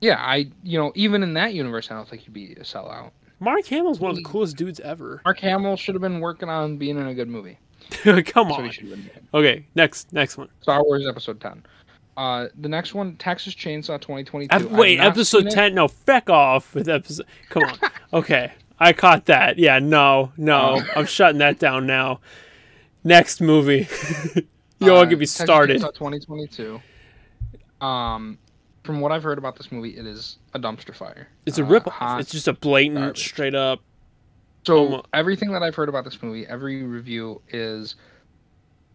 Yeah, 0.00 0.16
I. 0.18 0.46
You 0.62 0.78
know, 0.78 0.92
even 0.94 1.22
in 1.22 1.34
that 1.34 1.54
universe, 1.54 1.90
I 1.90 1.94
don't 1.94 2.08
think 2.08 2.22
he'd 2.22 2.32
be 2.32 2.52
a 2.52 2.60
sellout. 2.60 3.10
Mark 3.40 3.66
Hamill's 3.66 4.00
one 4.00 4.10
of 4.10 4.16
the 4.16 4.22
coolest 4.22 4.56
dudes 4.56 4.80
ever. 4.80 5.20
Mark 5.24 5.38
Hamill 5.40 5.76
should 5.76 5.94
have 5.94 6.02
been 6.02 6.20
working 6.20 6.48
on 6.48 6.78
being 6.78 6.96
in 6.96 7.06
a 7.06 7.14
good 7.14 7.28
movie. 7.28 7.58
Come 8.26 8.50
on. 8.52 8.64
he 8.64 8.70
should 8.70 8.88
have 8.88 8.92
been 8.92 9.02
doing. 9.02 9.28
Okay, 9.34 9.66
next 9.74 10.12
next 10.12 10.38
one. 10.38 10.48
Star 10.62 10.82
Wars 10.82 11.06
Episode 11.06 11.40
Ten. 11.40 11.62
Uh, 12.16 12.46
the 12.58 12.68
next 12.68 12.94
one, 12.94 13.16
Texas 13.16 13.54
Chainsaw 13.54 14.00
2022. 14.00 14.54
Ep- 14.54 14.70
wait, 14.70 15.00
episode 15.00 15.50
ten? 15.50 15.74
No, 15.74 15.88
feck 15.88 16.30
off 16.30 16.74
with 16.74 16.88
episode. 16.88 17.26
Come 17.50 17.64
on. 17.64 17.78
okay, 18.12 18.52
I 18.78 18.92
caught 18.92 19.26
that. 19.26 19.58
Yeah, 19.58 19.78
no, 19.80 20.32
no, 20.36 20.78
Oh. 20.80 20.90
I'm 20.96 21.06
shutting 21.06 21.38
that 21.38 21.58
down 21.58 21.86
now. 21.86 22.20
Next 23.02 23.40
movie. 23.40 23.88
you 24.78 24.92
Uh, 24.92 24.94
won't 24.94 25.10
get 25.10 25.18
me 25.18 25.26
Texas 25.26 25.44
started. 25.44 25.80
Chainsaw 25.80 25.92
2022. 25.94 26.80
Um, 27.80 28.38
from 28.84 29.00
what 29.00 29.12
I've 29.12 29.22
heard 29.22 29.38
about 29.38 29.56
this 29.56 29.72
movie, 29.72 29.96
it 29.96 30.06
is 30.06 30.38
a 30.54 30.58
dumpster 30.60 30.94
fire. 30.94 31.28
It's 31.46 31.58
a 31.58 31.64
Uh, 31.64 31.68
rip. 31.68 31.88
It's 32.00 32.30
just 32.30 32.48
a 32.48 32.52
blatant, 32.52 32.98
garbage. 33.00 33.18
straight 33.28 33.54
up. 33.54 33.80
So 34.66 34.78
Almo- 34.78 35.04
everything 35.12 35.52
that 35.52 35.62
I've 35.62 35.74
heard 35.74 35.88
about 35.88 36.04
this 36.04 36.22
movie, 36.22 36.46
every 36.46 36.82
review 36.84 37.42
is 37.50 37.96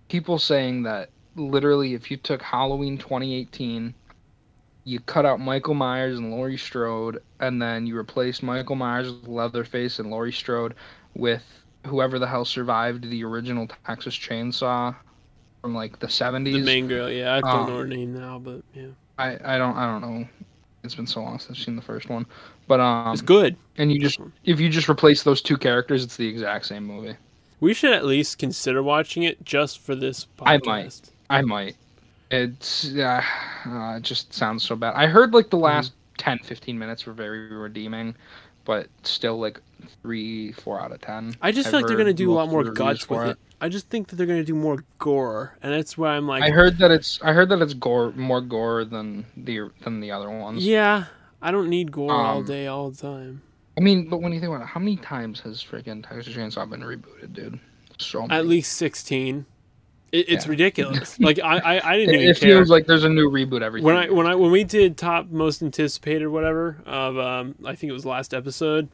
people 0.07 0.39
saying 0.39 0.83
that 0.83 1.09
literally 1.35 1.93
if 1.93 2.09
you 2.11 2.17
took 2.17 2.41
Halloween 2.41 2.97
2018, 2.97 3.93
you 4.85 4.99
cut 5.01 5.25
out 5.25 5.39
Michael 5.39 5.73
Myers 5.75 6.17
and 6.17 6.31
Laurie 6.31 6.57
Strode, 6.57 7.21
and 7.39 7.61
then 7.61 7.85
you 7.85 7.95
replaced 7.95 8.41
Michael 8.43 8.75
Myers 8.75 9.11
with 9.11 9.27
Leatherface 9.27 9.99
and 9.99 10.09
Laurie 10.09 10.31
Strode 10.33 10.73
with 11.15 11.43
whoever 11.85 12.19
the 12.19 12.27
hell 12.27 12.45
survived 12.45 13.09
the 13.09 13.23
original 13.23 13.67
Texas 13.85 14.15
Chainsaw 14.15 14.95
from 15.61 15.75
like 15.75 15.99
the 15.99 16.07
70s. 16.07 16.53
The 16.53 16.59
main 16.63 16.87
girl. 16.87 17.09
Yeah, 17.09 17.35
I 17.35 17.41
don't 17.41 17.49
Um, 17.49 17.67
know 17.69 17.77
her 17.79 17.87
name 17.87 18.13
now, 18.13 18.39
but 18.39 18.61
yeah, 18.73 18.87
I, 19.17 19.37
I 19.55 19.57
don't 19.57 19.75
I 19.77 19.85
don't 19.85 20.01
know. 20.01 20.27
It's 20.83 20.95
been 20.95 21.07
so 21.07 21.21
long 21.21 21.39
since 21.39 21.57
I've 21.59 21.63
seen 21.63 21.75
the 21.75 21.81
first 21.81 22.09
one, 22.09 22.25
but 22.67 22.79
um, 22.79 23.11
it's 23.11 23.21
good. 23.21 23.57
and 23.77 23.91
you 23.91 23.99
just 23.99 24.19
if 24.45 24.59
you 24.59 24.69
just 24.69 24.89
replace 24.89 25.23
those 25.23 25.41
two 25.41 25.57
characters, 25.57 26.03
it's 26.03 26.15
the 26.15 26.27
exact 26.27 26.65
same 26.65 26.85
movie. 26.85 27.15
We 27.59 27.73
should 27.73 27.91
at 27.91 28.05
least 28.05 28.37
consider 28.39 28.81
watching 28.81 29.23
it 29.23 29.43
just 29.43 29.79
for 29.79 29.93
this 29.93 30.25
podcast. 30.37 30.47
I 30.47 30.57
might. 30.65 31.01
I 31.29 31.41
might. 31.41 31.75
It's 32.31 32.93
uh, 32.95 33.21
uh, 33.65 33.95
it 33.97 34.03
just 34.03 34.33
sounds 34.33 34.63
so 34.63 34.75
bad. 34.75 34.93
I 34.95 35.07
heard 35.07 35.33
like 35.33 35.49
the 35.49 35.57
Mm-hmm. 35.57 35.63
last 35.65 35.93
10, 36.17 36.39
15 36.39 36.77
minutes 36.77 37.05
were 37.05 37.13
very 37.13 37.47
redeeming, 37.55 38.13
but 38.65 38.87
still 39.03 39.39
like 39.39 39.59
three, 40.01 40.51
four 40.51 40.79
out 40.79 40.91
of 40.91 41.01
ten. 41.01 41.33
I 41.41 41.51
just 41.51 41.67
I've 41.67 41.71
feel 41.71 41.79
like 41.79 41.87
they're 41.87 41.97
gonna 41.97 42.13
do 42.13 42.31
a 42.31 42.35
lot 42.35 42.49
more 42.49 42.59
of 42.61 42.65
the 42.65 42.71
reviews 42.71 42.99
guts 42.99 43.09
with 43.09 43.19
for 43.19 43.25
it. 43.27 43.37
I 43.61 43.67
just 43.69 43.89
think 43.89 44.07
that 44.09 44.15
they're 44.15 44.27
gonna 44.27 44.43
do 44.43 44.53
more 44.55 44.83
gore, 44.99 45.57
and 45.63 45.73
that's 45.73 45.97
why 45.97 46.15
I'm 46.15 46.27
like, 46.27 46.43
I 46.43 46.49
heard 46.49 46.77
that 46.79 46.91
it's 46.91 47.19
I 47.23 47.33
heard 47.33 47.49
that 47.49 47.61
it's 47.61 47.73
gore 47.73 48.11
more 48.11 48.41
gore 48.41 48.85
than 48.85 49.25
the 49.37 49.69
than 49.83 49.99
the 50.01 50.11
other 50.11 50.29
ones. 50.29 50.65
yeah, 50.65 51.05
I 51.41 51.51
don't 51.51 51.69
need 51.69 51.91
gore 51.91 52.11
all 52.11 52.39
Um, 52.39 52.45
day, 52.45 52.67
all 52.67 52.91
the 52.91 52.97
time. 53.01 53.41
I 53.77 53.81
mean, 53.81 54.09
but 54.09 54.21
when 54.21 54.33
you 54.33 54.39
think 54.39 54.49
about 54.53 54.63
it, 54.63 54.67
how 54.67 54.79
many 54.81 54.97
times 54.97 55.39
has 55.41 55.63
freaking 55.63 56.05
Texas 56.07 56.33
Chainsaw 56.35 56.69
been 56.69 56.81
rebooted, 56.81 57.33
dude? 57.33 57.59
So 57.97 58.21
many. 58.21 58.33
At 58.33 58.45
least 58.45 58.73
sixteen. 58.73 59.45
It, 60.11 60.25
it's 60.29 60.45
Yeah. 60.45 60.51
ridiculous. 60.51 61.19
like 61.19 61.39
I, 61.39 61.57
I, 61.59 61.91
I 61.91 61.97
didn't 61.97 62.15
it, 62.15 62.17
even 62.17 62.29
it 62.29 62.39
care. 62.39 62.49
feels 62.57 62.69
like 62.69 62.85
there's 62.87 63.03
a 63.03 63.09
new 63.09 63.29
reboot 63.29 63.61
every 63.61 63.81
when 63.81 63.95
I 63.95 64.09
when 64.09 64.25
I 64.27 64.35
when 64.35 64.51
we 64.51 64.63
did 64.63 64.97
top 64.97 65.29
most 65.29 65.61
anticipated 65.61 66.27
whatever 66.27 66.77
of 66.85 67.17
um 67.17 67.55
I 67.65 67.75
think 67.75 67.89
it 67.89 67.93
was 67.93 68.05
last 68.05 68.33
episode, 68.33 68.89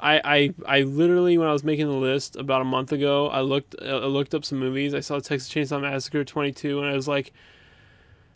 I 0.00 0.20
I 0.66 0.78
I 0.78 0.80
literally 0.82 1.38
when 1.38 1.48
I 1.48 1.52
was 1.52 1.64
making 1.64 1.86
the 1.86 1.94
list 1.94 2.36
about 2.36 2.62
a 2.62 2.64
month 2.64 2.92
ago 2.92 3.28
I 3.28 3.40
looked 3.42 3.74
uh, 3.80 4.00
I 4.00 4.06
looked 4.06 4.34
up 4.34 4.44
some 4.44 4.58
movies. 4.58 4.94
I 4.94 5.00
saw 5.00 5.18
Texas 5.20 5.48
Chainsaw 5.52 5.80
Massacre 5.80 6.24
22 6.24 6.80
and 6.80 6.88
I 6.90 6.94
was 6.94 7.06
like 7.08 7.32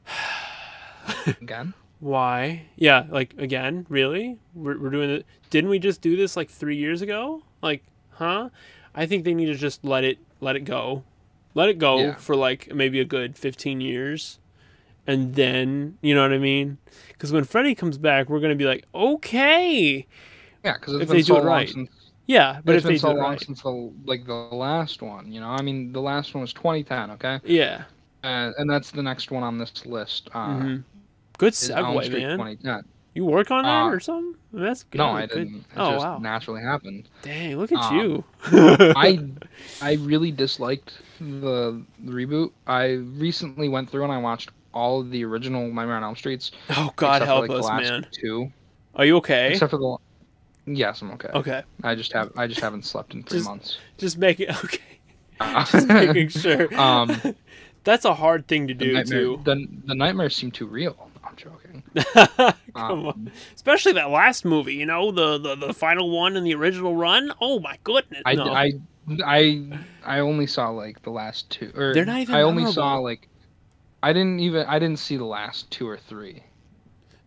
again. 1.41 1.75
why? 1.99 2.63
Yeah 2.77 3.07
like 3.11 3.35
again? 3.39 3.87
Really? 3.89 4.39
We're, 4.55 4.79
we're 4.79 4.91
doing 4.91 5.11
it. 5.11 5.27
Didn't 5.51 5.71
we 5.71 5.79
just 5.79 6.01
do 6.01 6.17
this 6.17 6.37
like 6.37 6.49
three 6.51 6.77
years 6.77 7.03
ago? 7.03 7.43
Like 7.63 7.83
huh? 8.11 8.51
I 8.95 9.07
think 9.07 9.25
they 9.25 9.35
need 9.35 9.47
to 9.47 9.55
just 9.55 9.85
let 9.85 10.05
it 10.05 10.19
let 10.41 10.57
it 10.57 10.61
go 10.65 11.05
let 11.55 11.69
it 11.69 11.79
go 11.79 11.99
Yeah. 12.01 12.15
for 12.17 12.37
like 12.37 12.73
maybe 12.75 13.01
a 13.01 13.05
good 13.05 13.37
15 13.39 13.81
years 13.81 14.39
and 15.07 15.35
then 15.35 15.99
you 16.03 16.15
know 16.15 16.23
what 16.23 16.33
I 16.33 16.39
mean? 16.39 16.79
Because 17.09 17.33
when 17.33 17.45
Freddy 17.45 17.75
comes 17.75 17.99
back, 17.99 18.29
we're 18.29 18.41
gonna 18.41 18.55
be 18.57 18.67
like, 18.67 18.87
okay, 18.95 20.07
Yeah, 20.65 20.75
because 20.75 20.95
If 20.95 21.09
been 21.09 21.19
they 21.19 21.23
so 21.23 21.35
do 21.35 21.37
it 21.39 21.45
right. 21.45 21.69
since 21.69 21.91
yeah. 22.27 22.61
But 22.65 22.77
it's 22.77 22.83
if 22.83 22.85
been 22.85 22.93
they 22.93 22.99
so 22.99 23.11
do 23.11 23.17
it 23.17 23.19
long 23.19 23.33
right, 23.33 23.39
since 23.39 23.63
the 23.63 23.93
like 24.05 24.25
the 24.27 24.35
last 24.35 25.03
one. 25.03 25.33
You 25.33 25.41
know, 25.41 25.49
I 25.49 25.63
mean, 25.63 25.93
the 25.93 26.01
last 26.01 26.35
one 26.35 26.43
was 26.43 26.53
2010. 26.53 27.11
Okay, 27.13 27.41
yeah, 27.45 27.85
uh, 28.25 28.53
and 28.59 28.71
that's 28.71 28.91
the 28.93 29.03
next 29.03 29.31
one 29.31 29.45
on 29.45 29.59
this 29.59 29.87
list. 29.87 30.31
Uh, 30.35 30.65
hmm 30.65 30.79
good 31.39 31.55
segue, 31.55 32.11
man. 32.11 32.47
2010. 32.61 32.85
You 33.15 33.25
work 33.25 33.51
on 33.51 33.65
that 33.65 33.83
Uh, 33.83 33.89
or 33.91 34.01
something? 34.01 34.35
That's 34.53 34.85
good. 34.85 34.99
No, 34.99 35.09
I 35.09 35.27
didn't. 35.27 35.57
It 35.57 35.65
Oh 35.77 35.93
just 35.93 36.05
wow, 36.07 36.19
naturally 36.19 36.63
happened. 36.63 37.09
dang! 37.23 37.57
Look 37.59 37.73
at 37.73 37.79
Um, 37.79 37.97
you. 37.97 38.25
I 38.97 39.25
I 39.83 39.95
really 39.95 40.31
disliked 40.31 40.93
the, 41.21 41.83
the 42.05 42.13
reboot. 42.13 42.53
I 42.67 42.93
recently 43.19 43.69
went 43.69 43.91
through 43.91 44.05
and 44.05 44.13
I 44.13 44.19
watched 44.19 44.51
all 44.73 45.01
of 45.01 45.11
the 45.11 45.25
original 45.25 45.67
Nightmare 45.73 45.97
on 45.97 46.05
Elm 46.05 46.15
Streets. 46.17 46.53
oh 46.71 46.93
God, 46.97 47.17
except 47.17 47.21
for, 47.23 47.27
help 47.27 47.49
like, 47.49 47.83
us, 47.83 47.91
man. 47.91 48.07
Two, 48.13 48.53
Are 48.95 49.05
you 49.05 49.17
okay? 49.17 49.51
except 49.53 49.71
for 49.73 49.79
the. 49.79 49.97
Yes, 50.73 51.03
I'm 51.03 51.11
okay. 51.13 51.31
Okay, 51.35 51.63
I 51.83 51.95
just 51.97 52.13
have 52.13 52.31
I 52.37 52.47
just 52.47 52.61
haven't 52.61 52.85
slept 52.85 53.15
in 53.15 53.25
three 53.25 53.39
Just- 53.39 53.49
months. 53.49 53.79
just 53.99 54.19
make 54.19 54.39
it 54.41 54.51
okay. 54.65 54.79
Just 55.73 55.89
making 55.89 56.29
sure. 56.29 56.73
um, 56.79 57.19
That's 57.83 58.05
a 58.05 58.13
hard 58.15 58.47
thing 58.47 58.69
to 58.69 58.75
do 58.75 58.93
nightmare, 58.93 59.21
too. 59.21 59.41
the, 59.43 59.67
the 59.87 59.95
nightmares 59.95 60.37
seem 60.37 60.51
too 60.51 60.67
real. 60.67 61.09
No, 61.45 61.53
I'm 61.53 61.59
joking. 61.59 61.83
Come 62.75 63.07
on. 63.07 63.09
Um, 63.09 63.31
Especially 63.55 63.93
that 63.93 64.11
last 64.11 64.45
movie, 64.45 64.75
you 64.75 64.87
know, 64.87 65.11
the, 65.11 65.39
the 65.39 65.55
the 65.57 65.75
final 65.75 66.11
one 66.11 66.37
in 66.37 66.45
the 66.45 66.55
original 66.55 66.97
run. 66.97 67.33
Oh 67.41 67.61
my 67.61 67.79
goodness! 67.85 68.23
I, 68.27 68.35
no. 68.35 68.53
I, 68.53 68.73
I, 69.25 69.63
I 70.05 70.19
only 70.21 70.47
saw 70.47 70.69
like 70.71 71.03
the 71.03 71.11
last 71.11 71.51
two. 71.51 71.73
Or 71.75 71.93
They're 71.95 72.05
not 72.05 72.21
even 72.21 72.35
I 72.35 72.43
only 72.43 72.71
saw 72.71 72.97
like. 72.99 73.29
I 74.03 74.13
didn't 74.13 74.41
even. 74.41 74.67
I 74.67 74.79
didn't 74.79 74.99
see 74.99 75.17
the 75.17 75.25
last 75.27 75.71
two 75.71 75.89
or 75.89 75.99
three. 75.99 76.43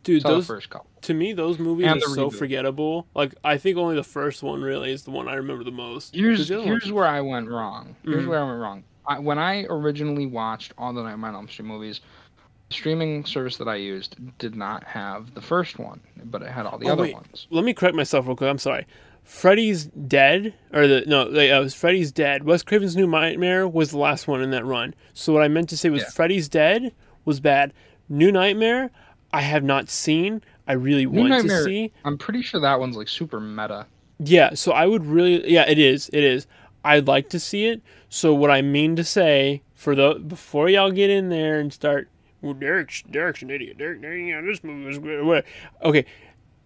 Dude, 0.03 0.22
Saw 0.24 0.30
those 0.32 0.47
the 0.47 0.53
first 0.55 0.70
couple. 0.70 0.89
to 1.03 1.14
me 1.14 1.32
those 1.32 1.59
movies 1.59 1.88
And 1.88 2.03
are 2.03 2.09
so 2.09 2.30
reboot. 2.30 2.36
forgettable. 2.38 3.07
Like 3.16 3.36
I 3.43 3.57
think 3.57 3.78
only 3.78 3.95
the 3.95 4.03
first 4.03 4.43
one 4.43 4.61
really 4.61 4.91
is 4.91 5.03
the 5.03 5.11
one 5.11 5.30
I 5.30 5.36
remember 5.36 5.64
the 5.64 5.72
most. 5.72 6.14
Here's 6.16 6.47
the 6.49 6.55
here's 6.61 6.84
ones- 6.84 6.91
where 6.91 7.05
I 7.07 7.22
went 7.22 7.47
wrong. 7.49 7.95
Here's 8.03 8.26
Mhm. 8.26 8.28
where 8.28 8.39
I 8.39 8.43
went 8.43 8.59
wrong. 8.59 8.84
I, 9.07 9.20
when 9.20 9.38
I 9.39 9.66
originally 9.70 10.26
watched 10.26 10.74
all 10.78 10.91
the 10.93 11.03
Nightmare 11.03 11.30
on 11.30 11.36
Elm 11.36 11.47
Street 11.47 11.68
movies, 11.68 12.01
the 12.32 12.32
streaming 12.74 13.24
service 13.26 13.57
that 13.57 13.67
I 13.67 13.76
used 13.76 14.15
did 14.39 14.55
not 14.55 14.84
have 14.84 15.34
the 15.34 15.41
first 15.41 15.80
one, 15.80 16.01
but 16.26 16.41
it 16.41 16.49
had 16.49 16.65
all 16.65 16.78
the 16.78 16.88
Oh, 16.89 16.93
other 16.93 17.03
wait. 17.03 17.13
ones. 17.13 17.47
let 17.49 17.63
me 17.63 17.74
correct 17.74 17.95
myself 17.95 18.28
real 18.28 18.36
quick. 18.36 18.49
I'm 18.49 18.57
sorry. 18.57 18.86
Freddy's 19.24 19.86
Dead, 19.86 20.53
or 20.74 20.86
the 20.86 21.03
no, 21.07 21.21
uh, 21.24 21.30
it 21.30 21.59
was 21.59 21.74
Freddy's 21.74 22.11
Dead. 22.11 22.43
Wes 22.43 22.61
Craven's 22.61 22.95
New 22.97 23.07
Nightmare 23.07 23.67
was 23.67 23.91
the 23.91 23.97
last 23.97 24.28
one 24.28 24.41
in 24.41 24.51
that 24.51 24.65
run. 24.65 24.93
So 25.13 25.32
what 25.32 25.43
I 25.43 25.47
meant 25.47 25.69
to 25.69 25.78
say 25.78 25.89
was 25.89 26.01
Yeah. 26.01 26.09
Freddy's 26.09 26.49
Dead 26.49 26.93
was 27.24 27.39
bad. 27.39 27.71
New 28.09 28.32
Nightmare, 28.34 28.91
I 29.32 29.41
have 29.41 29.63
not 29.63 29.89
seen. 29.89 30.41
I 30.67 30.74
really 30.74 31.05
New 31.05 31.19
want 31.19 31.30
Nightmare- 31.30 31.59
to 31.59 31.63
see. 31.63 31.91
I'm 32.03 32.17
pretty 32.17 32.41
sure 32.41 32.59
that 32.59 32.80
one's 32.80 32.97
like 32.97 33.07
super 33.07 33.39
meta. 33.39 33.86
Yeah, 34.19 34.53
so 34.55 34.71
I 34.74 34.86
would 34.88 35.05
really, 35.05 35.49
yeah, 35.51 35.69
it 35.69 35.80
is, 35.80 36.09
it 36.13 36.24
is. 36.24 36.45
I'd 36.86 37.07
like 37.07 37.30
to 37.30 37.39
see 37.39 37.65
it. 37.67 37.82
So 38.09 38.34
what 38.34 38.51
I 38.51 38.61
mean 38.61 38.95
to 38.97 39.03
say 39.05 39.61
for 39.74 39.95
the 39.95 40.15
before 40.15 40.69
y'all 40.69 40.91
get 40.91 41.09
in 41.09 41.30
there 41.30 41.59
and 41.59 41.71
start, 41.71 42.09
well, 42.44 42.54
Derek's 42.54 43.02
Derek's 43.04 43.41
an 43.41 43.50
idiot. 43.50 43.78
Derek, 43.78 44.02
Derek 44.02 44.28
yeah, 44.28 44.41
this 44.41 44.64
movie 44.64 44.86
was 44.86 45.00
good. 45.00 45.24
What? 45.24 45.46
Okay, 45.82 46.06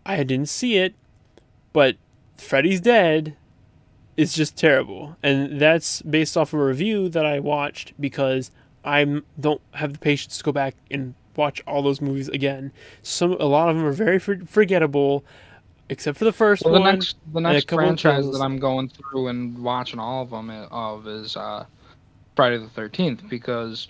I 0.06 0.24
didn't 0.24 0.50
see 0.50 0.78
it, 0.78 0.96
but 1.72 1.96
Freddy's 2.36 2.82
Dead 2.82 3.38
is 4.18 4.34
just 4.34 4.58
terrible, 4.58 5.16
and 5.22 5.62
that's 5.62 6.02
based 6.02 6.36
off 6.36 6.52
a 6.52 6.58
review 6.58 7.08
that 7.10 7.26
I 7.26 7.40
watched 7.40 7.94
because 8.02 8.50
I 8.84 9.22
don't 9.40 9.62
have 9.76 9.94
the 9.94 10.00
patience 10.00 10.40
to 10.40 10.44
go 10.44 10.52
back 10.52 10.76
and 10.90 11.14
watch 11.36 11.62
all 11.68 11.84
those 11.84 12.02
movies 12.02 12.28
again. 12.30 12.72
Some 13.04 13.34
a 13.34 13.46
lot 13.46 13.70
of 13.70 13.76
them 13.76 13.86
are 13.86 13.92
very 13.92 14.18
for, 14.18 14.40
forgettable, 14.48 15.24
except 15.90 16.18
for 16.18 16.26
the 16.26 16.34
first 16.34 16.66
Well, 16.66 16.74
the 16.74 16.80
one. 16.80 16.96
next 16.96 17.18
the 17.32 17.40
next 17.40 17.70
franchise 17.70 18.26
that 18.32 18.42
I'm 18.42 18.58
going 18.58 18.90
through 18.90 19.28
and 19.28 19.60
watching 19.60 20.00
all 20.00 20.24
of 20.24 20.32
them 20.32 20.50
of 20.50 21.08
is 21.08 21.38
uh, 21.38 21.66
Friday 22.36 22.58
the 22.58 22.70
Thirteenth 22.70 23.30
because 23.30 23.88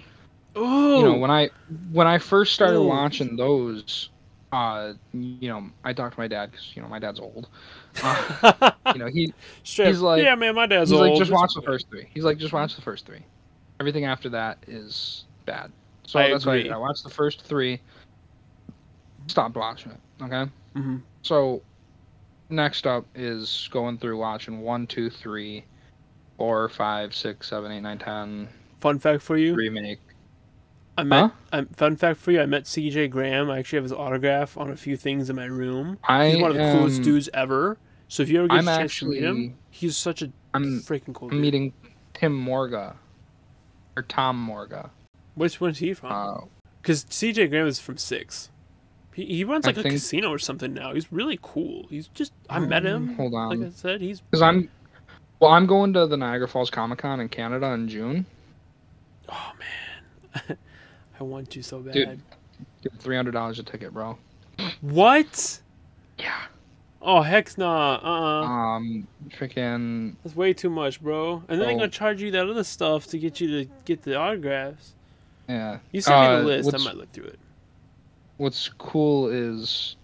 oh, 0.57 0.97
you 0.97 1.03
know 1.03 1.17
when 1.17 1.31
I 1.31 1.49
when 1.91 2.07
I 2.07 2.17
first 2.17 2.53
started 2.53 2.77
Ooh. 2.79 2.87
watching 2.87 3.35
those, 3.35 4.09
uh, 4.51 4.93
you 5.13 5.49
know 5.49 5.69
I 5.83 5.93
talked 5.93 6.15
to 6.15 6.19
my 6.19 6.27
dad 6.27 6.51
because 6.51 6.75
you 6.75 6.81
know 6.81 6.87
my 6.87 6.99
dad's 6.99 7.19
old. 7.19 7.47
Uh, 8.03 8.71
you 8.93 8.99
know 8.99 9.07
he 9.07 9.33
he's 9.63 10.01
like- 10.01 10.23
yeah, 10.23 10.35
man, 10.35 10.55
my 10.55 10.65
dad's 10.65 10.89
he's 10.89 10.99
old. 10.99 11.09
like 11.09 11.19
just 11.19 11.31
watch 11.31 11.53
the 11.53 11.61
first 11.61 11.89
three. 11.89 12.07
He's 12.13 12.23
like 12.23 12.37
just 12.37 12.53
watch 12.53 12.75
the 12.75 12.81
first 12.81 13.05
three. 13.05 13.21
Everything 13.79 14.05
after 14.05 14.29
that 14.29 14.57
is 14.67 15.25
bad. 15.45 15.71
So 16.05 16.19
I 16.19 16.29
that's 16.29 16.45
why 16.45 16.55
I, 16.55 16.63
did. 16.63 16.71
I 16.71 16.77
watched 16.77 17.03
the 17.03 17.09
first 17.09 17.43
three. 17.43 17.79
Stopped 19.27 19.55
watching 19.55 19.91
it. 19.91 20.23
Okay. 20.23 20.51
Mhm. 20.75 21.01
So 21.21 21.61
next 22.49 22.87
up 22.87 23.05
is 23.13 23.67
going 23.71 23.97
through 23.97 24.17
watching 24.17 24.61
one, 24.61 24.87
two, 24.87 25.09
three, 25.09 25.65
four, 26.37 26.69
five, 26.69 27.13
six, 27.13 27.49
seven, 27.49 27.71
eight, 27.71 27.81
nine, 27.81 27.99
ten 27.99 28.47
Fun 28.79 28.99
fact 28.99 29.23
for 29.23 29.37
you: 29.37 29.55
remake. 29.55 29.99
I 30.97 31.03
met. 31.03 31.19
Huh? 31.21 31.29
I'm, 31.51 31.67
fun 31.67 31.95
fact 31.95 32.19
for 32.19 32.31
you: 32.31 32.41
I 32.41 32.45
met 32.45 32.65
C.J. 32.67 33.09
Graham. 33.09 33.49
I 33.49 33.59
actually 33.59 33.77
have 33.77 33.83
his 33.83 33.93
autograph 33.93 34.57
on 34.57 34.71
a 34.71 34.75
few 34.75 34.97
things 34.97 35.29
in 35.29 35.35
my 35.35 35.45
room. 35.45 35.99
I 36.03 36.29
He's 36.29 36.41
one 36.41 36.51
of 36.51 36.57
the 36.57 36.71
coolest 36.73 37.03
dudes 37.03 37.29
ever. 37.33 37.77
So 38.07 38.23
if 38.23 38.29
you 38.29 38.39
ever 38.39 38.47
get 38.47 38.57
I'm 38.59 38.67
a 38.67 38.77
chance 38.77 38.99
to 38.99 39.05
meet 39.05 39.21
him, 39.23 39.57
he's 39.69 39.95
such 39.97 40.21
a 40.21 40.31
I'm 40.53 40.79
freaking 40.81 41.13
cool. 41.13 41.27
I'm 41.29 41.35
dude. 41.35 41.41
meeting 41.41 41.73
Tim 42.13 42.33
Morga 42.33 42.95
or 43.95 44.03
Tom 44.03 44.37
Morga. 44.37 44.89
Which 45.35 45.59
one's 45.61 45.77
he 45.79 45.93
from? 45.93 46.11
Uh, 46.11 46.45
Because 46.81 47.05
C.J. 47.09 47.47
Graham 47.47 47.67
is 47.67 47.79
from 47.79 47.97
Six. 47.97 48.49
He, 49.13 49.25
he 49.25 49.43
runs 49.43 49.65
like 49.65 49.77
a 49.77 49.83
think- 49.83 49.95
casino 49.95 50.29
or 50.31 50.39
something 50.39 50.73
now. 50.73 50.93
He's 50.93 51.11
really 51.11 51.37
cool. 51.41 51.85
He's 51.89 52.07
just 52.07 52.33
I 52.49 52.59
met 52.59 52.83
him. 52.83 53.15
Hold 53.15 53.33
on, 53.33 53.59
Like 53.59 53.67
I 53.67 53.71
said, 53.71 54.01
he's 54.01 54.21
because 54.21 54.41
I'm 54.41 54.69
well, 55.39 55.51
I'm 55.51 55.67
going 55.67 55.93
to 55.93 56.07
the 56.07 56.17
Niagara 56.17 56.47
Falls 56.47 56.69
Comic 56.71 56.99
Con 56.99 57.19
in 57.19 57.29
Canada 57.29 57.67
in 57.73 57.87
June. 57.89 58.25
oh 59.29 59.51
man, 59.59 60.57
I 61.19 61.23
want 61.23 61.49
to 61.51 61.61
so 61.63 61.79
bad. 61.79 61.93
Dude. 61.93 62.21
Three 62.99 63.15
hundred 63.15 63.31
dollars 63.31 63.59
a 63.59 63.63
ticket, 63.63 63.93
bro. 63.93 64.17
What? 64.81 65.59
Yeah. 66.17 66.33
Oh 67.01 67.21
heck's 67.21 67.57
nah. 67.57 67.95
Uh 67.95 68.07
uh 68.07 68.45
Um, 68.47 69.07
freaking 69.29 70.15
That's 70.23 70.35
way 70.35 70.53
too 70.53 70.69
much, 70.69 71.01
bro. 71.01 71.43
And 71.47 71.59
then 71.59 71.67
they're 71.67 71.69
Oh. 71.75 71.79
gonna 71.79 71.87
charge 71.89 72.21
you 72.21 72.31
that 72.31 72.47
other 72.49 72.63
stuff 72.63 73.07
to 73.07 73.19
get 73.19 73.39
you 73.39 73.63
to 73.65 73.71
get 73.85 74.01
the 74.03 74.15
autographs. 74.15 74.93
yeah. 75.47 75.79
You 75.91 76.01
send 76.01 76.19
me 76.21 76.25
Uh, 76.27 76.39
the 76.39 76.45
list. 76.45 76.73
I 76.75 76.77
might 76.83 76.95
look 76.97 77.11
through 77.11 77.25
it. 77.25 77.39
What's 78.37 78.69
cool 78.77 79.29
is, 79.29 79.95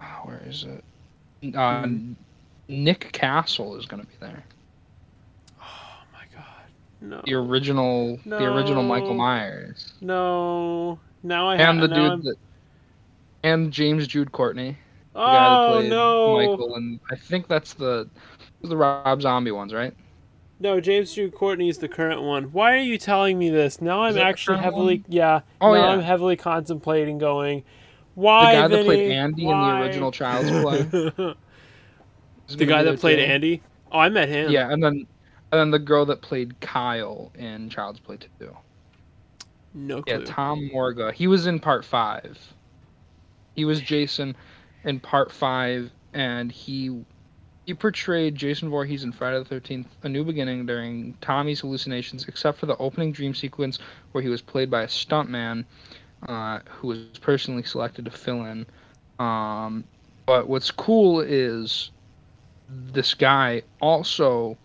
oh, 0.00 0.04
where 0.24 0.42
is 0.46 0.64
it? 0.64 0.84
Uh, 1.54 1.82
Hmm. 1.86 2.12
Nick 2.68 3.12
Castle 3.12 3.76
is 3.76 3.86
gonna 3.86 4.04
be 4.04 4.14
there. 4.20 4.42
No. 7.08 7.22
The 7.24 7.34
original, 7.34 8.18
the 8.26 8.44
original 8.44 8.82
Michael 8.82 9.14
Myers, 9.14 9.92
No. 10.00 10.98
Now 11.22 11.48
I 11.48 11.56
have 11.56 11.80
the 11.80 11.88
dude 11.88 12.24
that, 12.24 12.36
and 13.42 13.72
James 13.72 14.06
Jude 14.06 14.32
Courtney, 14.32 14.76
the 15.12 15.20
guy 15.20 15.32
that 15.32 15.48
Oh 15.48 15.82
no. 15.82 16.36
Michael, 16.36 16.74
and 16.76 17.00
I 17.10 17.16
think 17.16 17.48
that's 17.48 17.74
the 17.74 18.08
the 18.62 18.76
Rob 18.76 19.22
Zombie 19.22 19.52
ones, 19.52 19.72
right? 19.72 19.94
No, 20.58 20.80
James 20.80 21.12
Jude 21.12 21.34
Courtney 21.34 21.68
is 21.68 21.78
the 21.78 21.88
current 21.88 22.22
one. 22.22 22.44
Why 22.44 22.74
are 22.74 22.80
you 22.80 22.98
telling 22.98 23.38
me 23.38 23.50
this? 23.50 23.80
Now 23.80 24.02
I'm 24.02 24.16
actually 24.16 24.58
heavily 24.58 25.04
yeah. 25.08 25.40
Oh 25.60 25.74
now 25.74 25.80
yeah, 25.80 25.86
I'm 25.92 26.00
heavily 26.00 26.36
contemplating 26.36 27.18
going. 27.18 27.62
Why 28.14 28.54
the 28.54 28.60
guy 28.62 28.68
that 28.68 28.84
played 28.84 28.98
Vinny? 28.98 29.14
Andy 29.14 29.42
in 29.46 29.60
the 29.60 29.76
original 29.76 30.10
Child's 30.10 30.50
Play. 30.50 30.82
the 32.56 32.66
guy 32.66 32.82
that 32.82 32.98
played. 32.98 33.18
Andy. 33.18 33.62
Oh, 33.92 33.98
I 33.98 34.08
met 34.08 34.28
him. 34.28 34.50
Yeah, 34.50 34.72
and 34.72 34.82
then 34.82 35.06
and 35.52 35.58
then 35.58 35.70
the 35.70 35.78
girl 35.78 36.06
that 36.06 36.22
played 36.22 36.60
Kyle 36.60 37.30
in 37.34 37.68
Child's 37.68 38.00
Play 38.00 38.18
2. 38.40 38.56
No 39.74 40.02
clue. 40.02 40.18
Yeah. 40.18 40.24
Tom 40.24 40.70
Morga. 40.72 41.12
He 41.12 41.26
was 41.26 41.46
in 41.46 41.60
part 41.60 41.84
five. 41.84 42.38
He 43.54 43.64
was 43.64 43.80
Jason 43.80 44.34
in 44.84 45.00
part 45.00 45.30
five, 45.30 45.90
and 46.14 46.50
he 46.50 47.04
he 47.66 47.74
portrayed 47.74 48.36
Jason 48.36 48.70
Voorhees 48.70 49.04
in 49.04 49.12
Friday 49.12 49.38
the 49.38 49.44
Thirteenth: 49.44 49.88
A 50.02 50.08
New 50.08 50.24
Beginning 50.24 50.64
during 50.64 51.14
Tommy's 51.20 51.60
hallucinations, 51.60 52.26
except 52.26 52.58
for 52.58 52.66
the 52.66 52.76
opening 52.78 53.12
dream 53.12 53.34
sequence 53.34 53.78
where 54.12 54.22
he 54.22 54.30
was 54.30 54.40
played 54.40 54.70
by 54.70 54.82
a 54.82 54.86
stuntman 54.86 55.64
uh, 56.26 56.60
who 56.66 56.88
was 56.88 56.98
personally 57.20 57.62
selected 57.62 58.06
to 58.06 58.10
fill 58.10 58.46
in. 58.46 58.66
Um, 59.18 59.84
but 60.24 60.48
what's 60.48 60.70
cool 60.70 61.20
is 61.20 61.90
this 62.68 63.14
guy 63.14 63.62
also 63.80 64.56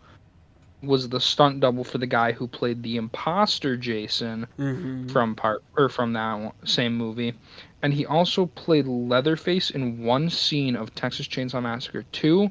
was 0.82 1.10
the 1.10 1.20
stunt 1.20 1.60
double 1.60 1.84
for 1.84 1.98
the 1.98 2.08
guy 2.08 2.32
who 2.32 2.48
played 2.48 2.82
the 2.84 2.98
imposter 2.98 3.78
Jason 3.78 4.48
hmm 4.58 5.08
from 5.08 5.36
part 5.36 5.64
or 5.78 5.90
from 5.90 6.14
that 6.14 6.54
same 6.66 6.96
movie, 6.96 7.34
and 7.82 7.94
he 7.94 8.06
also 8.06 8.46
played 8.48 8.88
Leatherface 8.88 9.70
in 9.72 10.04
one 10.04 10.30
scene 10.30 10.76
of 10.76 10.94
Texas 10.96 11.28
Chainsaw 11.28 11.62
Massacre 11.62 12.04
2, 12.12 12.50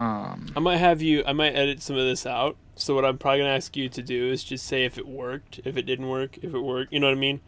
Um, 0.00 0.46
I 0.56 0.60
might 0.60 0.78
have 0.78 1.02
you. 1.02 1.22
I 1.26 1.32
might 1.32 1.54
edit 1.56 1.82
some 1.82 1.96
of 1.96 2.06
this 2.06 2.26
out. 2.26 2.56
So 2.76 2.94
what 2.94 3.04
I'm 3.04 3.18
probably 3.18 3.40
gonna 3.40 3.50
ask 3.50 3.76
you 3.76 3.88
to 3.88 4.02
do 4.02 4.30
is 4.30 4.44
just 4.44 4.66
say 4.66 4.84
if 4.84 4.98
it 4.98 5.06
worked, 5.06 5.60
if 5.64 5.76
it 5.76 5.82
didn't 5.82 6.08
work, 6.08 6.38
if 6.38 6.54
it 6.54 6.60
worked. 6.60 6.92
You 6.92 7.00
know 7.00 7.08
what 7.08 7.16
I 7.16 7.20
mean? 7.20 7.40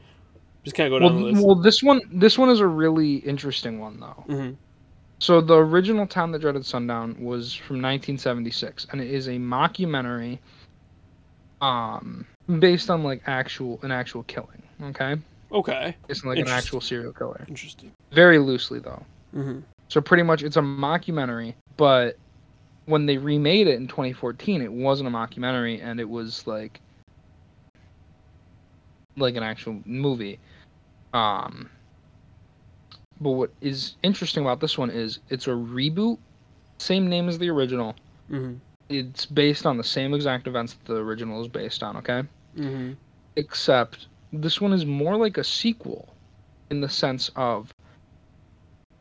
Just 0.64 0.76
kind 0.76 0.86
of 0.86 0.90
go 0.92 0.98
well, 0.98 1.00
down 1.00 1.16
the 1.16 1.22
list. 1.22 1.44
well, 1.44 1.54
this 1.56 1.82
one, 1.82 2.00
this 2.12 2.38
one 2.38 2.48
is 2.50 2.60
a 2.60 2.66
really 2.66 3.16
interesting 3.16 3.78
one 3.78 4.00
though. 4.00 4.26
hmm 4.26 4.50
So 5.20 5.40
the 5.40 5.56
original 5.56 6.06
Town 6.06 6.32
That 6.32 6.40
Dreaded 6.40 6.66
Sundown 6.66 7.16
was 7.22 7.54
from 7.54 7.76
1976, 7.76 8.86
and 8.92 9.00
it 9.00 9.10
is 9.10 9.28
a 9.28 9.32
mockumentary, 9.32 10.38
um, 11.60 12.26
based 12.58 12.90
on 12.90 13.02
like 13.04 13.22
actual 13.26 13.78
an 13.82 13.90
actual 13.92 14.22
killing. 14.24 14.62
Okay, 14.82 15.16
Okay. 15.52 15.96
It's 16.08 16.24
like 16.24 16.38
an 16.38 16.48
actual 16.48 16.80
serial 16.80 17.12
killer. 17.12 17.44
Interesting. 17.48 17.92
Very 18.10 18.38
loosely 18.38 18.80
though. 18.80 19.02
hmm 19.32 19.60
So 19.88 20.00
pretty 20.00 20.22
much 20.22 20.42
it's 20.42 20.56
a 20.56 20.60
mockumentary, 20.62 21.54
but 21.76 22.16
when 22.86 23.06
they 23.06 23.16
remade 23.16 23.68
it 23.68 23.76
in 23.76 23.86
2014, 23.86 24.60
it 24.62 24.72
wasn't 24.72 25.08
a 25.08 25.12
mockumentary 25.12 25.82
and 25.82 26.00
it 26.00 26.08
was 26.08 26.46
like 26.46 26.80
like 29.16 29.36
an 29.36 29.42
actual 29.42 29.80
movie. 29.84 30.38
Um 31.12 31.68
but 33.20 33.30
what 33.32 33.50
is 33.60 33.94
interesting 34.02 34.42
about 34.42 34.58
this 34.58 34.76
one 34.76 34.90
is 34.90 35.20
it's 35.28 35.46
a 35.46 35.50
reboot, 35.50 36.18
same 36.78 37.08
name 37.08 37.28
as 37.28 37.38
the 37.38 37.48
original. 37.50 37.94
hmm 38.28 38.54
It's 38.92 39.26
based 39.26 39.66
on 39.66 39.76
the 39.76 39.84
same 39.84 40.14
exact 40.14 40.46
events 40.46 40.74
that 40.74 40.84
the 40.92 40.98
original 41.00 41.40
is 41.40 41.48
based 41.48 41.82
on, 41.82 41.96
okay? 41.98 42.22
hmm 42.56 42.92
except 43.36 44.08
this 44.30 44.60
one 44.60 44.74
is 44.74 44.84
more 44.84 45.16
like 45.16 45.38
a 45.38 45.44
sequel 45.44 46.14
in 46.70 46.82
the 46.82 46.88
sense 46.88 47.30
of 47.34 47.72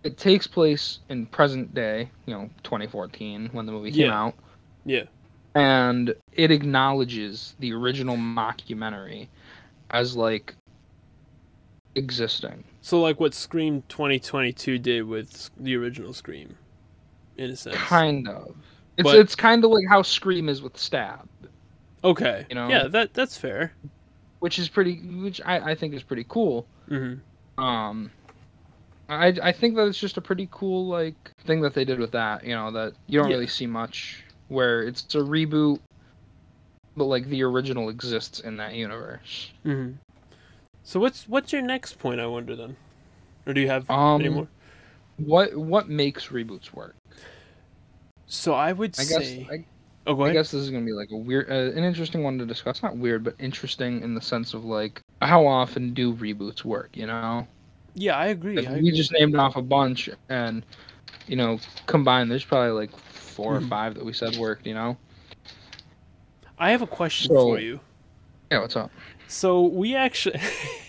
it 0.03 0.17
takes 0.17 0.47
place 0.47 0.99
in 1.09 1.25
present 1.25 1.73
day, 1.73 2.09
you 2.25 2.33
know, 2.33 2.49
2014 2.63 3.49
when 3.51 3.65
the 3.65 3.71
movie 3.73 3.91
came 3.91 4.07
Yeah. 4.07 4.23
out, 4.23 4.35
Yeah. 4.85 5.03
and 5.53 6.15
it 6.31 6.49
acknowledges 6.49 7.55
the 7.59 7.73
original 7.73 8.15
mockumentary 8.15 9.27
as 9.89 10.15
like 10.15 10.55
existing. 11.95 12.63
So 12.81 13.01
like 13.01 13.19
what 13.19 13.33
Scream 13.33 13.83
2022 13.89 14.79
did 14.79 15.03
with 15.03 15.49
the 15.57 15.75
original 15.75 16.13
Scream, 16.13 16.57
in 17.37 17.51
a 17.51 17.55
sense. 17.55 17.75
Kind 17.77 18.27
of. 18.27 18.55
It's 19.01 19.09
But- 19.11 19.19
it's 19.19 19.35
kind 19.35 19.63
of 19.65 19.71
like 19.71 19.85
how 19.89 20.01
Scream 20.01 20.47
is 20.49 20.61
with 20.61 20.77
Stab, 20.77 21.27
Okay. 22.03 22.45
You 22.49 22.55
know? 22.55 22.67
Yeah, 22.69 22.87
that 22.87 23.13
that's 23.13 23.37
fair. 23.37 23.73
which 24.39 24.57
is 24.57 24.69
pretty 24.69 24.95
which 24.97 25.39
I, 25.45 25.71
I 25.71 25.75
think 25.75 25.93
is 25.93 26.01
pretty 26.03 26.25
cool. 26.29 26.65
hmm 26.89 27.15
um 27.57 28.11
I, 29.09 29.27
I 29.43 29.51
think 29.51 29.75
that 29.75 29.85
it's 29.87 29.99
just 29.99 30.15
a 30.17 30.21
pretty 30.21 30.47
cool 30.51 30.87
like 30.87 31.15
thing 31.45 31.61
that 31.61 31.73
they 31.73 31.83
did 31.85 31.99
with 31.99 32.11
that 32.13 32.43
you 32.45 32.55
know 32.55 32.71
that 32.71 32.93
you 33.07 33.19
don't 33.19 33.29
Yeah. 33.29 33.35
really 33.35 33.47
see 33.47 33.67
much 33.67 34.23
where 34.47 34.83
it's 34.83 35.03
a 35.15 35.19
reboot 35.19 35.79
but 36.95 37.05
like 37.05 37.25
the 37.27 37.43
original 37.43 37.89
exists 37.89 38.39
in 38.39 38.55
that 38.57 38.73
universe 38.73 39.51
hmm 39.63 39.91
So 40.83 40.99
what's 40.99 41.27
what's 41.27 41.51
your 41.53 41.61
next 41.61 41.99
point? 41.99 42.19
I 42.21 42.25
wonder 42.25 42.55
then, 42.55 42.75
or 43.45 43.53
do 43.53 43.61
you 43.61 43.67
have 43.67 43.89
um 43.91 44.21
any 44.21 44.29
more? 44.29 44.47
what 45.17 45.55
what 45.55 45.87
makes 45.89 46.27
reboots 46.29 46.73
work 46.73 46.95
So 48.33 48.53
I 48.53 48.71
would 48.71 48.91
i 48.97 49.03
guess 49.03 49.09
say. 49.27 49.47
I, 49.51 49.65
oh, 50.07 50.15
go 50.15 50.23
I 50.23 50.31
guess 50.31 50.51
this 50.51 50.61
is 50.61 50.69
gonna 50.69 50.85
be 50.85 50.93
like 50.93 51.11
a 51.11 51.17
weird 51.17 51.49
uh, 51.51 51.77
an 51.77 51.83
interesting 51.83 52.23
one 52.23 52.37
to 52.39 52.45
discuss 52.45 52.81
not 52.81 52.95
weird 52.95 53.23
but 53.25 53.35
interesting 53.39 54.01
in 54.01 54.15
the 54.15 54.21
sense 54.21 54.53
of 54.53 54.63
like 54.63 55.01
how 55.21 55.45
often 55.45 55.93
do 55.93 56.13
reboots 56.15 56.63
work 56.63 56.89
you 56.95 57.07
know 57.07 57.45
Yeah, 57.93 58.15
I 58.17 58.27
agree. 58.27 58.55
Like, 58.55 58.67
I 58.67 58.71
we 58.73 58.77
agree. 58.79 58.91
just 58.93 59.11
named 59.11 59.35
off 59.35 59.57
a 59.57 59.61
bunch 59.61 60.09
and 60.29 60.65
you 61.27 61.35
know 61.35 61.59
combined 61.87 62.31
there's 62.31 62.45
probably 62.45 62.71
like 62.71 62.95
4 62.97 63.53
Mhm. 63.59 63.65
or 63.65 63.67
five 63.67 63.95
that 63.95 64.05
we 64.05 64.13
said 64.13 64.37
worked 64.37 64.65
you 64.65 64.73
know 64.75 64.95
I 66.57 66.71
have 66.71 66.81
a 66.81 66.87
question 66.87 67.35
So- 67.35 67.41
for 67.49 67.59
you. 67.59 67.79
yeah 68.49 68.59
what's 68.61 68.75
up 68.77 68.91
So 69.27 69.61
we 69.63 69.95
actually, 69.95 70.39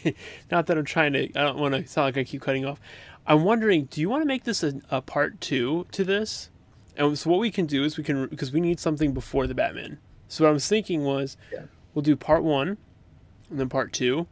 not 0.51 0.67
that 0.67 0.77
I'm 0.79 0.85
trying 0.85 1.13
to, 1.15 1.25
I 1.37 1.43
don't 1.43 1.59
want 1.59 1.75
to 1.75 1.87
sound 1.87 2.07
like 2.07 2.17
I 2.19 2.25
keep 2.25 2.43
cutting 2.43 2.65
off. 2.65 2.81
I'm 3.25 3.45
wondering, 3.45 3.85
do 3.85 4.01
you 4.01 4.09
want 4.11 4.23
to 4.23 4.27
make 4.27 4.43
this 4.43 4.65
a, 4.65 4.81
a 4.91 5.01
part 5.01 5.41
two 5.41 5.87
to 5.93 6.03
this? 6.05 6.51
And 6.97 7.19
so 7.19 7.31
what 7.31 7.41
we 7.41 7.51
can 7.51 7.67
do 7.67 7.85
is 7.85 7.97
we 7.97 8.05
can 8.05 8.27
because 8.27 8.53
we 8.53 8.61
need 8.61 8.79
something 8.81 9.13
before 9.13 9.47
the 9.47 9.55
Batman. 9.55 9.99
So 10.29 10.45
what 10.45 10.51
I 10.51 10.53
was 10.53 10.67
thinking 10.69 11.05
was, 11.05 11.37
Yeah. 11.53 11.63
we'll 11.95 12.03
do 12.03 12.17
part 12.17 12.43
one, 12.43 12.77
and 13.51 13.59
then 13.61 13.69
part 13.69 13.93
two, 13.93 14.27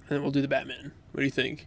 and 0.00 0.08
then 0.08 0.22
we'll 0.22 0.30
do 0.32 0.40
the 0.42 0.48
Batman. 0.48 0.92
What 1.12 1.20
do 1.20 1.24
you 1.24 1.30
think? 1.30 1.66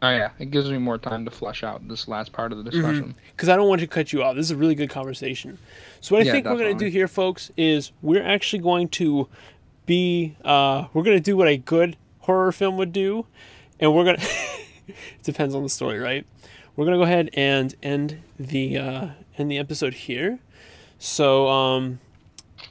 Oh 0.00 0.10
yeah, 0.10 0.30
it 0.38 0.52
gives 0.52 0.70
me 0.70 0.78
more 0.78 0.96
time 0.98 1.24
to 1.24 1.30
flesh 1.30 1.64
out 1.64 1.86
this 1.88 2.06
last 2.06 2.32
part 2.32 2.52
of 2.52 2.58
the 2.58 2.64
Mm-hmm. 2.70 2.80
discussion. 2.80 3.14
because 3.34 3.48
I 3.48 3.56
don't 3.56 3.68
want 3.68 3.80
to 3.80 3.86
cut 3.88 4.12
you 4.12 4.22
off. 4.22 4.36
This 4.36 4.44
is 4.46 4.50
a 4.52 4.56
really 4.56 4.76
good 4.76 4.90
conversation. 4.90 5.58
So 6.00 6.14
what 6.14 6.22
I 6.22 6.26
Yeah, 6.26 6.32
think 6.32 6.46
we're 6.46 6.58
going 6.58 6.78
to 6.78 6.84
do 6.84 6.88
here, 6.90 7.08
folks, 7.08 7.50
is 7.56 7.90
we're 8.02 8.22
actually 8.22 8.60
going 8.62 8.88
to 8.90 9.28
be 9.86 10.36
uh, 10.44 10.86
we're 10.92 11.02
going 11.02 11.16
to 11.16 11.22
do 11.22 11.36
what 11.36 11.48
a 11.48 11.56
good 11.56 11.96
horror 12.20 12.52
film 12.52 12.76
would 12.76 12.92
do, 12.92 13.26
and 13.80 13.92
we're 13.94 14.04
gonna. 14.04 14.18
it 14.86 14.94
depends 15.24 15.54
on 15.54 15.62
the 15.64 15.68
story, 15.68 15.98
right? 15.98 16.24
We're 16.78 16.84
gonna 16.84 16.96
go 16.96 17.02
ahead 17.02 17.30
and 17.32 17.74
end 17.82 18.22
the 18.38 18.78
uh, 18.78 19.08
end 19.36 19.50
the 19.50 19.58
episode 19.58 19.94
here. 19.94 20.38
So 20.96 21.48
um, 21.48 21.98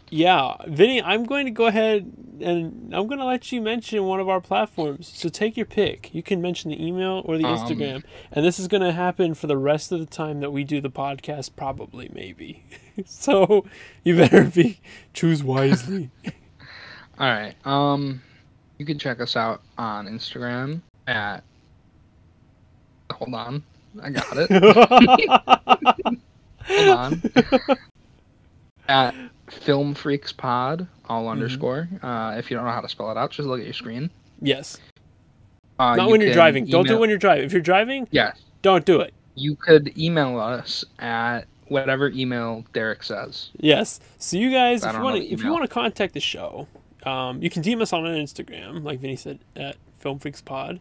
yeah, 0.10 0.56
Vinny, 0.66 1.02
I'm 1.02 1.26
going 1.26 1.46
to 1.46 1.52
go 1.52 1.66
ahead 1.66 2.10
and 2.40 2.96
I'm 2.96 3.08
going 3.08 3.20
to 3.20 3.26
let 3.26 3.52
you 3.52 3.62
mention 3.62 4.06
one 4.06 4.22
of 4.22 4.30
our 4.30 4.40
platforms. 4.40 5.12
So 5.14 5.28
take 5.28 5.58
your 5.58 5.66
pick. 5.66 6.14
You 6.14 6.24
can 6.24 6.42
mention 6.42 6.72
the 6.72 6.86
email 6.86 7.22
or 7.26 7.38
the 7.38 7.46
Um, 7.46 7.58
Instagram. 7.58 8.04
And 8.32 8.46
this 8.46 8.60
is 8.60 8.70
going 8.70 8.84
to 8.84 8.94
happen 8.94 9.34
for 9.34 9.48
the 9.48 9.58
rest 9.58 9.92
of 9.92 10.00
the 10.00 10.06
time 10.06 10.40
that 10.40 10.52
we 10.52 10.64
do 10.64 10.80
the 10.80 10.90
podcast, 10.90 11.58
probably, 11.58 12.10
maybe. 12.14 12.64
so 13.06 13.66
you 14.04 14.16
better 14.16 14.46
be 14.46 14.80
choose 15.14 15.44
wisely. 15.44 16.10
All 17.20 17.28
right. 17.28 17.56
Um, 17.66 18.22
you 18.78 18.86
can 18.86 18.98
check 18.98 19.20
us 19.20 19.36
out 19.36 19.62
on 19.78 20.08
Instagram 20.08 20.82
at. 21.06 21.44
Hold 23.12 23.34
on, 23.34 23.64
I 24.04 24.10
got 24.10 24.26
it. 24.38 24.50
Hold 26.68 26.90
on. 26.90 27.22
at 28.90 29.16
Film 29.50 29.94
Freaks 29.94 30.32
Pod, 30.32 30.88
all 31.10 31.22
Mm-hmm. 31.24 31.30
underscore. 31.32 31.90
Uh, 32.02 32.36
if 32.38 32.50
you 32.52 32.58
don't 32.58 32.66
know 32.66 32.72
how 32.72 32.82
to 32.82 32.90
spell 32.90 33.12
it 33.12 33.18
out, 33.18 33.32
just 33.32 33.48
look 33.48 33.60
at 33.60 33.66
your 33.66 33.74
screen. 33.74 34.10
yes. 34.42 34.78
Uh, 35.80 35.96
Not 35.96 36.06
you 36.08 36.12
when 36.14 36.22
you're 36.22 36.34
driving. 36.34 36.66
Don't 36.66 36.88
do 36.88 36.96
it 36.96 37.00
when 37.00 37.08
you're 37.10 37.20
driving. 37.20 37.46
If 37.46 37.52
you're 37.54 37.62
driving, 37.62 38.08
Yes, 38.10 38.36
don't 38.64 38.84
do 38.84 39.00
it. 39.00 39.14
you 39.36 39.56
could 39.56 39.96
email 39.96 40.40
us 40.40 40.84
at 40.98 41.42
whatever 41.68 42.10
email 42.10 42.66
Derek 42.74 43.04
says. 43.04 43.52
Yes. 43.60 44.00
So 44.18 44.38
you 44.38 44.50
guys, 44.50 44.84
if 44.84 44.94
you 44.94 45.00
want 45.02 45.18
to, 45.22 45.28
if 45.32 45.44
you 45.44 45.52
want 45.52 45.64
to 45.66 45.68
contact 45.68 46.16
the 46.16 46.20
show, 46.20 46.68
um, 47.04 47.44
you 47.44 47.52
can 47.52 47.62
DM 47.62 47.80
us 47.80 47.94
on 47.94 48.06
Instagram, 48.06 48.84
like 48.84 49.00
Vinny 49.00 49.16
said, 49.16 49.38
at 49.56 49.76
Film 50.00 50.18
Freaks 50.18 50.42
Pod. 50.42 50.80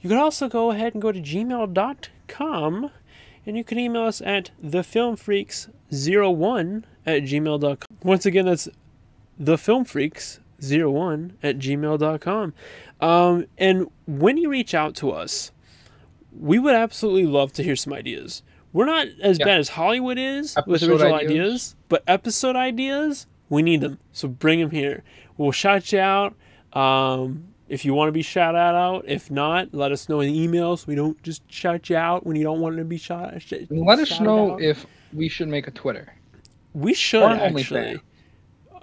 You 0.00 0.08
can 0.10 0.18
also 0.18 0.48
go 0.48 0.72
ahead 0.72 0.94
and 0.94 1.00
go 1.02 1.12
to 1.12 1.20
gmail.com 1.20 1.96
and 2.38 3.56
you 3.56 3.64
can 3.64 3.78
email 3.78 4.02
us 4.02 4.20
at 4.22 4.50
thefilmfreaks01 4.64 6.82
at 7.06 7.22
gmail.com. 7.22 7.76
Once 8.02 8.26
again, 8.26 8.46
that's 8.46 8.68
thefilmfreaks01 9.40 11.32
at 11.42 11.58
gmail.com. 11.58 12.54
Um, 13.00 13.46
and 13.58 13.86
when 14.06 14.36
you 14.38 14.48
reach 14.50 14.74
out 14.74 14.94
to 14.96 15.10
us, 15.10 15.52
we 16.38 16.58
would 16.58 16.74
absolutely 16.74 17.26
love 17.26 17.52
to 17.54 17.62
hear 17.62 17.76
some 17.76 17.92
ideas. 17.92 18.42
We're 18.72 18.86
not 18.86 19.06
as 19.22 19.38
Yeah. 19.38 19.44
bad 19.46 19.60
as 19.60 19.70
Hollywood 19.70 20.18
is 20.18 20.54
with 20.66 20.82
original 20.82 21.14
ideas. 21.14 21.30
ideas, 21.30 21.76
but 21.88 22.02
episode 22.06 22.56
ideas, 22.56 23.26
we 23.48 23.62
need 23.62 23.80
them. 23.80 23.98
So 24.12 24.28
bring 24.28 24.60
them 24.60 24.70
here. 24.70 25.02
We'll 25.38 25.52
shout 25.52 25.92
you 25.92 26.00
out. 26.00 26.34
Um, 26.72 27.44
if 27.68 27.84
you 27.84 27.94
want 27.94 28.08
to 28.08 28.12
be 28.12 28.22
shout 28.22 28.54
out, 28.54 29.04
if 29.08 29.30
not, 29.30 29.74
let 29.74 29.92
us 29.92 30.08
know 30.08 30.20
in 30.20 30.32
the 30.32 30.46
emails. 30.48 30.86
We 30.86 30.94
don't 30.94 31.20
just 31.22 31.42
shout 31.50 31.90
you 31.90 31.96
out 31.96 32.24
when 32.26 32.36
you 32.36 32.44
don't 32.44 32.60
want 32.60 32.76
to 32.76 32.84
be 32.84 32.96
shot. 32.98 33.40
sh- 33.42 33.54
Let 33.70 33.98
us 33.98 34.20
know 34.20 34.52
out. 34.54 34.62
if 34.62 34.86
we 35.12 35.28
should 35.28 35.48
make 35.48 35.66
a 35.66 35.70
Twitter. 35.70 36.14
we 36.74 36.94
should 36.94 37.22
or 37.22 37.30
actually. 37.34 37.62
OnlyFans. 37.94 38.00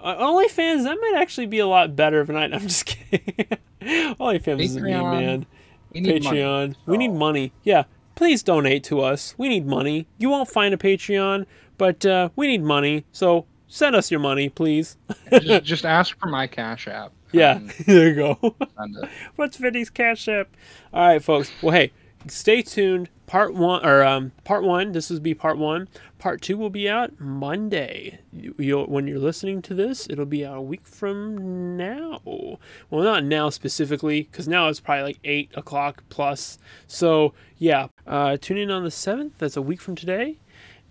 Uh, 0.00 0.16
OnlyFans, 0.16 0.84
that 0.84 0.98
might 1.00 1.14
actually 1.16 1.46
be 1.46 1.58
a 1.60 1.66
lot 1.66 1.96
better 1.96 2.20
of 2.20 2.28
a 2.28 2.32
night. 2.34 2.52
I'm 2.52 2.60
just 2.60 2.84
kidding. 2.86 3.46
OnlyFans 3.80 4.60
is 4.60 4.76
mean, 4.76 4.84
Patreon. 4.94 5.20
man. 5.20 5.46
We 5.92 6.00
need 6.00 6.24
money. 6.24 6.38
Patreon. 6.38 6.74
We 6.86 6.96
need 6.98 7.12
money. 7.12 7.52
Yeah, 7.62 7.84
please 8.16 8.42
donate 8.42 8.84
to 8.84 9.00
us. 9.00 9.34
We 9.38 9.48
need 9.48 9.66
money. 9.66 10.06
You 10.18 10.28
won't 10.28 10.50
find 10.50 10.74
a 10.74 10.76
Patreon, 10.76 11.46
but 11.78 12.04
uh, 12.04 12.28
we 12.36 12.48
need 12.48 12.62
money. 12.62 13.04
So 13.12 13.46
send 13.74 13.96
us 13.96 14.08
your 14.08 14.20
money, 14.20 14.48
please. 14.48 14.96
just, 15.30 15.64
just 15.64 15.84
ask 15.84 16.16
for 16.18 16.28
my 16.28 16.46
cash 16.46 16.88
app. 16.88 17.12
Yeah, 17.34 17.58
there 17.86 18.10
you 18.10 18.14
go. 18.14 18.54
What's 19.34 19.56
Vinny's 19.56 19.90
cash 19.90 20.28
app? 20.28 20.46
All 20.92 21.08
right, 21.08 21.20
folks. 21.20 21.50
Well, 21.60 21.72
hey, 21.72 21.90
stay 22.28 22.62
tuned. 22.62 23.08
Part 23.26 23.54
one, 23.54 23.84
or 23.84 24.04
um, 24.04 24.30
part 24.44 24.62
one. 24.62 24.92
This 24.92 25.10
will 25.10 25.18
be 25.18 25.34
part 25.34 25.58
one. 25.58 25.88
Part 26.20 26.42
two 26.42 26.56
will 26.56 26.70
be 26.70 26.88
out 26.88 27.18
Monday. 27.18 28.20
You, 28.32 28.54
you'll, 28.56 28.86
when 28.86 29.08
you're 29.08 29.18
listening 29.18 29.62
to 29.62 29.74
this, 29.74 30.06
it'll 30.08 30.26
be 30.26 30.46
out 30.46 30.58
a 30.58 30.62
week 30.62 30.86
from 30.86 31.76
now. 31.76 32.20
Well, 32.24 33.02
not 33.02 33.24
now 33.24 33.50
specifically, 33.50 34.28
because 34.30 34.46
now 34.46 34.68
it's 34.68 34.78
probably 34.78 35.02
like 35.02 35.18
eight 35.24 35.50
o'clock 35.56 36.04
plus. 36.10 36.58
So 36.86 37.34
yeah, 37.58 37.88
uh, 38.06 38.36
tune 38.40 38.58
in 38.58 38.70
on 38.70 38.84
the 38.84 38.92
seventh. 38.92 39.38
That's 39.38 39.56
a 39.56 39.62
week 39.62 39.80
from 39.80 39.96
today, 39.96 40.36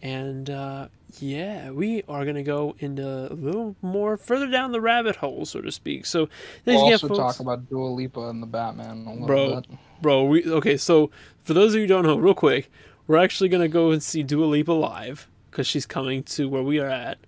and 0.01 0.49
uh, 0.49 0.89
yeah, 1.21 1.71
we 1.71 2.03
are 2.07 2.25
gonna 2.25 2.43
go 2.43 2.75
into 2.79 3.03
a 3.31 3.33
little 3.33 3.75
more 3.81 4.17
further 4.17 4.47
down 4.49 4.71
the 4.71 4.81
rabbit 4.81 5.17
hole, 5.17 5.45
so 5.45 5.61
to 5.61 5.71
speak. 5.71 6.05
So 6.05 6.29
We'll 6.65 6.77
also 6.77 7.07
folks 7.07 7.19
talk 7.19 7.39
about 7.39 7.69
Dua 7.69 7.87
Lipa 7.87 8.29
and 8.29 8.41
the 8.41 8.47
Batman 8.47 9.05
a 9.05 9.11
little 9.11 9.27
Bro. 9.27 9.55
bit. 9.61 9.67
bro. 10.01 10.23
We 10.25 10.45
okay. 10.45 10.77
So 10.77 11.11
for 11.43 11.53
those 11.53 11.73
of 11.73 11.75
you 11.75 11.81
who 11.81 11.87
don't 11.87 12.03
know, 12.03 12.17
real 12.17 12.33
quick, 12.33 12.71
we're 13.07 13.17
actually 13.17 13.49
gonna 13.49 13.67
go 13.67 13.91
and 13.91 14.01
see 14.01 14.23
Dua 14.23 14.45
Lipa 14.45 14.71
live 14.71 15.27
because 15.51 15.67
she's 15.67 15.85
coming 15.85 16.23
to 16.23 16.49
where 16.49 16.63
we 16.63 16.79
are 16.79 16.87
at, 16.89 17.19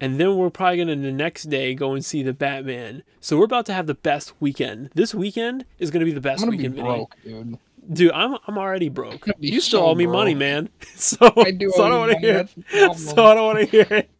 and 0.00 0.18
then 0.20 0.36
we're 0.36 0.50
probably 0.50 0.78
gonna 0.78 0.96
the 0.96 1.12
next 1.12 1.44
day 1.44 1.74
go 1.74 1.92
and 1.92 2.04
see 2.04 2.22
the 2.22 2.32
Batman. 2.34 3.02
So 3.20 3.38
we're 3.38 3.44
about 3.44 3.66
to 3.66 3.72
have 3.72 3.86
the 3.86 3.94
best 3.94 4.32
weekend. 4.40 4.90
This 4.94 5.14
weekend 5.14 5.64
is 5.78 5.90
gonna 5.90 6.04
be 6.04 6.12
the 6.12 6.18
I'm 6.18 6.22
best 6.22 6.40
gonna 6.44 6.56
be 6.56 6.68
weekend, 6.68 6.76
broke, 6.76 7.16
dude. 7.24 7.58
Dude. 7.92 8.12
I'm 8.12 8.36
I'm 8.46 8.58
already 8.58 8.88
broke. 8.88 9.26
You 9.38 9.60
still 9.60 9.80
so 9.80 9.86
owe 9.86 9.94
me 9.94 10.06
money, 10.06 10.34
man. 10.34 10.68
So 10.96 11.32
I 11.36 11.50
do 11.50 11.70
so 11.74 11.84
I 11.84 11.88
don't 11.88 12.00
want 12.00 12.12
to 12.12 12.18
hear. 12.18 12.38
It. 12.38 12.98
So 12.98 13.24
I 13.24 13.34
don't 13.34 13.46
want 13.46 13.58
to 13.60 13.64
hear 13.66 13.86
it. 13.90 14.10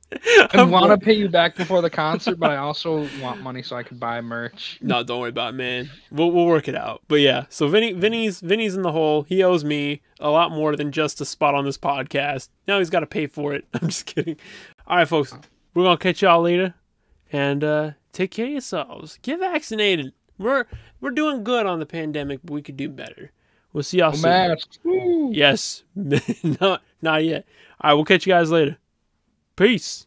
I 0.52 0.62
want 0.64 0.90
to 0.90 1.04
pay 1.04 1.12
you 1.12 1.28
back 1.28 1.54
before 1.54 1.82
the 1.82 1.90
concert, 1.90 2.38
but 2.38 2.50
I 2.50 2.56
also 2.56 3.08
want 3.20 3.42
money 3.42 3.62
so 3.62 3.76
I 3.76 3.82
can 3.82 3.98
buy 3.98 4.20
merch. 4.20 4.78
No, 4.90 5.02
don't 5.02 5.20
worry 5.20 5.30
about 5.30 5.54
it, 5.54 5.56
man. 5.56 5.90
We'll 6.10 6.32
we'll 6.32 6.46
work 6.46 6.68
it 6.68 6.74
out. 6.74 7.02
But 7.06 7.20
yeah, 7.20 7.46
so 7.48 7.68
Vinny 7.68 7.92
Vinny's 7.92 8.40
Vinny's 8.40 8.74
in 8.74 8.82
the 8.82 8.92
hole. 8.92 9.22
He 9.22 9.42
owes 9.42 9.62
me 9.62 10.02
a 10.18 10.30
lot 10.30 10.50
more 10.50 10.74
than 10.74 10.90
just 10.90 11.20
a 11.20 11.24
spot 11.24 11.54
on 11.54 11.64
this 11.64 11.78
podcast. 11.78 12.48
Now 12.66 12.78
he's 12.78 12.90
got 12.90 13.00
to 13.00 13.06
pay 13.06 13.26
for 13.26 13.54
it. 13.54 13.66
I'm 13.74 13.88
just 13.88 14.06
kidding. 14.06 14.36
All 14.86 14.96
right, 14.96 15.08
folks, 15.08 15.32
we're 15.74 15.84
gonna 15.84 15.98
catch 15.98 16.22
y'all 16.22 16.40
later, 16.40 16.74
and 17.30 17.62
uh, 17.62 17.90
take 18.12 18.32
care 18.32 18.46
of 18.46 18.52
yourselves. 18.52 19.18
Get 19.22 19.38
vaccinated. 19.38 20.12
We're 20.38 20.64
we're 21.00 21.10
doing 21.10 21.44
good 21.44 21.66
on 21.66 21.78
the 21.78 21.86
pandemic, 21.86 22.40
but 22.42 22.54
we 22.54 22.62
could 22.62 22.76
do 22.76 22.88
better. 22.88 23.32
We'll 23.72 23.82
see 23.84 23.98
y'all 23.98 24.12
soon. 24.12 24.22
masks. 24.30 24.78
Yes, 24.84 25.82
not 25.94 26.82
not 27.00 27.24
yet. 27.24 27.46
All 27.80 27.90
right, 27.90 27.94
we'll 27.94 28.04
catch 28.04 28.26
you 28.26 28.32
guys 28.32 28.50
later. 28.50 28.78
Peace. 29.56 30.06